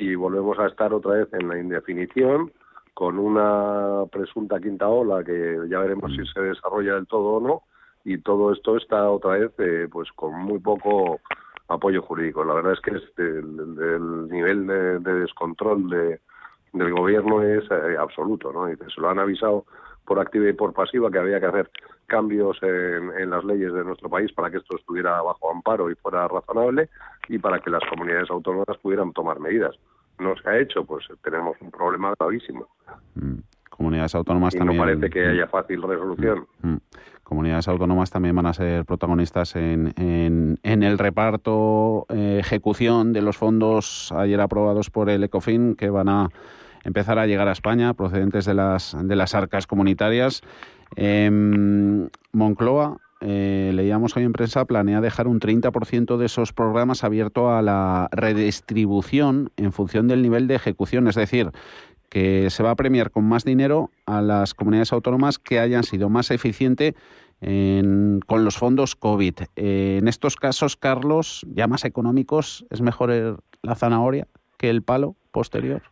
y 0.00 0.14
volvemos 0.14 0.58
a 0.58 0.66
estar 0.66 0.94
otra 0.94 1.12
vez 1.12 1.28
en 1.34 1.46
la 1.46 1.58
indefinición 1.58 2.50
con 2.94 3.18
una 3.18 4.06
presunta 4.10 4.58
quinta 4.58 4.88
ola 4.88 5.22
que 5.22 5.58
ya 5.68 5.78
veremos 5.78 6.10
si 6.12 6.26
se 6.32 6.40
desarrolla 6.40 6.94
del 6.94 7.06
todo 7.06 7.34
o 7.34 7.40
no 7.40 7.62
y 8.04 8.18
todo 8.18 8.52
esto 8.52 8.78
está 8.78 9.10
otra 9.10 9.32
vez 9.32 9.52
eh, 9.58 9.88
pues 9.92 10.10
con 10.12 10.34
muy 10.34 10.58
poco 10.58 11.20
apoyo 11.68 12.02
jurídico. 12.02 12.44
La 12.44 12.54
verdad 12.54 12.72
es 12.72 12.80
que 12.80 12.90
el, 13.22 14.28
nivel 14.28 14.66
de, 14.66 14.98
descontrol 15.00 15.88
de, 15.90 16.20
del 16.72 16.92
gobierno 16.92 17.42
es 17.42 17.64
eh, 17.70 17.96
absoluto, 17.98 18.52
¿no? 18.52 18.70
Y 18.70 18.76
se 18.76 19.00
lo 19.00 19.10
han 19.10 19.18
avisado 19.18 19.66
por 20.06 20.18
activa 20.18 20.48
y 20.48 20.54
por 20.54 20.72
pasiva 20.72 21.10
que 21.10 21.18
había 21.18 21.38
que 21.40 21.46
hacer 21.46 21.70
cambios 22.06 22.58
en, 22.62 23.12
en, 23.18 23.30
las 23.30 23.44
leyes 23.44 23.72
de 23.72 23.84
nuestro 23.84 24.08
país 24.08 24.32
para 24.32 24.50
que 24.50 24.56
esto 24.56 24.76
estuviera 24.76 25.22
bajo 25.22 25.52
amparo 25.52 25.90
y 25.90 25.94
fuera 25.94 26.26
razonable 26.26 26.88
y 27.28 27.38
para 27.38 27.60
que 27.60 27.70
las 27.70 27.82
comunidades 27.88 28.30
autónomas 28.30 28.76
pudieran 28.82 29.12
tomar 29.12 29.38
medidas 29.38 29.76
no 30.20 30.34
se 30.36 30.48
ha 30.48 30.58
hecho, 30.58 30.84
pues 30.84 31.06
tenemos 31.22 31.56
un 31.60 31.70
problema 31.70 32.14
gravísimo. 32.18 32.68
Mm. 33.14 33.38
Comunidades 33.70 34.14
autónomas 34.14 34.54
también. 34.54 34.78
No 34.78 34.84
parece 34.84 35.08
que 35.08 35.26
haya 35.26 35.46
fácil 35.46 35.82
resolución. 35.82 36.46
Mm. 36.62 36.76
Comunidades 37.22 37.68
autónomas 37.68 38.10
también 38.10 38.34
van 38.34 38.46
a 38.46 38.52
ser 38.52 38.84
protagonistas 38.84 39.54
en, 39.56 39.94
en, 39.96 40.82
el 40.82 40.98
reparto, 40.98 42.04
eh, 42.08 42.38
ejecución 42.40 43.12
de 43.12 43.22
los 43.22 43.36
fondos 43.36 44.12
ayer 44.12 44.40
aprobados 44.40 44.90
por 44.90 45.08
el 45.08 45.22
ECOFIN 45.22 45.76
que 45.76 45.90
van 45.90 46.08
a 46.08 46.28
empezar 46.84 47.18
a 47.18 47.26
llegar 47.26 47.46
a 47.46 47.52
España 47.52 47.94
procedentes 47.94 48.46
de 48.46 48.54
las, 48.54 48.96
de 49.00 49.16
las 49.16 49.34
arcas 49.34 49.66
comunitarias. 49.66 50.42
Em, 50.96 52.08
Moncloa 52.32 52.96
eh, 53.20 53.70
leíamos 53.74 54.16
hoy 54.16 54.24
en 54.24 54.32
prensa, 54.32 54.64
planea 54.64 55.00
dejar 55.00 55.28
un 55.28 55.40
30% 55.40 56.16
de 56.16 56.26
esos 56.26 56.52
programas 56.52 57.04
abierto 57.04 57.50
a 57.50 57.62
la 57.62 58.08
redistribución 58.12 59.50
en 59.56 59.72
función 59.72 60.08
del 60.08 60.22
nivel 60.22 60.46
de 60.46 60.54
ejecución, 60.54 61.06
es 61.08 61.16
decir, 61.16 61.50
que 62.08 62.50
se 62.50 62.62
va 62.62 62.70
a 62.72 62.76
premiar 62.76 63.10
con 63.10 63.24
más 63.24 63.44
dinero 63.44 63.90
a 64.06 64.20
las 64.22 64.54
comunidades 64.54 64.92
autónomas 64.92 65.38
que 65.38 65.60
hayan 65.60 65.84
sido 65.84 66.08
más 66.08 66.30
eficientes 66.30 66.94
con 67.40 68.44
los 68.44 68.58
fondos 68.58 68.96
COVID. 68.96 69.34
Eh, 69.56 69.96
en 69.98 70.08
estos 70.08 70.36
casos, 70.36 70.76
Carlos, 70.76 71.46
ya 71.48 71.66
más 71.66 71.86
económicos, 71.86 72.66
¿es 72.68 72.82
mejor 72.82 73.42
la 73.62 73.74
zanahoria 73.74 74.28
que 74.58 74.68
el 74.68 74.82
palo 74.82 75.16
posterior? 75.30 75.82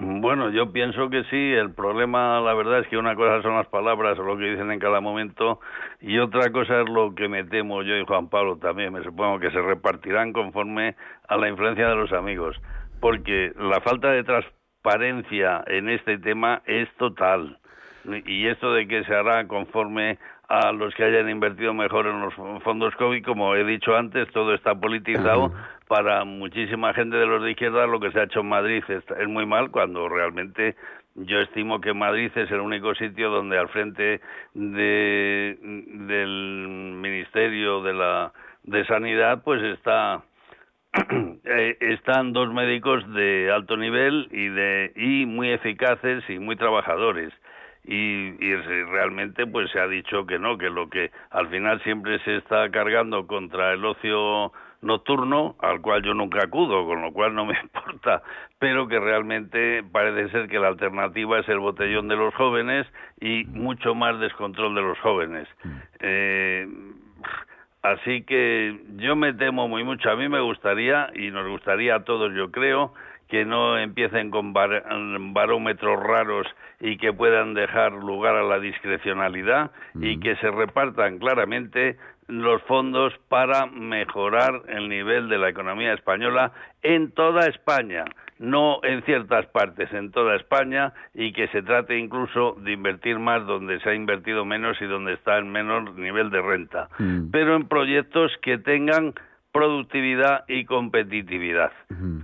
Bueno, 0.00 0.50
yo 0.50 0.70
pienso 0.70 1.10
que 1.10 1.24
sí. 1.24 1.52
El 1.52 1.72
problema, 1.72 2.40
la 2.40 2.54
verdad, 2.54 2.78
es 2.80 2.86
que 2.86 2.96
una 2.96 3.16
cosa 3.16 3.42
son 3.42 3.56
las 3.56 3.66
palabras 3.66 4.16
o 4.18 4.22
lo 4.22 4.38
que 4.38 4.44
dicen 4.44 4.70
en 4.70 4.78
cada 4.78 5.00
momento 5.00 5.58
y 6.00 6.18
otra 6.18 6.52
cosa 6.52 6.82
es 6.82 6.88
lo 6.88 7.16
que 7.16 7.28
me 7.28 7.42
temo 7.42 7.82
yo 7.82 7.96
y 7.96 8.04
Juan 8.04 8.28
Pablo 8.28 8.58
también. 8.58 8.92
Me 8.92 9.02
supongo 9.02 9.40
que 9.40 9.50
se 9.50 9.60
repartirán 9.60 10.32
conforme 10.32 10.94
a 11.26 11.36
la 11.36 11.48
influencia 11.48 11.88
de 11.88 11.96
los 11.96 12.12
amigos, 12.12 12.56
porque 13.00 13.52
la 13.58 13.80
falta 13.80 14.12
de 14.12 14.22
transparencia 14.22 15.64
en 15.66 15.88
este 15.88 16.18
tema 16.18 16.62
es 16.66 16.88
total. 16.96 17.58
Y 18.24 18.46
esto 18.46 18.72
de 18.72 18.86
que 18.86 19.02
se 19.04 19.14
hará 19.14 19.48
conforme 19.48 20.18
a 20.48 20.72
los 20.72 20.94
que 20.94 21.04
hayan 21.04 21.28
invertido 21.28 21.74
mejor 21.74 22.06
en 22.06 22.22
los 22.22 22.34
fondos 22.62 22.94
COVID, 22.96 23.22
como 23.22 23.54
he 23.54 23.64
dicho 23.64 23.94
antes, 23.94 24.28
todo 24.32 24.54
está 24.54 24.74
politizado. 24.74 25.52
Para 25.86 26.24
muchísima 26.24 26.94
gente 26.94 27.16
de 27.16 27.26
los 27.26 27.42
de 27.42 27.50
izquierda 27.50 27.86
lo 27.86 28.00
que 28.00 28.10
se 28.12 28.20
ha 28.20 28.24
hecho 28.24 28.40
en 28.40 28.48
Madrid 28.48 28.82
es, 28.88 29.28
muy 29.28 29.46
mal 29.46 29.70
cuando 29.70 30.08
realmente 30.08 30.74
yo 31.14 31.40
estimo 31.40 31.80
que 31.80 31.92
Madrid 31.92 32.30
es 32.34 32.50
el 32.50 32.60
único 32.60 32.94
sitio 32.94 33.30
donde 33.30 33.58
al 33.58 33.68
frente 33.68 34.20
de, 34.54 35.58
del 35.60 36.94
Ministerio 36.96 37.82
de 37.82 37.94
la 37.94 38.32
de 38.64 38.84
Sanidad 38.86 39.42
pues 39.42 39.62
está 39.62 40.22
eh, 41.44 41.76
están 41.80 42.32
dos 42.32 42.52
médicos 42.52 43.02
de 43.14 43.50
alto 43.50 43.76
nivel 43.76 44.28
y 44.30 44.48
de 44.48 44.92
y 44.94 45.26
muy 45.26 45.50
eficaces 45.50 46.22
y 46.28 46.38
muy 46.38 46.56
trabajadores 46.56 47.32
y, 47.88 48.36
y, 48.38 48.54
realmente 48.84 49.46
pues 49.46 49.70
se 49.70 49.80
ha 49.80 49.88
dicho 49.88 50.26
que 50.26 50.38
no 50.38 50.58
que 50.58 50.68
lo 50.68 50.90
que 50.90 51.10
al 51.30 51.48
final 51.48 51.82
siempre 51.82 52.18
se 52.20 52.36
está 52.36 52.70
cargando 52.70 53.26
contra 53.26 53.72
el 53.72 53.82
ocio 53.82 54.52
nocturno, 54.82 55.56
al 55.60 55.80
cual 55.80 56.02
yo 56.02 56.12
nunca 56.12 56.44
acudo, 56.44 56.84
con 56.84 57.00
lo 57.00 57.12
cual 57.12 57.34
no 57.34 57.46
me 57.46 57.58
importa, 57.62 58.22
pero 58.58 58.88
que 58.88 59.00
realmente 59.00 59.82
parece 59.90 60.28
ser 60.30 60.48
que 60.48 60.58
la 60.58 60.68
alternativa 60.68 61.38
es 61.38 61.48
el 61.48 61.60
botellón 61.60 62.08
de 62.08 62.16
los 62.16 62.34
jóvenes 62.34 62.86
y 63.20 63.44
mucho 63.46 63.94
más 63.94 64.20
descontrol 64.20 64.74
de 64.74 64.82
los 64.82 64.98
jóvenes. 65.00 65.48
Eh, 66.00 66.68
así 67.82 68.22
que 68.22 68.78
yo 68.96 69.16
me 69.16 69.32
temo 69.32 69.66
muy 69.66 69.82
mucho. 69.82 70.10
A 70.10 70.16
mí 70.16 70.28
me 70.28 70.40
gustaría, 70.40 71.10
y 71.14 71.30
nos 71.30 71.48
gustaría 71.48 71.96
a 71.96 72.04
todos, 72.04 72.34
yo 72.34 72.50
creo, 72.50 72.92
que 73.28 73.44
no 73.44 73.78
empiecen 73.78 74.30
con 74.30 74.52
barómetros 74.52 76.02
raros 76.02 76.46
y 76.80 76.96
que 76.96 77.12
puedan 77.12 77.54
dejar 77.54 77.92
lugar 77.92 78.36
a 78.36 78.42
la 78.42 78.58
discrecionalidad 78.58 79.70
y 80.00 80.18
que 80.18 80.36
se 80.36 80.50
repartan 80.50 81.18
claramente 81.18 81.96
los 82.28 82.62
fondos 82.62 83.14
para 83.28 83.66
mejorar 83.66 84.62
el 84.68 84.88
nivel 84.88 85.28
de 85.28 85.38
la 85.38 85.48
economía 85.48 85.94
española 85.94 86.52
en 86.82 87.10
toda 87.12 87.46
España, 87.46 88.04
no 88.38 88.80
en 88.82 89.02
ciertas 89.02 89.46
partes, 89.46 89.92
en 89.92 90.12
toda 90.12 90.36
España, 90.36 90.92
y 91.14 91.32
que 91.32 91.48
se 91.48 91.62
trate 91.62 91.98
incluso 91.98 92.54
de 92.60 92.72
invertir 92.72 93.18
más 93.18 93.46
donde 93.46 93.80
se 93.80 93.90
ha 93.90 93.94
invertido 93.94 94.44
menos 94.44 94.80
y 94.80 94.84
donde 94.84 95.14
está 95.14 95.38
en 95.38 95.50
menor 95.50 95.94
nivel 95.94 96.30
de 96.30 96.42
renta, 96.42 96.88
Mm. 96.98 97.30
pero 97.32 97.56
en 97.56 97.66
proyectos 97.66 98.30
que 98.42 98.58
tengan 98.58 99.14
productividad 99.52 100.44
y 100.48 100.64
competitividad, 100.64 101.72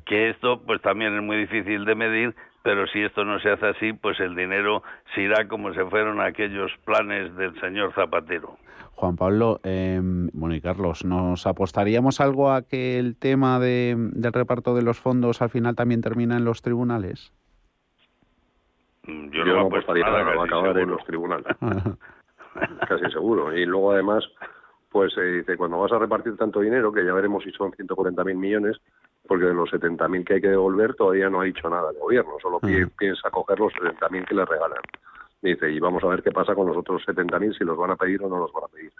que 0.04 0.30
esto 0.30 0.62
pues 0.62 0.80
también 0.82 1.14
es 1.16 1.22
muy 1.22 1.36
difícil 1.36 1.84
de 1.84 1.94
medir, 1.94 2.34
pero 2.62 2.86
si 2.86 3.02
esto 3.02 3.24
no 3.24 3.38
se 3.40 3.50
hace 3.50 3.66
así, 3.66 3.92
pues 3.92 4.20
el 4.20 4.34
dinero 4.34 4.82
se 5.14 5.22
irá 5.22 5.48
como 5.48 5.72
se 5.74 5.84
fueron 5.84 6.20
aquellos 6.20 6.72
planes 6.84 7.34
del 7.36 7.58
señor 7.60 7.92
Zapatero. 7.94 8.56
Juan 8.94 9.16
Pablo, 9.16 9.60
eh, 9.64 10.00
bueno 10.02 10.54
y 10.54 10.60
Carlos, 10.60 11.04
¿nos 11.04 11.46
apostaríamos 11.46 12.20
algo 12.20 12.52
a 12.52 12.62
que 12.62 12.98
el 12.98 13.16
tema 13.16 13.58
de, 13.58 13.96
del 13.96 14.32
reparto 14.32 14.74
de 14.74 14.82
los 14.82 14.98
fondos 15.00 15.42
al 15.42 15.50
final 15.50 15.74
también 15.74 16.00
termina 16.00 16.36
en 16.36 16.44
los 16.44 16.62
tribunales? 16.62 17.32
Yo, 19.06 19.12
Yo, 19.30 19.44
no 19.44 19.54
no 19.54 19.66
apostaría 19.66 20.04
nada, 20.04 20.24
nada, 20.24 20.36
va 20.36 20.42
a 20.42 20.46
acabar 20.46 20.78
en 20.78 20.90
los 20.90 21.04
tribunales. 21.04 21.46
casi 22.88 23.10
seguro. 23.10 23.56
Y 23.56 23.66
luego 23.66 23.92
además, 23.92 24.24
pues 24.94 25.12
se 25.12 25.22
dice, 25.22 25.56
cuando 25.56 25.80
vas 25.80 25.90
a 25.90 25.98
repartir 25.98 26.36
tanto 26.36 26.60
dinero, 26.60 26.92
que 26.92 27.04
ya 27.04 27.12
veremos 27.12 27.42
si 27.42 27.50
son 27.50 27.72
140.000 27.72 28.36
millones, 28.36 28.76
porque 29.26 29.46
de 29.46 29.52
los 29.52 29.68
70.000 29.68 30.24
que 30.24 30.34
hay 30.34 30.40
que 30.40 30.50
devolver 30.50 30.94
todavía 30.94 31.28
no 31.28 31.40
ha 31.40 31.44
dicho 31.44 31.68
nada 31.68 31.90
el 31.90 31.98
gobierno, 31.98 32.34
solo 32.40 32.60
pi- 32.60 32.86
piensa 32.96 33.28
coger 33.28 33.58
los 33.58 33.72
70.000 33.72 34.24
que 34.24 34.36
le 34.36 34.44
regalan. 34.44 34.78
Dice, 35.42 35.68
y 35.68 35.80
vamos 35.80 36.04
a 36.04 36.06
ver 36.06 36.22
qué 36.22 36.30
pasa 36.30 36.54
con 36.54 36.68
los 36.68 36.76
otros 36.76 37.02
70.000, 37.08 37.58
si 37.58 37.64
los 37.64 37.76
van 37.76 37.90
a 37.90 37.96
pedir 37.96 38.22
o 38.22 38.28
no 38.28 38.38
los 38.38 38.52
van 38.52 38.66
a 38.66 38.68
pedir. 38.68 38.92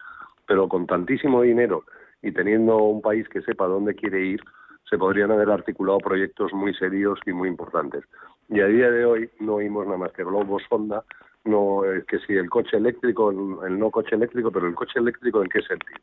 Pero 0.49 0.69
con 0.69 0.85
tantísimo 0.85 1.43
dinero 1.43 1.85
y 2.23 2.33
teniendo 2.33 2.77
un 2.79 3.01
país 3.01 3.29
que 3.29 3.43
sepa 3.43 3.69
dónde 3.69 3.95
quiere 3.95 4.21
ir, 4.21 4.43
se 4.91 4.99
podrían 4.99 5.31
haber 5.31 5.49
articulado 5.53 5.99
proyectos 5.99 6.53
muy 6.53 6.75
serios 6.75 7.21
y 7.25 7.33
muy 7.33 7.49
importantes. 7.49 8.03
Y 8.49 8.61
a 8.61 8.67
día 8.67 8.91
de 8.91 9.05
hoy 9.07 9.31
no 9.39 9.55
oímos 9.55 9.87
nada 9.87 9.99
más 9.99 10.13
que 10.13 10.25
globos 10.25 10.65
sonda, 10.69 11.05
no 11.45 11.85
eh, 11.85 12.05
que 12.09 12.19
si 12.21 12.35
el 12.35 12.49
coche 12.49 12.77
eléctrico, 12.79 13.31
el, 13.31 13.73
el 13.73 13.79
no 13.79 13.91
coche 13.91 14.15
eléctrico, 14.17 14.51
pero 14.51 14.67
el 14.67 14.75
coche 14.75 14.99
eléctrico 14.99 15.43
en 15.43 15.49
qué 15.49 15.61
sentido. 15.63 15.99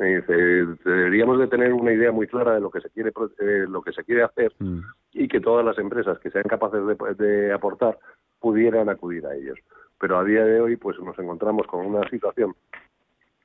Eh, 0.00 0.16
dice, 0.20 0.34
deberíamos 0.88 1.38
de 1.40 1.48
tener 1.48 1.72
una 1.72 1.92
idea 1.92 2.12
muy 2.12 2.26
clara 2.28 2.54
de 2.54 2.60
lo 2.60 2.70
que 2.70 2.80
se 2.80 2.90
quiere 2.90 3.10
eh, 3.40 3.66
lo 3.68 3.82
que 3.82 3.92
se 3.92 4.04
quiere 4.04 4.22
hacer 4.22 4.52
y 5.12 5.26
que 5.26 5.40
todas 5.40 5.64
las 5.64 5.78
empresas 5.78 6.18
que 6.20 6.30
sean 6.30 6.44
capaces 6.44 6.80
de, 6.86 7.14
de 7.24 7.52
aportar 7.52 7.98
pudieran 8.40 8.88
acudir 8.88 9.26
a 9.26 9.34
ellos. 9.34 9.58
Pero 9.98 10.18
a 10.18 10.24
día 10.24 10.44
de 10.44 10.60
hoy 10.60 10.76
pues 10.76 10.96
nos 11.00 11.18
encontramos 11.18 11.66
con 11.66 11.84
una 11.84 12.08
situación 12.08 12.54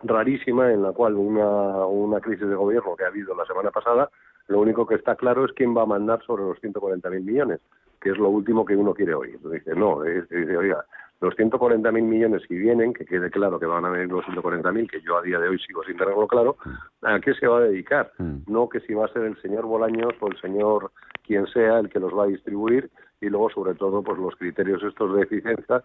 rarísima 0.03 0.71
en 0.71 0.84
la 0.84 0.91
cual 0.91 1.15
una, 1.15 1.86
una 1.86 2.19
crisis 2.19 2.47
de 2.47 2.55
gobierno 2.55 2.95
que 2.95 3.05
ha 3.05 3.07
habido 3.07 3.36
la 3.36 3.45
semana 3.45 3.71
pasada, 3.71 4.09
lo 4.47 4.59
único 4.59 4.86
que 4.86 4.95
está 4.95 5.15
claro 5.15 5.45
es 5.45 5.53
quién 5.53 5.75
va 5.75 5.84
a 5.84 5.88
mandar 5.88 6.21
sobre 6.25 6.43
los 6.43 6.59
140.000 6.61 7.21
millones, 7.23 7.61
que 8.01 8.09
es 8.09 8.17
lo 8.17 8.29
último 8.29 8.65
que 8.65 8.75
uno 8.75 8.93
quiere 8.93 9.13
oír. 9.15 9.39
Dice, 9.49 9.73
no, 9.75 10.03
es- 10.03 10.27
dice, 10.29 10.57
oiga, 10.57 10.84
los 11.24 11.36
140.000 11.36 12.01
millones 12.03 12.43
si 12.47 12.55
vienen, 12.55 12.93
que 12.93 13.05
quede 13.05 13.30
claro 13.32 13.59
que 13.59 13.65
van 13.65 13.86
a 13.86 13.89
venir 13.89 14.09
los 14.11 14.26
140.000, 14.26 14.89
que 14.89 15.01
yo 15.01 15.17
a 15.17 15.21
día 15.21 15.39
de 15.39 15.47
hoy 15.49 15.57
sigo 15.59 15.84
sin 15.84 15.97
tenerlo 15.97 16.28
claro, 16.28 16.57
¿a 17.01 17.19
qué 17.19 17.34
se 17.34 17.47
va 17.47 17.57
a 17.59 17.61
dedicar? 17.61 18.11
No 18.47 18.67
que 18.69 18.82
si 18.82 18.93
va 18.93 19.05
a 19.05 19.13
ser 19.13 19.24
el 19.24 19.41
señor 19.41 19.65
Bolaños 19.65 20.13
o 20.19 20.28
el 20.28 20.38
señor 20.41 20.91
quien 21.26 21.47
sea 21.47 21.80
el 21.80 21.89
que 21.89 21.99
los 21.99 22.11
va 22.13 22.26
a 22.26 22.28
distribuir 22.28 22.89
y 23.21 23.30
luego 23.30 23.49
sobre 23.49 23.74
todo 23.76 24.03
pues 24.03 24.19
los 24.19 24.36
criterios 24.36 24.84
estos 24.84 25.15
de 25.15 25.21
eficiencia, 25.24 25.84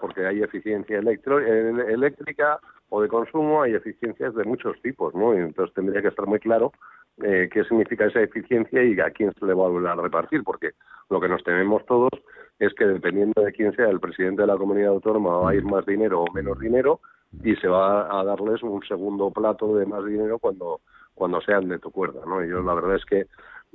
porque 0.00 0.24
hay 0.26 0.42
eficiencia 0.42 0.98
electro- 0.98 1.40
el- 1.40 1.80
eléctrica 1.80 2.60
o 2.90 3.02
de 3.02 3.08
consumo, 3.08 3.62
hay 3.62 3.74
eficiencias 3.74 4.34
de 4.34 4.44
muchos 4.44 4.80
tipos, 4.82 5.14
¿no? 5.14 5.34
Y 5.34 5.38
entonces 5.38 5.74
tendría 5.74 6.00
que 6.02 6.08
estar 6.08 6.26
muy 6.26 6.38
claro 6.38 6.72
eh, 7.22 7.48
qué 7.52 7.64
significa 7.64 8.06
esa 8.06 8.20
eficiencia 8.20 8.82
y 8.82 8.98
a 9.00 9.10
quién 9.10 9.32
se 9.38 9.46
le 9.46 9.54
va 9.54 9.66
a 9.66 9.96
repartir, 9.96 10.42
porque 10.42 10.70
lo 11.08 11.20
que 11.20 11.28
nos 11.28 11.42
tememos 11.44 11.84
todos 11.86 12.10
es 12.58 12.72
que 12.74 12.86
dependiendo 12.86 13.42
de 13.42 13.52
quién 13.52 13.74
sea 13.74 13.88
el 13.88 14.00
presidente 14.00 14.42
de 14.42 14.48
la 14.48 14.56
comunidad 14.56 14.90
autónoma 14.90 15.38
va 15.38 15.50
a 15.50 15.54
ir 15.54 15.64
más 15.64 15.84
dinero 15.86 16.22
o 16.22 16.32
menos 16.32 16.58
dinero 16.58 17.00
y 17.42 17.56
se 17.56 17.68
va 17.68 18.20
a 18.20 18.24
darles 18.24 18.62
un 18.62 18.82
segundo 18.82 19.30
plato 19.30 19.76
de 19.76 19.86
más 19.86 20.04
dinero 20.04 20.38
cuando 20.38 20.80
cuando 21.14 21.40
sean 21.42 21.68
de 21.68 21.78
tu 21.78 21.90
cuerda, 21.90 22.22
¿no? 22.26 22.42
Y 22.42 22.48
yo 22.48 22.62
la 22.62 22.72
verdad 22.72 22.96
es 22.96 23.04
que 23.04 23.26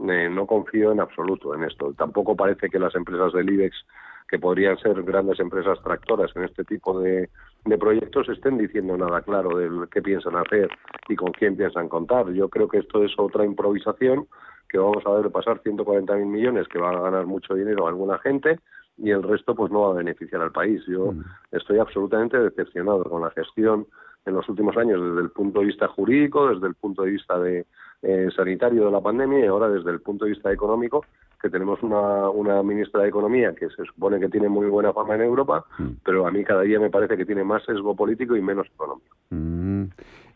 eh, 0.09 0.29
no 0.29 0.47
confío 0.47 0.91
en 0.91 0.99
absoluto 0.99 1.53
en 1.53 1.63
esto. 1.63 1.93
Tampoco 1.93 2.35
parece 2.35 2.69
que 2.69 2.79
las 2.79 2.95
empresas 2.95 3.33
del 3.33 3.49
IBEX, 3.49 3.85
que 4.27 4.39
podrían 4.39 4.77
ser 4.79 5.03
grandes 5.03 5.39
empresas 5.39 5.79
tractoras 5.83 6.35
en 6.35 6.43
este 6.43 6.63
tipo 6.63 6.99
de, 6.99 7.29
de 7.65 7.77
proyectos, 7.77 8.29
estén 8.29 8.57
diciendo 8.57 8.95
nada 8.95 9.21
claro 9.21 9.57
de 9.57 9.69
qué 9.91 10.01
piensan 10.01 10.35
hacer 10.35 10.69
y 11.09 11.15
con 11.15 11.31
quién 11.31 11.57
piensan 11.57 11.89
contar. 11.89 12.31
Yo 12.31 12.47
creo 12.47 12.67
que 12.67 12.77
esto 12.77 13.03
es 13.03 13.11
otra 13.17 13.43
improvisación 13.43 14.27
que 14.69 14.77
vamos 14.77 15.03
a 15.05 15.11
ver 15.11 15.31
pasar 15.31 15.61
140.000 15.61 16.25
millones 16.25 16.67
que 16.67 16.77
van 16.77 16.95
a 16.95 17.01
ganar 17.01 17.25
mucho 17.25 17.55
dinero 17.55 17.85
a 17.85 17.89
alguna 17.89 18.19
gente 18.19 18.59
y 18.97 19.09
el 19.09 19.23
resto 19.23 19.55
pues 19.55 19.71
no 19.71 19.81
va 19.81 19.91
a 19.91 19.97
beneficiar 19.97 20.41
al 20.41 20.51
país. 20.51 20.83
Yo 20.87 21.13
estoy 21.51 21.79
absolutamente 21.79 22.37
decepcionado 22.37 23.03
con 23.03 23.21
la 23.21 23.31
gestión 23.31 23.87
en 24.25 24.33
los 24.33 24.47
últimos 24.47 24.75
años 24.77 25.01
desde 25.01 25.21
el 25.21 25.31
punto 25.31 25.59
de 25.59 25.67
vista 25.67 25.87
jurídico, 25.87 26.49
desde 26.49 26.67
el 26.67 26.75
punto 26.75 27.03
de 27.03 27.11
vista 27.11 27.39
de 27.39 27.65
eh, 28.01 28.29
sanitario 28.35 28.85
de 28.85 28.91
la 28.91 29.01
pandemia 29.01 29.39
y 29.39 29.47
ahora 29.47 29.69
desde 29.69 29.91
el 29.91 30.01
punto 30.01 30.25
de 30.25 30.31
vista 30.31 30.51
económico 30.51 31.05
que 31.41 31.49
tenemos 31.49 31.81
una, 31.83 32.29
una 32.29 32.61
ministra 32.63 33.01
de 33.01 33.09
Economía 33.09 33.53
que 33.53 33.67
se 33.69 33.83
supone 33.85 34.19
que 34.19 34.29
tiene 34.29 34.49
muy 34.49 34.67
buena 34.67 34.93
fama 34.93 35.15
en 35.15 35.21
Europa, 35.21 35.65
pero 36.03 36.25
a 36.27 36.31
mí 36.31 36.43
cada 36.43 36.61
día 36.61 36.79
me 36.79 36.89
parece 36.89 37.17
que 37.17 37.25
tiene 37.25 37.43
más 37.43 37.63
sesgo 37.63 37.95
político 37.95 38.35
y 38.35 38.41
menos 38.41 38.67
económico. 38.67 39.15
Mm, 39.29 39.83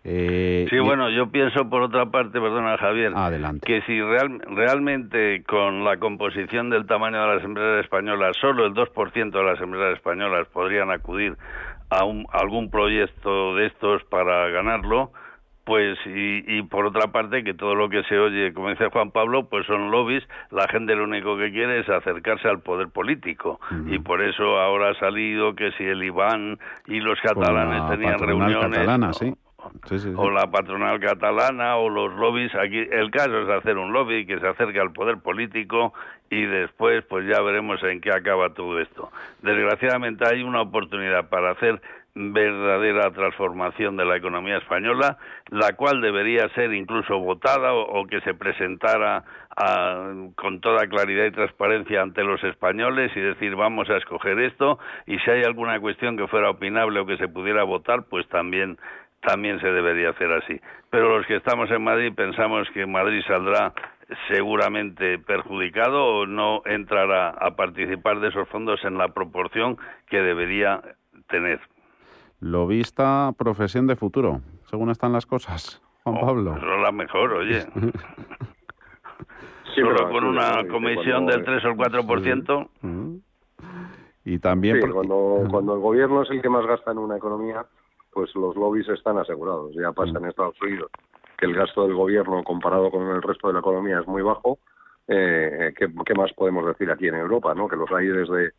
eh, 0.04 0.68
Sí, 0.70 0.76
y- 0.76 0.80
bueno, 0.80 1.10
yo 1.10 1.30
pienso 1.32 1.70
por 1.70 1.82
otra 1.82 2.06
parte, 2.08 2.40
perdona 2.40 2.78
Javier, 2.78 3.14
Adelante. 3.16 3.66
que 3.66 3.82
si 3.84 4.02
real- 4.02 4.42
realmente 4.56 5.44
con 5.48 5.84
la 5.84 5.98
composición 5.98 6.70
del 6.70 6.86
tamaño 6.86 7.22
de 7.22 7.36
las 7.36 7.44
empresas 7.44 7.84
españolas, 7.84 8.36
solo 8.40 8.66
el 8.66 8.74
2% 8.74 9.38
de 9.40 9.44
las 9.46 9.60
empresas 9.62 9.94
españolas 9.96 10.48
podrían 10.50 10.92
acudir 10.92 11.36
a, 11.90 12.06
un- 12.06 12.26
a 12.32 12.40
algún 12.40 12.70
proyecto 12.70 13.56
de 13.56 13.68
estos 13.68 14.04
para 14.06 14.50
ganarlo, 14.50 15.12
pues 15.70 16.00
y, 16.08 16.44
y 16.48 16.64
por 16.64 16.88
otra 16.88 17.12
parte 17.12 17.44
que 17.44 17.54
todo 17.54 17.76
lo 17.76 17.90
que 17.90 18.02
se 18.06 18.18
oye, 18.18 18.52
como 18.56 18.72
dice 18.72 18.90
Juan 18.90 19.12
Pablo, 19.12 19.50
pues 19.50 19.68
son 19.68 19.92
lobbies, 19.92 20.24
la 20.50 20.68
gente 20.68 20.96
lo 20.96 21.04
único 21.04 21.38
que 21.38 21.52
quiere 21.52 21.82
es 21.82 21.90
acercarse 21.90 22.48
al 22.48 22.62
poder 22.62 22.90
político 22.90 23.60
y 23.86 24.00
por 24.00 24.24
eso 24.24 24.58
ahora 24.58 24.90
ha 24.90 24.96
salido 24.96 25.54
que 25.54 25.72
si 25.74 25.84
el 25.84 26.04
Iván 26.04 26.58
y 26.88 27.00
los 27.02 27.22
con 27.22 27.36
catalanes 27.36 27.84
la 27.84 27.90
tenían 27.92 28.18
reuniones 28.18 28.80
catalana, 28.80 29.14
sí. 29.14 29.32
Sí, 29.86 30.00
sí, 30.00 30.10
sí. 30.10 30.14
o 30.16 30.32
la 30.32 30.50
patronal 30.50 31.00
catalana 31.00 31.76
o 31.76 31.90
los 31.90 32.16
lobbies 32.16 32.56
aquí 32.56 32.80
el 32.92 33.12
caso 33.12 33.42
es 33.42 33.50
hacer 33.50 33.78
un 33.78 33.92
lobby 33.92 34.26
que 34.26 34.40
se 34.40 34.48
acerque 34.48 34.80
al 34.80 34.94
poder 34.94 35.18
político 35.20 35.94
y 36.32 36.46
después 36.46 37.04
pues 37.10 37.28
ya 37.28 37.42
veremos 37.42 37.84
en 37.84 38.00
qué 38.00 38.10
acaba 38.10 38.54
todo 38.54 38.80
esto 38.80 39.12
desgraciadamente 39.44 40.26
hay 40.26 40.44
una 40.44 40.62
oportunidad 40.62 41.28
para 41.28 41.52
hacer 41.52 41.82
verdadera 42.22 43.12
transformación 43.12 43.96
de 43.96 44.04
la 44.04 44.18
economía 44.18 44.58
española, 44.58 45.18
la 45.50 45.72
cual 45.74 46.02
debería 46.02 46.50
ser 46.50 46.74
incluso 46.74 47.18
votada 47.18 47.74
o, 47.74 48.06
que 48.08 48.20
se 48.22 48.34
presentara 48.34 49.24
a- 49.56 50.12
con 50.36 50.60
toda 50.60 50.86
claridad 50.88 51.26
y 51.26 51.32
transparencia 51.32 52.02
ante 52.02 52.24
los 52.24 52.44
españoles 52.44 53.12
y 53.16 53.22
decir 53.22 53.56
vamos 53.56 53.90
a 53.90 53.96
escoger 53.98 54.38
esto 54.40 54.80
y 55.08 55.18
si 55.20 55.32
hay 55.32 55.44
alguna 55.44 55.80
cuestión 55.80 56.18
que 56.18 56.28
fuera 56.28 56.50
opinable 56.50 57.00
o 57.00 57.06
que 57.06 57.18
se 57.18 57.30
pudiera 57.30 57.64
votar, 57.64 58.04
pues 58.10 58.28
también 58.28 58.78
también 59.22 59.60
se 59.60 59.68
debería 59.70 60.12
hacer 60.12 60.32
así. 60.32 60.60
Pero 60.90 61.18
los 61.18 61.26
que 61.28 61.36
estamos 61.36 61.70
en 61.72 61.84
Madrid 61.84 62.14
pensamos 62.16 62.70
que 62.74 62.86
Madrid 62.86 63.22
saldrá 63.28 63.74
seguramente 64.30 65.20
perjudicado 65.20 66.04
o 66.06 66.26
no 66.26 66.62
entrará 66.66 67.30
a 67.30 67.56
participar 67.56 68.20
de 68.20 68.30
esos 68.30 68.48
fondos 68.50 68.84
en 68.86 68.98
la 68.98 69.10
proporción 69.10 69.78
que 70.10 70.22
debería 70.22 70.82
tener. 71.28 71.60
Lobista, 72.40 73.34
profesión 73.38 73.88
de 73.88 73.96
futuro, 73.96 74.42
según 74.66 74.90
están 74.90 75.12
las 75.14 75.26
cosas. 75.26 75.82
Juan 76.04 76.20
Pablo. 76.22 76.56
Eso 76.58 76.74
es 76.76 76.82
la 76.82 76.92
mejor, 76.92 77.34
oye. 77.34 77.66
Sí, 79.76 79.82
Solo 79.82 79.96
pero 79.98 80.10
con 80.10 80.22
sí, 80.24 80.28
una 80.30 80.62
sí, 80.62 80.68
comisión 80.68 81.26
cuando- 81.26 81.32
del 81.32 81.46
3 81.46 81.66
o 81.66 81.68
el 81.70 81.78
4%. 81.78 83.22
Y 84.26 84.40
también... 84.40 84.92
Cuando, 84.92 85.44
cuando 85.52 85.76
el 85.76 85.80
gobierno 85.80 86.24
es 86.24 86.30
el 86.32 86.42
que 86.42 86.50
más 86.50 86.66
gasta 86.66 86.92
en 86.92 86.98
una 86.98 87.18
economía, 87.18 87.66
pues 88.12 88.34
los 88.36 88.56
lobbies 88.56 88.90
están 88.90 89.20
asegurados. 89.20 89.72
Ya 89.76 89.92
pasa 89.92 90.18
en 90.18 90.26
Estados 90.26 90.60
Unidos 90.62 90.90
que 91.38 91.46
el 91.46 91.54
gasto 91.54 91.84
del 91.86 91.94
gobierno 91.96 92.44
comparado 92.44 92.90
con 92.90 93.08
el 93.10 93.22
resto 93.22 93.48
de 93.48 93.54
la 93.54 93.60
economía 93.60 94.00
es 94.00 94.08
muy 94.08 94.24
bajo. 94.24 94.58
Eh, 95.08 95.72
¿qué, 95.78 95.88
qué 96.04 96.14
más 96.16 96.34
podemos 96.34 96.66
decir 96.66 96.90
aquí 96.90 97.08
en 97.08 97.16
Europa? 97.16 97.54
¿no? 97.54 97.68
Que 97.68 97.76
los 97.76 97.92
hay 97.92 98.08
desde, 98.08 98.54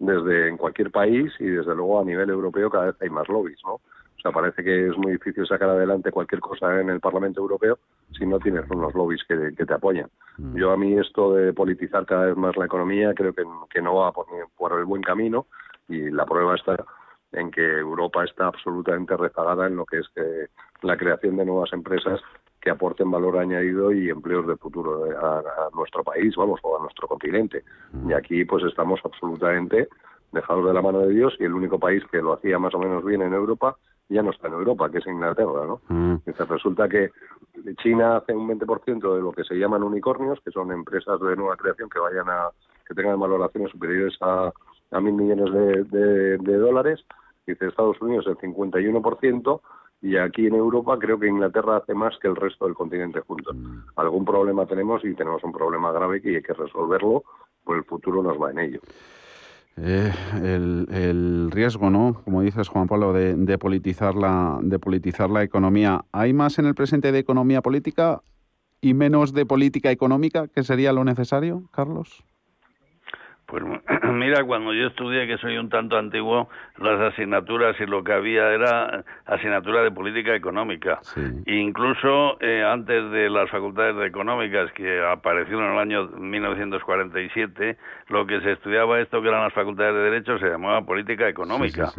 desde 0.00 0.48
en 0.48 0.56
cualquier 0.56 0.90
país 0.90 1.32
y 1.38 1.44
desde 1.44 1.74
luego 1.74 2.00
a 2.00 2.04
nivel 2.04 2.30
europeo 2.30 2.70
cada 2.70 2.86
vez 2.86 2.96
hay 3.00 3.10
más 3.10 3.28
lobbies. 3.28 3.58
¿no? 3.64 3.74
O 3.74 4.22
sea, 4.22 4.32
parece 4.32 4.64
que 4.64 4.88
es 4.88 4.96
muy 4.96 5.12
difícil 5.12 5.46
sacar 5.46 5.68
adelante 5.68 6.10
cualquier 6.10 6.40
cosa 6.40 6.80
en 6.80 6.90
el 6.90 7.00
Parlamento 7.00 7.40
Europeo 7.40 7.78
si 8.18 8.26
no 8.26 8.38
tienes 8.38 8.68
unos 8.70 8.94
lobbies 8.94 9.22
que, 9.28 9.54
que 9.56 9.64
te 9.64 9.74
apoyan. 9.74 10.10
Yo 10.54 10.72
a 10.72 10.76
mí 10.76 10.98
esto 10.98 11.34
de 11.34 11.52
politizar 11.52 12.06
cada 12.06 12.26
vez 12.26 12.36
más 12.36 12.56
la 12.56 12.64
economía 12.64 13.14
creo 13.14 13.32
que, 13.32 13.44
que 13.68 13.82
no 13.82 13.96
va 13.96 14.12
por, 14.12 14.26
por 14.56 14.72
el 14.78 14.84
buen 14.84 15.02
camino 15.02 15.46
y 15.88 16.10
la 16.10 16.24
prueba 16.24 16.54
está 16.54 16.84
en 17.32 17.50
que 17.50 17.78
Europa 17.78 18.24
está 18.24 18.46
absolutamente 18.46 19.16
rezagada 19.16 19.66
en 19.66 19.76
lo 19.76 19.84
que 19.84 19.98
es 19.98 20.08
que 20.14 20.46
la 20.82 20.96
creación 20.96 21.36
de 21.36 21.44
nuevas 21.44 21.72
empresas 21.72 22.20
que 22.60 22.70
aporten 22.70 23.10
valor 23.10 23.38
añadido 23.38 23.92
y 23.92 24.10
empleos 24.10 24.46
de 24.46 24.56
futuro 24.56 25.04
a, 25.04 25.42
nuestro 25.74 26.04
país, 26.04 26.34
vamos, 26.36 26.60
o 26.62 26.78
a 26.78 26.82
nuestro 26.82 27.08
continente. 27.08 27.64
Y 28.06 28.12
aquí 28.12 28.44
pues 28.44 28.64
estamos 28.64 29.00
absolutamente 29.04 29.88
dejados 30.32 30.66
de 30.66 30.74
la 30.74 30.82
mano 30.82 31.00
de 31.00 31.08
Dios 31.08 31.34
y 31.40 31.44
el 31.44 31.54
único 31.54 31.78
país 31.78 32.02
que 32.10 32.18
lo 32.18 32.34
hacía 32.34 32.58
más 32.58 32.74
o 32.74 32.78
menos 32.78 33.04
bien 33.04 33.22
en 33.22 33.32
Europa 33.32 33.76
ya 34.10 34.22
no 34.22 34.30
está 34.30 34.48
en 34.48 34.54
Europa, 34.54 34.90
que 34.90 34.98
es 34.98 35.06
Inglaterra, 35.06 35.66
¿no? 35.66 35.80
Entonces 35.88 36.48
resulta 36.48 36.88
que 36.88 37.10
China 37.80 38.16
hace 38.16 38.34
un 38.34 38.48
20% 38.48 39.14
de 39.14 39.22
lo 39.22 39.30
que 39.30 39.44
se 39.44 39.54
llaman 39.54 39.84
unicornios, 39.84 40.40
que 40.44 40.50
son 40.50 40.72
empresas 40.72 41.20
de 41.20 41.36
nueva 41.36 41.56
creación 41.56 41.88
que 41.88 42.00
vayan 42.00 42.28
a 42.28 42.50
que 42.86 42.94
tengan 42.94 43.20
valoraciones 43.20 43.70
superiores 43.70 44.16
a, 44.20 44.52
a 44.90 45.00
mil 45.00 45.14
millones 45.14 45.88
de, 45.92 46.38
de 46.38 46.56
dólares. 46.56 47.04
Dice 47.46 47.68
Estados 47.68 48.00
Unidos 48.00 48.26
el 48.26 48.36
51%, 48.36 49.60
y 50.02 50.16
aquí 50.16 50.46
en 50.46 50.54
Europa 50.54 50.98
creo 50.98 51.18
que 51.18 51.28
Inglaterra 51.28 51.76
hace 51.76 51.94
más 51.94 52.16
que 52.20 52.28
el 52.28 52.36
resto 52.36 52.64
del 52.64 52.74
continente 52.74 53.20
juntos. 53.20 53.54
Mm. 53.56 53.80
Algún 53.96 54.24
problema 54.24 54.66
tenemos 54.66 55.04
y 55.04 55.14
tenemos 55.14 55.44
un 55.44 55.52
problema 55.52 55.92
grave 55.92 56.22
que 56.22 56.36
hay 56.36 56.42
que 56.42 56.54
resolverlo, 56.54 57.24
pues 57.64 57.78
el 57.78 57.84
futuro 57.84 58.22
nos 58.22 58.40
va 58.40 58.50
en 58.50 58.58
ello. 58.58 58.80
Eh, 59.76 60.12
el, 60.42 61.50
riesgo, 61.50 61.90
¿no? 61.90 62.20
Como 62.24 62.42
dices, 62.42 62.68
Juan 62.68 62.86
Pablo, 62.86 63.12
de, 63.12 63.34
de, 63.34 63.58
politizar 63.58 64.14
la, 64.14 64.58
de 64.62 64.78
politizar 64.78 65.30
la 65.30 65.42
economía. 65.42 66.04
¿Hay 66.12 66.32
más 66.32 66.58
en 66.58 66.66
el 66.66 66.74
presente 66.74 67.12
de 67.12 67.18
economía 67.18 67.62
política 67.62 68.20
y 68.80 68.94
menos 68.94 69.32
de 69.32 69.46
política 69.46 69.90
económica, 69.90 70.48
que 70.48 70.64
sería 70.64 70.92
lo 70.92 71.04
necesario, 71.04 71.62
Carlos? 71.72 72.24
Pues 73.50 73.64
mira, 74.12 74.44
cuando 74.44 74.72
yo 74.72 74.86
estudié, 74.86 75.26
que 75.26 75.36
soy 75.38 75.58
un 75.58 75.68
tanto 75.68 75.98
antiguo, 75.98 76.48
las 76.78 77.00
asignaturas 77.12 77.78
y 77.80 77.86
lo 77.86 78.04
que 78.04 78.12
había 78.12 78.48
era 78.52 79.04
asignatura 79.26 79.82
de 79.82 79.90
política 79.90 80.34
económica. 80.34 81.00
Incluso 81.46 82.40
eh, 82.40 82.62
antes 82.64 83.10
de 83.10 83.28
las 83.28 83.50
facultades 83.50 83.96
de 83.96 84.06
económicas 84.06 84.70
que 84.72 85.02
aparecieron 85.02 85.64
en 85.64 85.72
el 85.72 85.78
año 85.78 86.08
1947, 86.16 87.76
lo 88.08 88.26
que 88.26 88.40
se 88.40 88.52
estudiaba 88.52 89.00
esto 89.00 89.20
que 89.20 89.28
eran 89.28 89.42
las 89.42 89.52
facultades 89.52 89.94
de 89.94 90.00
derecho 90.00 90.38
se 90.38 90.48
llamaba 90.48 90.82
política 90.82 91.28
económica. 91.28 91.90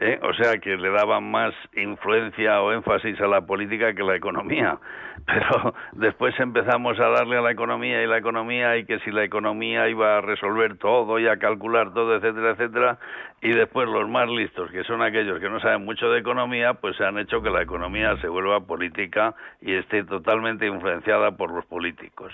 ¿Eh? 0.00 0.18
o 0.22 0.32
sea 0.32 0.58
que 0.58 0.76
le 0.76 0.90
daban 0.90 1.30
más 1.30 1.54
influencia 1.76 2.62
o 2.62 2.72
énfasis 2.72 3.20
a 3.20 3.26
la 3.26 3.42
política 3.42 3.94
que 3.94 4.02
a 4.02 4.06
la 4.06 4.16
economía. 4.16 4.78
Pero 5.26 5.74
después 5.92 6.34
empezamos 6.40 6.98
a 6.98 7.08
darle 7.08 7.36
a 7.36 7.42
la 7.42 7.52
economía 7.52 8.02
y 8.02 8.06
la 8.06 8.16
economía 8.16 8.76
y 8.78 8.86
que 8.86 8.98
si 9.00 9.10
la 9.10 9.22
economía 9.22 9.88
iba 9.88 10.16
a 10.16 10.20
resolver 10.22 10.78
todo 10.78 11.18
y 11.18 11.28
a 11.28 11.36
calcular 11.38 11.92
todo, 11.92 12.16
etcétera, 12.16 12.52
etcétera, 12.52 12.98
y 13.42 13.50
después 13.52 13.86
los 13.88 14.08
más 14.08 14.28
listos, 14.28 14.70
que 14.70 14.82
son 14.84 15.02
aquellos 15.02 15.38
que 15.38 15.50
no 15.50 15.60
saben 15.60 15.84
mucho 15.84 16.10
de 16.10 16.20
economía, 16.20 16.74
pues 16.74 16.96
se 16.96 17.04
han 17.04 17.18
hecho 17.18 17.42
que 17.42 17.50
la 17.50 17.62
economía 17.62 18.16
se 18.22 18.28
vuelva 18.28 18.60
política 18.60 19.34
y 19.60 19.74
esté 19.74 20.04
totalmente 20.04 20.66
influenciada 20.66 21.32
por 21.32 21.52
los 21.52 21.66
políticos. 21.66 22.32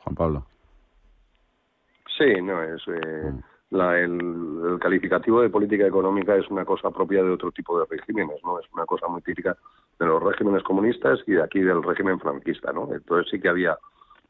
Juan 0.00 0.16
Pablo. 0.16 0.46
Sí, 2.18 2.42
no, 2.42 2.62
es... 2.62 2.82
Eh, 2.88 3.30
mm 3.30 3.55
el, 3.70 4.78
calificativo 4.80 5.40
de 5.42 5.50
política 5.50 5.86
económica 5.86 6.36
es 6.36 6.48
una 6.48 6.64
cosa 6.64 6.90
propia 6.90 7.22
de 7.22 7.30
otro 7.30 7.50
tipo 7.50 7.78
de 7.78 7.86
regímenes, 7.88 8.42
¿no? 8.44 8.60
Es 8.60 8.66
una 8.72 8.86
cosa 8.86 9.08
muy 9.08 9.22
típica 9.22 9.56
de 9.98 10.06
los 10.06 10.22
regímenes 10.22 10.62
comunistas 10.62 11.20
y 11.26 11.32
de 11.32 11.42
aquí 11.42 11.60
del 11.60 11.82
régimen 11.82 12.20
franquista, 12.20 12.72
¿no? 12.72 12.88
Entonces 12.92 13.30
sí 13.30 13.40
que 13.40 13.48
había 13.48 13.76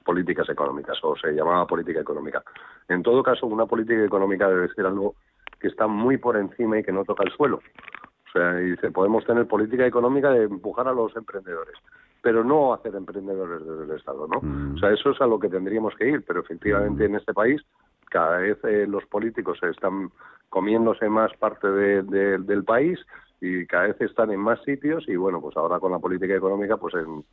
políticas 0.04 0.48
económicas 0.48 0.98
o 1.02 1.16
se 1.16 1.32
llamaba 1.32 1.66
política 1.66 2.00
económica. 2.00 2.42
En 2.88 3.02
todo 3.02 3.22
caso, 3.22 3.46
una 3.46 3.66
política 3.66 4.04
económica 4.04 4.48
debe 4.48 4.68
ser 4.68 4.86
algo 4.86 5.16
que 5.60 5.68
está 5.68 5.86
muy 5.86 6.16
por 6.16 6.36
encima 6.36 6.78
y 6.78 6.84
que 6.84 6.92
no 6.92 7.04
toca 7.04 7.24
el 7.24 7.32
suelo. 7.32 7.56
O 7.56 8.32
sea, 8.32 8.54
dice, 8.54 8.90
podemos 8.90 9.24
tener 9.24 9.46
política 9.46 9.86
económica 9.86 10.30
de 10.30 10.44
empujar 10.44 10.86
a 10.86 10.92
los 10.92 11.14
emprendedores, 11.16 11.74
pero 12.22 12.44
no 12.44 12.72
hacer 12.72 12.94
emprendedores 12.94 13.66
desde 13.66 13.84
el 13.84 13.98
Estado, 13.98 14.28
¿no? 14.28 14.40
Mm. 14.40 14.74
O 14.76 14.78
sea, 14.78 14.92
eso 14.92 15.10
es 15.10 15.20
a 15.20 15.26
lo 15.26 15.38
que 15.38 15.48
tendríamos 15.48 15.94
que 15.96 16.08
ir, 16.08 16.24
pero 16.24 16.40
efectivamente 16.40 17.04
en 17.04 17.16
este 17.16 17.34
país 17.34 17.62
cada 18.10 18.38
vez 18.38 18.58
eh, 18.64 18.86
los 18.88 19.04
políticos 19.06 19.58
están 19.62 20.10
comiéndose 20.48 21.08
más 21.08 21.32
parte 21.36 21.68
del 21.68 22.64
país 22.64 22.98
y 23.40 23.66
cada 23.66 23.88
vez 23.88 24.00
están 24.00 24.30
en 24.30 24.40
más 24.40 24.62
sitios 24.62 25.08
y 25.08 25.16
bueno, 25.16 25.40
pues 25.40 25.56
ahora 25.56 25.78
con 25.78 25.92
la 25.92 25.98
política 25.98 26.34
económica, 26.34 26.76
pues 26.76 26.94
en, 26.94 27.24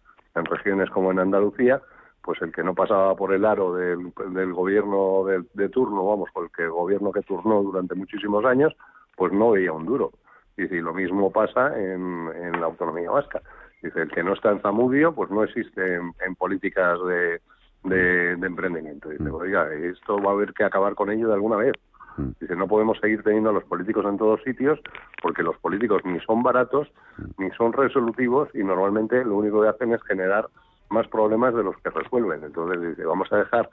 regiones 0.45 0.89
como 0.89 1.11
en 1.11 1.19
Andalucía, 1.19 1.81
pues 2.21 2.41
el 2.41 2.51
que 2.51 2.63
no 2.63 2.73
pasaba 2.73 3.15
por 3.15 3.33
el 3.33 3.45
aro 3.45 3.75
del, 3.75 4.11
gobierno 4.53 5.25
de, 5.25 5.69
turno, 5.69 6.05
vamos, 6.05 6.29
con 6.33 6.49
el 6.57 6.69
gobierno 6.69 7.11
que 7.11 7.21
turnó 7.21 7.61
durante 7.61 7.95
muchísimos 7.95 8.43
años, 8.45 8.75
pues 9.15 9.31
no 9.31 9.51
veía 9.51 9.71
un 9.71 9.85
duro. 9.85 10.11
Y, 10.57 10.67
lo 10.67 10.93
mismo 10.93 11.31
pasa 11.31 11.79
en, 11.79 12.59
la 12.59 12.65
autonomía 12.65 13.11
vasca. 13.11 13.41
Dice, 13.81 14.01
el 14.01 14.11
que 14.11 14.23
no 14.23 14.33
está 14.33 14.51
en 14.51 14.61
Zamudio, 14.61 15.13
pues 15.13 15.29
no 15.29 15.43
existe 15.43 15.95
en 15.95 16.35
políticas 16.35 16.97
de, 17.05 17.41
de, 17.83 18.31
emprendimiento. 18.33 19.09
Dice, 19.09 19.23
mm. 19.23 19.33
oiga, 19.33 19.73
esto 19.73 20.21
va 20.21 20.31
a 20.31 20.33
haber 20.33 20.53
que 20.53 20.63
acabar 20.63 20.95
con 20.95 21.11
ello 21.11 21.27
de 21.27 21.33
alguna 21.33 21.57
vez. 21.57 21.73
Mm. 22.17 22.29
Dice, 22.39 22.55
no 22.55 22.67
podemos 22.67 22.97
seguir 22.99 23.23
teniendo 23.23 23.49
a 23.49 23.53
los 23.53 23.63
políticos 23.63 24.05
en 24.05 24.17
todos 24.17 24.41
sitios 24.43 24.79
porque 25.21 25.43
los 25.43 25.57
políticos 25.57 26.01
ni 26.05 26.19
son 26.21 26.43
baratos 26.43 26.91
mm. 27.17 27.43
ni 27.43 27.51
son 27.51 27.73
resolutivos 27.73 28.49
y 28.53 28.63
normalmente 28.63 29.23
lo 29.23 29.37
único 29.37 29.61
que 29.61 29.69
hacen 29.69 29.93
es 29.93 30.01
generar 30.03 30.47
más 30.89 31.07
problemas 31.07 31.55
de 31.55 31.63
los 31.63 31.77
que 31.77 31.89
resuelven. 31.89 32.43
Entonces 32.43 32.81
dice, 32.81 33.05
vamos 33.05 33.31
a 33.31 33.37
dejar 33.37 33.69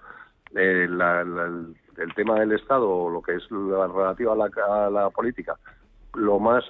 eh, 0.55 0.85
el 0.85 2.15
tema 2.15 2.41
del 2.41 2.53
Estado 2.53 2.89
o 2.89 3.11
lo 3.11 3.23
que 3.23 3.35
es 3.35 3.51
la 3.51 3.87
relativa 3.87 4.33
a 4.33 4.37
la, 4.37 4.51
a 4.69 4.91
la 4.91 5.11
política 5.11 5.57
lo 6.15 6.39
más 6.39 6.65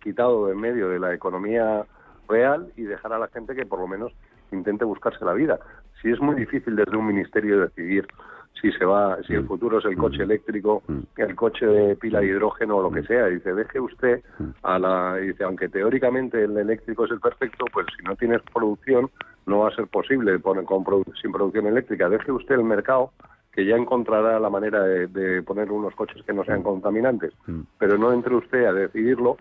quitado 0.00 0.46
de 0.46 0.52
en 0.52 0.60
medio 0.60 0.88
de 0.88 0.98
la 0.98 1.14
economía 1.14 1.84
real 2.28 2.72
y 2.76 2.82
dejar 2.82 3.12
a 3.12 3.18
la 3.18 3.28
gente 3.28 3.54
que 3.54 3.66
por 3.66 3.78
lo 3.78 3.86
menos 3.86 4.12
intente 4.50 4.84
buscarse 4.84 5.24
la 5.24 5.32
vida 5.32 5.58
si 6.02 6.10
es 6.10 6.20
muy 6.20 6.34
difícil 6.34 6.76
desde 6.76 6.96
un 6.96 7.06
ministerio 7.06 7.60
decidir 7.60 8.06
si 8.60 8.70
se 8.72 8.84
va, 8.84 9.18
si 9.26 9.34
el 9.34 9.42
mm. 9.42 9.48
futuro 9.48 9.78
es 9.78 9.84
el 9.84 9.96
coche 9.96 10.18
mm. 10.18 10.22
eléctrico, 10.22 10.82
mm. 10.86 11.00
el 11.16 11.34
coche 11.34 11.66
de 11.66 11.96
pila 11.96 12.20
de 12.20 12.26
hidrógeno 12.26 12.76
o 12.76 12.82
lo 12.82 12.90
que 12.90 13.02
sea. 13.02 13.26
Dice, 13.26 13.54
deje 13.54 13.80
usted 13.80 14.22
a 14.62 14.78
la, 14.78 15.16
dice, 15.16 15.44
aunque 15.44 15.68
teóricamente 15.68 16.44
el 16.44 16.56
eléctrico 16.56 17.04
es 17.04 17.10
el 17.10 17.20
perfecto, 17.20 17.64
pues 17.72 17.86
si 17.96 18.04
no 18.04 18.14
tienes 18.16 18.40
producción 18.52 19.10
no 19.46 19.60
va 19.60 19.68
a 19.68 19.74
ser 19.74 19.88
posible 19.88 20.38
poner 20.38 20.64
con 20.64 20.84
sin 21.20 21.32
producción 21.32 21.66
eléctrica. 21.66 22.08
Deje 22.08 22.30
usted 22.30 22.54
el 22.54 22.64
mercado 22.64 23.10
que 23.52 23.66
ya 23.66 23.76
encontrará 23.76 24.38
la 24.38 24.48
manera 24.48 24.84
de, 24.84 25.08
de 25.08 25.42
poner 25.42 25.70
unos 25.72 25.94
coches 25.94 26.22
que 26.24 26.32
no 26.32 26.44
sean 26.44 26.62
contaminantes, 26.62 27.34
pero 27.78 27.98
no 27.98 28.12
entre 28.12 28.36
usted 28.36 28.64
a 28.64 28.72
decidirlo 28.72 29.36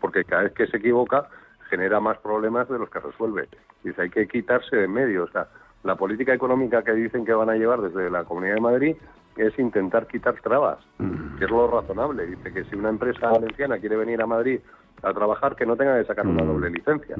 porque 0.00 0.24
cada 0.24 0.44
vez 0.44 0.52
que 0.52 0.66
se 0.66 0.76
equivoca 0.76 1.28
genera 1.70 1.98
más 1.98 2.18
problemas 2.18 2.68
de 2.68 2.78
los 2.78 2.90
que 2.90 3.00
resuelve. 3.00 3.48
Dice, 3.82 4.02
hay 4.02 4.10
que 4.10 4.28
quitarse 4.28 4.76
de 4.76 4.86
medio, 4.86 5.24
o 5.24 5.28
sea, 5.28 5.48
la 5.84 5.96
política 5.96 6.34
económica 6.34 6.82
que 6.82 6.92
dicen 6.92 7.24
que 7.24 7.32
van 7.32 7.50
a 7.50 7.54
llevar 7.54 7.80
desde 7.80 8.10
la 8.10 8.24
Comunidad 8.24 8.54
de 8.54 8.60
Madrid 8.60 8.96
es 9.36 9.58
intentar 9.58 10.06
quitar 10.06 10.34
trabas, 10.42 10.78
que 11.38 11.44
es 11.44 11.50
lo 11.50 11.68
razonable. 11.68 12.26
Dice 12.26 12.52
que 12.52 12.64
si 12.64 12.74
una 12.74 12.88
empresa 12.88 13.28
valenciana 13.28 13.78
quiere 13.78 13.96
venir 13.96 14.20
a 14.22 14.26
Madrid 14.26 14.60
a 15.02 15.12
trabajar, 15.12 15.56
que 15.56 15.66
no 15.66 15.76
tenga 15.76 15.98
que 15.98 16.06
sacar 16.06 16.26
una 16.26 16.42
doble 16.42 16.70
licencia. 16.70 17.16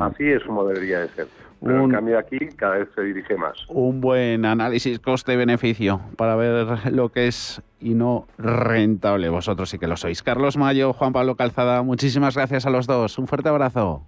Así 0.00 0.24
es 0.24 0.42
como 0.44 0.64
debería 0.64 1.00
de 1.00 1.08
ser. 1.08 1.28
Pero 1.60 1.84
en 1.84 1.90
cambio 1.90 2.18
aquí 2.18 2.38
cada 2.56 2.78
vez 2.78 2.88
se 2.94 3.02
dirige 3.02 3.36
más. 3.36 3.58
Un 3.68 4.00
buen 4.00 4.44
análisis 4.44 4.98
coste-beneficio 5.00 6.00
para 6.16 6.36
ver 6.36 6.92
lo 6.92 7.10
que 7.10 7.26
es 7.26 7.62
y 7.80 7.94
no 7.94 8.26
rentable. 8.38 9.28
Vosotros 9.28 9.68
sí 9.68 9.78
que 9.78 9.88
lo 9.88 9.96
sois. 9.96 10.22
Carlos 10.22 10.56
Mayo, 10.56 10.92
Juan 10.92 11.12
Pablo 11.12 11.36
Calzada, 11.36 11.82
muchísimas 11.82 12.36
gracias 12.36 12.64
a 12.64 12.70
los 12.70 12.86
dos. 12.86 13.18
Un 13.18 13.26
fuerte 13.26 13.48
abrazo. 13.48 14.02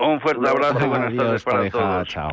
Un 0.00 0.20
fuerte 0.20 0.48
abrazo 0.48 0.84
y 0.84 0.88
buenas 0.88 1.16
tardes 1.16 1.42
para 1.42 1.70
todos. 1.70 2.08
Chao. 2.08 2.30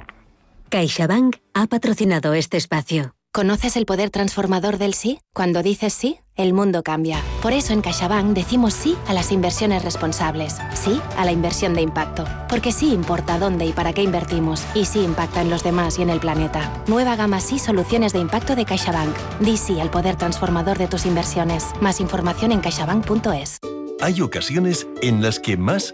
CaixaBank 0.69 1.37
ha 1.53 1.67
patrocinado 1.67 2.33
este 2.33 2.57
espacio. 2.57 3.15
¿Conoces 3.31 3.75
el 3.75 3.85
poder 3.85 4.11
transformador 4.11 4.77
del 4.77 4.93
sí? 4.93 5.19
Cuando 5.33 5.61
dices 5.61 5.93
sí, 5.93 6.19
el 6.35 6.53
mundo 6.53 6.83
cambia. 6.83 7.19
Por 7.41 7.51
eso 7.51 7.73
en 7.73 7.81
CaixaBank 7.81 8.27
decimos 8.27 8.73
sí 8.73 8.95
a 9.07 9.13
las 9.13 9.31
inversiones 9.33 9.83
responsables, 9.83 10.57
sí 10.73 11.01
a 11.17 11.25
la 11.25 11.33
inversión 11.33 11.73
de 11.73 11.81
impacto, 11.81 12.23
porque 12.47 12.71
sí 12.71 12.93
importa 12.93 13.37
dónde 13.37 13.65
y 13.65 13.73
para 13.73 13.91
qué 13.91 14.03
invertimos, 14.03 14.65
y 14.73 14.85
sí 14.85 15.01
impacta 15.03 15.41
en 15.41 15.49
los 15.49 15.65
demás 15.65 15.99
y 15.99 16.03
en 16.03 16.11
el 16.11 16.21
planeta. 16.21 16.71
Nueva 16.87 17.17
gama 17.17 17.41
sí 17.41 17.59
soluciones 17.59 18.13
de 18.13 18.19
impacto 18.19 18.55
de 18.55 18.63
CaixaBank. 18.63 19.15
Di 19.41 19.57
sí 19.57 19.81
al 19.81 19.89
poder 19.89 20.15
transformador 20.15 20.77
de 20.77 20.87
tus 20.87 21.05
inversiones. 21.05 21.73
Más 21.81 21.99
información 21.99 22.53
en 22.53 22.61
caixabank.es. 22.61 23.59
Hay 24.01 24.21
ocasiones 24.21 24.87
en 25.01 25.21
las 25.21 25.39
que 25.39 25.57
más 25.57 25.93